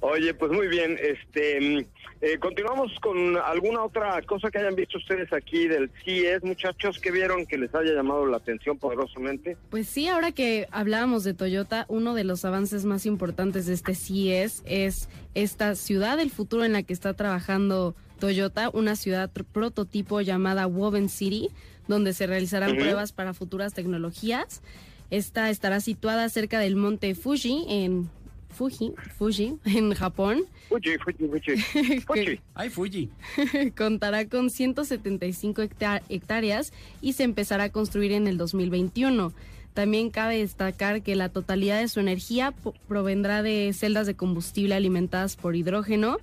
Oye, 0.00 0.32
pues 0.32 0.52
muy 0.52 0.68
bien, 0.68 0.96
este, 1.00 1.60
mm, 1.60 1.84
eh, 2.20 2.38
continuamos 2.38 2.92
con 3.00 3.36
alguna 3.36 3.82
otra 3.82 4.22
cosa 4.22 4.48
que 4.50 4.58
hayan 4.58 4.76
visto 4.76 4.98
ustedes 4.98 5.32
aquí 5.32 5.66
del 5.66 5.90
CIES, 6.04 6.44
muchachos, 6.44 7.00
que 7.00 7.10
vieron 7.10 7.46
que 7.46 7.58
les 7.58 7.74
haya 7.74 7.92
llamado 7.92 8.24
la 8.26 8.36
atención 8.36 8.78
poderosamente. 8.78 9.56
Pues 9.70 9.88
sí, 9.88 10.06
ahora 10.06 10.30
que 10.30 10.68
hablábamos 10.70 11.24
de 11.24 11.34
Toyota, 11.34 11.84
uno 11.88 12.14
de 12.14 12.22
los 12.22 12.44
avances 12.44 12.84
más 12.84 13.06
importantes 13.06 13.66
de 13.66 13.74
este 13.74 13.96
CES 13.96 14.62
es 14.66 15.08
esta 15.34 15.74
ciudad 15.74 16.16
del 16.16 16.30
futuro 16.30 16.64
en 16.64 16.74
la 16.74 16.84
que 16.84 16.92
está 16.92 17.14
trabajando 17.14 17.96
Toyota, 18.20 18.70
una 18.72 18.94
ciudad 18.94 19.30
prototipo 19.30 20.20
llamada 20.20 20.66
Woven 20.66 21.08
City, 21.08 21.50
donde 21.88 22.12
se 22.12 22.26
realizarán 22.26 22.76
pruebas 22.76 23.12
para 23.12 23.34
futuras 23.34 23.74
tecnologías. 23.74 24.62
Esta 25.10 25.48
estará 25.50 25.80
situada 25.80 26.28
cerca 26.28 26.60
del 26.60 26.76
monte 26.76 27.14
Fuji 27.14 27.64
en 27.68 28.10
Fuji, 28.58 28.92
Fuji 29.16 29.54
en 29.64 29.94
Japón. 29.94 30.40
Fuji, 30.68 30.98
Fuji, 30.98 31.28
Fuji. 31.28 32.00
Fuji. 32.06 32.40
Ay, 32.54 32.68
Fuji. 32.70 33.08
contará 33.78 34.26
con 34.28 34.50
175 34.50 35.62
hecta- 35.62 36.02
hectáreas 36.08 36.72
y 37.00 37.12
se 37.12 37.22
empezará 37.22 37.64
a 37.64 37.68
construir 37.72 38.12
en 38.12 38.26
el 38.26 38.36
2021. 38.36 39.32
También 39.74 40.10
cabe 40.10 40.38
destacar 40.38 41.02
que 41.02 41.14
la 41.14 41.28
totalidad 41.28 41.80
de 41.80 41.86
su 41.88 42.00
energía 42.00 42.52
provendrá 42.88 43.42
de 43.44 43.72
celdas 43.72 44.08
de 44.08 44.14
combustible 44.16 44.74
alimentadas 44.74 45.36
por 45.36 45.54
hidrógeno 45.54 46.18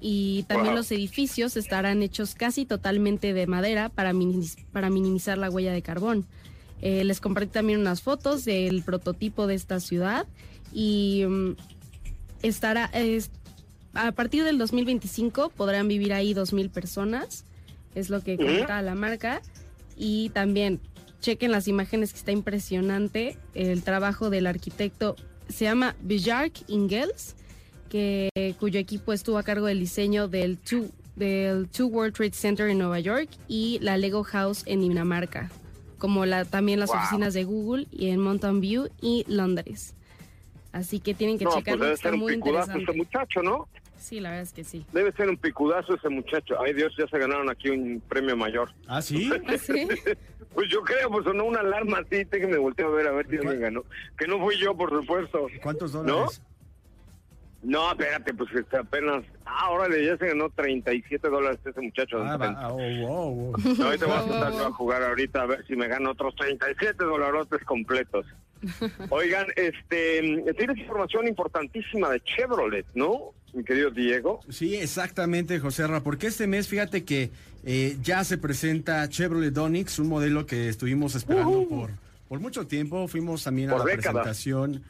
y 0.00 0.44
también 0.48 0.68
Wow. 0.74 0.76
los 0.76 0.90
edificios 0.92 1.56
estarán 1.56 2.02
hechos 2.02 2.34
casi 2.34 2.64
totalmente 2.64 3.34
de 3.34 3.46
madera 3.46 3.90
para, 3.90 4.12
para 4.72 4.88
minimizar 4.90 5.36
la 5.36 5.50
huella 5.50 5.72
de 5.72 5.82
carbón. 5.82 6.24
Eh, 6.80 7.02
les 7.04 7.20
compartí 7.20 7.50
también 7.50 7.80
unas 7.80 8.00
fotos 8.02 8.44
del 8.44 8.82
prototipo 8.84 9.46
de 9.48 9.54
esta 9.54 9.80
ciudad 9.80 10.26
y 10.72 11.24
mm, 11.26 11.56
estará 12.42 12.86
es- 12.92 13.30
a 13.94 14.12
partir 14.12 14.44
del 14.44 14.58
2025 14.58 15.50
podrán 15.50 15.88
vivir 15.88 16.12
ahí 16.12 16.34
2.000 16.34 16.70
personas, 16.70 17.44
es 17.94 18.10
lo 18.10 18.20
que 18.22 18.34
Ujú. 18.34 18.44
comenta 18.44 18.80
la 18.82 18.94
marca. 18.94 19.40
Y 19.96 20.28
también 20.30 20.78
chequen 21.20 21.50
las 21.50 21.66
imágenes 21.66 22.12
que 22.12 22.18
está 22.20 22.30
impresionante 22.30 23.36
el 23.54 23.82
trabajo 23.82 24.30
del 24.30 24.46
arquitecto, 24.46 25.16
se 25.48 25.64
llama 25.64 25.96
Bjark 26.02 26.52
Ingels, 26.68 27.34
que, 27.88 28.28
cuyo 28.60 28.78
equipo 28.78 29.12
estuvo 29.12 29.38
a 29.38 29.42
cargo 29.42 29.66
del 29.66 29.80
diseño 29.80 30.28
del 30.28 30.58
Two, 30.58 30.90
del 31.16 31.66
Two 31.68 31.86
World 31.86 32.14
Trade 32.14 32.34
Center 32.34 32.68
en 32.68 32.78
Nueva 32.78 33.00
York 33.00 33.28
y 33.48 33.78
la 33.80 33.96
Lego 33.96 34.22
House 34.22 34.62
en 34.66 34.82
Dinamarca, 34.82 35.50
como 35.98 36.24
la, 36.26 36.44
también 36.44 36.78
las 36.78 36.90
Wow. 36.90 36.98
oficinas 36.98 37.34
de 37.34 37.42
Google 37.44 37.88
y 37.90 38.08
en 38.10 38.20
Mountain 38.20 38.60
View 38.60 38.88
y 39.00 39.24
Londres. 39.26 39.94
Así 40.72 41.00
que 41.00 41.14
tienen 41.14 41.38
que 41.38 41.44
No, 41.44 41.52
checarlo, 41.56 41.78
pues 41.78 41.80
debe 41.80 41.94
está 41.94 42.08
ser 42.08 42.14
un 42.14 42.20
muy 42.20 42.34
picudazo 42.36 42.72
interesante. 42.78 42.90
ese 42.92 42.98
muchacho, 42.98 43.42
¿no? 43.42 43.68
Sí, 43.96 44.20
la 44.20 44.30
verdad 44.30 44.44
es 44.44 44.52
que 44.52 44.64
sí. 44.64 44.86
Debe 44.92 45.12
ser 45.12 45.28
un 45.28 45.36
picudazo 45.36 45.94
ese 45.96 46.08
muchacho. 46.08 46.60
Ay, 46.60 46.72
Dios, 46.72 46.94
ya 46.96 47.06
se 47.08 47.18
ganaron 47.18 47.50
aquí 47.50 47.68
un 47.68 48.00
premio 48.08 48.36
mayor. 48.36 48.70
¿Ah, 48.86 49.02
sí? 49.02 49.30
¿Ah, 49.46 49.56
sí? 49.58 49.88
Pues 50.54 50.68
yo 50.70 50.82
creo, 50.82 51.10
pues 51.10 51.24
sonó 51.24 51.44
una 51.44 51.60
alarma 51.60 51.98
así, 51.98 52.24
déjenme 52.24 52.58
volteo 52.58 52.88
a 52.88 52.90
ver, 52.90 53.06
a 53.08 53.12
ver 53.12 53.26
quién 53.26 53.46
me 53.46 53.56
ganó. 53.56 53.82
Que 54.16 54.26
no 54.26 54.38
fui 54.38 54.56
yo, 54.58 54.76
por 54.76 54.90
supuesto. 54.90 55.48
¿Cuántos 55.62 55.92
dólares? 55.92 56.42
No, 57.60 57.90
espérate, 57.90 58.32
pues 58.34 58.48
que 58.70 58.76
apenas... 58.76 59.24
Ah, 59.44 59.70
órale, 59.70 60.04
ya 60.06 60.16
se 60.16 60.28
ganó 60.28 60.48
37 60.50 61.28
dólares 61.28 61.58
ese 61.64 61.80
muchacho. 61.80 62.22
Ah, 62.22 62.36
va, 62.36 62.54
ah, 62.56 62.72
oh, 62.72 62.76
wow, 62.76 63.34
wow. 63.34 63.52
No, 63.78 63.84
ahorita 63.86 64.06
voy 64.06 64.14
a 64.16 64.22
sentar 64.28 64.52
yo 64.52 64.66
a 64.66 64.72
jugar 64.72 65.02
ahorita 65.02 65.42
a 65.42 65.46
ver 65.46 65.66
si 65.66 65.74
me 65.74 65.88
gano 65.88 66.12
otros 66.12 66.36
37 66.36 67.04
dolarotes 67.04 67.64
completos. 67.64 68.26
Oigan, 69.10 69.46
este, 69.56 70.44
tienes 70.56 70.78
información 70.78 71.26
importantísima 71.28 72.10
de 72.10 72.20
Chevrolet, 72.20 72.86
¿no? 72.94 73.32
Mi 73.54 73.64
querido 73.64 73.90
Diego. 73.90 74.40
Sí, 74.48 74.76
exactamente, 74.76 75.58
José 75.58 75.86
Ra, 75.86 76.02
porque 76.02 76.26
este 76.26 76.46
mes, 76.46 76.68
fíjate 76.68 77.04
que 77.04 77.30
eh, 77.64 77.96
ya 78.02 78.22
se 78.24 78.36
presenta 78.38 79.08
Chevrolet 79.08 79.56
Onix, 79.56 79.98
un 79.98 80.08
modelo 80.08 80.44
que 80.46 80.68
estuvimos 80.68 81.14
esperando 81.14 81.66
por, 81.68 81.90
por 82.28 82.40
mucho 82.40 82.66
tiempo. 82.66 83.08
Fuimos 83.08 83.42
también 83.44 83.70
a 83.70 83.78
la 83.78 83.84
décadas. 83.84 84.02
presentación. 84.02 84.82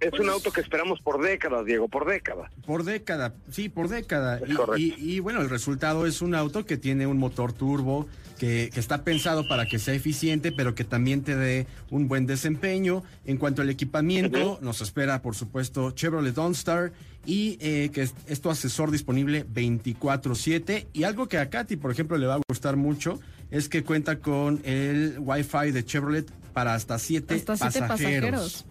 Es 0.00 0.10
pues, 0.10 0.20
un 0.22 0.28
auto 0.30 0.52
que 0.52 0.60
esperamos 0.60 1.00
por 1.00 1.20
décadas, 1.20 1.64
Diego, 1.66 1.88
por 1.88 2.06
décadas. 2.06 2.50
Por 2.64 2.84
década, 2.84 3.34
sí, 3.50 3.68
por 3.68 3.88
década. 3.88 4.40
Y- 4.76 4.94
y, 4.98 5.18
bueno, 5.20 5.40
el 5.40 5.50
resultado 5.50 6.06
es 6.06 6.22
un 6.22 6.34
auto 6.36 6.64
que 6.64 6.76
tiene 6.76 7.06
un 7.08 7.18
motor 7.18 7.52
turbo, 7.52 8.06
que, 8.40 8.70
que 8.72 8.80
está 8.80 9.04
pensado 9.04 9.46
para 9.46 9.66
que 9.66 9.78
sea 9.78 9.92
eficiente, 9.92 10.50
pero 10.50 10.74
que 10.74 10.82
también 10.82 11.22
te 11.22 11.36
dé 11.36 11.66
un 11.90 12.08
buen 12.08 12.24
desempeño. 12.24 13.02
En 13.26 13.36
cuanto 13.36 13.60
al 13.60 13.68
equipamiento, 13.68 14.58
nos 14.62 14.80
espera, 14.80 15.20
por 15.20 15.36
supuesto, 15.36 15.90
Chevrolet 15.90 16.36
OnStar 16.38 16.90
y 17.26 17.58
eh, 17.60 17.90
que 17.92 18.00
es, 18.00 18.14
es 18.26 18.40
tu 18.40 18.48
asesor 18.48 18.90
disponible 18.90 19.46
24/7. 19.46 20.86
Y 20.94 21.02
algo 21.02 21.28
que 21.28 21.36
a 21.36 21.50
Katy, 21.50 21.76
por 21.76 21.90
ejemplo, 21.92 22.16
le 22.16 22.26
va 22.26 22.36
a 22.36 22.40
gustar 22.48 22.76
mucho 22.76 23.20
es 23.50 23.68
que 23.68 23.84
cuenta 23.84 24.20
con 24.20 24.62
el 24.64 25.16
Wi-Fi 25.18 25.72
de 25.72 25.84
Chevrolet 25.84 26.30
para 26.54 26.74
hasta 26.74 26.98
siete 26.98 27.34
Hasta 27.34 27.56
siete 27.56 27.86
pasajeros. 27.86 28.64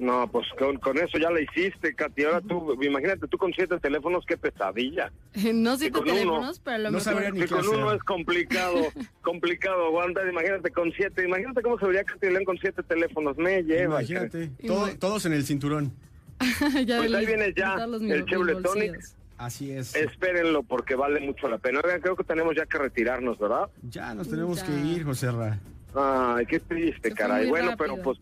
No, 0.00 0.26
pues 0.32 0.46
con, 0.58 0.78
con 0.78 0.96
eso 0.96 1.18
ya 1.18 1.30
la 1.30 1.42
hiciste, 1.42 1.94
Katy. 1.94 2.24
Ahora 2.24 2.40
tú, 2.40 2.74
imagínate 2.82 3.28
tú 3.28 3.36
con 3.36 3.52
siete 3.52 3.78
teléfonos, 3.78 4.24
qué 4.26 4.38
pesadilla. 4.38 5.12
No 5.54 5.76
siete 5.76 5.92
con 5.98 6.08
uno. 6.08 6.14
teléfonos, 6.14 6.60
pero 6.60 6.76
a 6.76 6.78
lo 6.78 6.90
No 6.90 6.98
mejor... 6.98 7.34
ni 7.34 7.46
con 7.46 7.68
uno 7.68 7.92
es 7.92 8.02
complicado, 8.04 8.76
complicado 9.22 9.86
aguantar. 9.88 10.26
Imagínate 10.26 10.70
con 10.70 10.90
siete. 10.92 11.24
Imagínate 11.26 11.60
cómo 11.60 11.78
se 11.78 11.84
vería 11.86 12.04
Katy 12.04 12.30
León 12.30 12.44
con 12.46 12.56
siete 12.58 12.82
teléfonos. 12.82 13.36
Me 13.36 13.62
lleva. 13.62 14.00
Imagínate, 14.02 14.50
todo- 14.66 14.88
todos 14.98 15.26
en 15.26 15.34
el 15.34 15.44
cinturón. 15.44 15.92
ya 16.86 16.96
Pues 16.96 17.12
ahí 17.12 17.26
viene 17.26 17.52
ya 17.54 17.74
el 17.84 18.24
Chevrolet 18.24 18.62
Tonic. 18.62 18.98
Así 19.36 19.70
es. 19.70 19.94
Espérenlo 19.94 20.62
porque 20.62 20.94
vale 20.94 21.20
mucho 21.20 21.46
la 21.48 21.58
pena. 21.58 21.80
Oigan, 21.84 22.00
creo 22.00 22.16
que 22.16 22.24
tenemos 22.24 22.56
ya 22.56 22.64
que 22.64 22.78
retirarnos, 22.78 23.38
¿verdad? 23.38 23.68
Ya 23.90 24.14
nos 24.14 24.28
tenemos 24.30 24.60
Ya. 24.60 24.66
que 24.66 24.72
ir, 24.86 25.04
José 25.04 25.30
Ra. 25.30 25.58
Ay, 25.94 26.46
qué 26.46 26.58
triste, 26.60 27.12
caray. 27.12 27.48
Bueno, 27.50 27.70
rápido. 27.72 27.94
pero 27.96 28.02
pues 28.02 28.18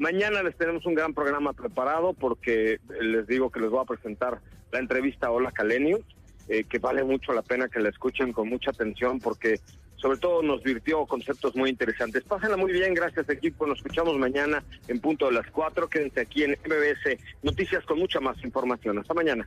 mañana 0.00 0.42
les 0.42 0.56
tenemos 0.56 0.84
un 0.86 0.94
gran 0.94 1.14
programa 1.14 1.52
preparado 1.52 2.14
porque 2.14 2.72
eh, 2.72 2.80
les 3.00 3.26
digo 3.28 3.50
que 3.50 3.60
les 3.60 3.70
voy 3.70 3.80
a 3.80 3.84
presentar 3.84 4.40
la 4.72 4.80
entrevista 4.80 5.28
a 5.28 5.30
Hola 5.30 5.52
Calenius, 5.52 6.00
eh, 6.48 6.64
que 6.64 6.78
vale 6.78 7.04
mucho 7.04 7.32
la 7.32 7.42
pena 7.42 7.68
que 7.68 7.80
la 7.80 7.90
escuchen 7.90 8.32
con 8.32 8.48
mucha 8.48 8.70
atención 8.70 9.20
porque 9.20 9.60
sobre 9.96 10.18
todo 10.18 10.42
nos 10.42 10.62
virtió 10.62 11.04
conceptos 11.04 11.54
muy 11.54 11.68
interesantes. 11.68 12.24
Pásenla 12.24 12.56
muy 12.56 12.72
bien, 12.72 12.94
gracias 12.94 13.28
equipo. 13.28 13.66
Nos 13.66 13.78
escuchamos 13.78 14.16
mañana 14.18 14.64
en 14.88 14.98
punto 14.98 15.26
de 15.26 15.32
las 15.32 15.46
4. 15.50 15.88
Quédense 15.90 16.20
aquí 16.20 16.42
en 16.44 16.52
MBS 16.52 17.18
Noticias 17.42 17.84
con 17.84 17.98
mucha 17.98 18.18
más 18.18 18.42
información. 18.42 18.98
Hasta 18.98 19.12
mañana. 19.12 19.46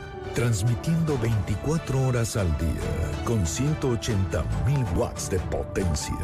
transmitiendo 0.33 1.17
24 1.17 2.07
horas 2.07 2.37
al 2.37 2.47
día 2.57 3.23
con 3.25 3.43
180.000 3.43 4.97
watts 4.97 5.29
de 5.29 5.39
potencia. 5.39 6.15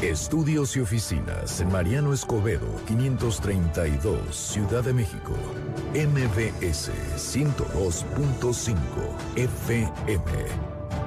Estudios 0.00 0.76
y 0.76 0.80
oficinas 0.80 1.60
en 1.60 1.70
Mariano 1.70 2.12
Escobedo 2.12 2.66
532, 2.86 4.34
Ciudad 4.34 4.84
de 4.84 4.92
México. 4.92 5.32
MBS 5.94 6.90
102.5 7.16 8.76
FM. 9.36 10.22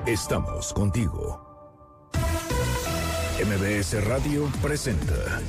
Estamos 0.05 0.73
contigo. 0.73 1.45
MBS 3.43 4.01
Radio 4.05 4.49
presenta 4.61 5.41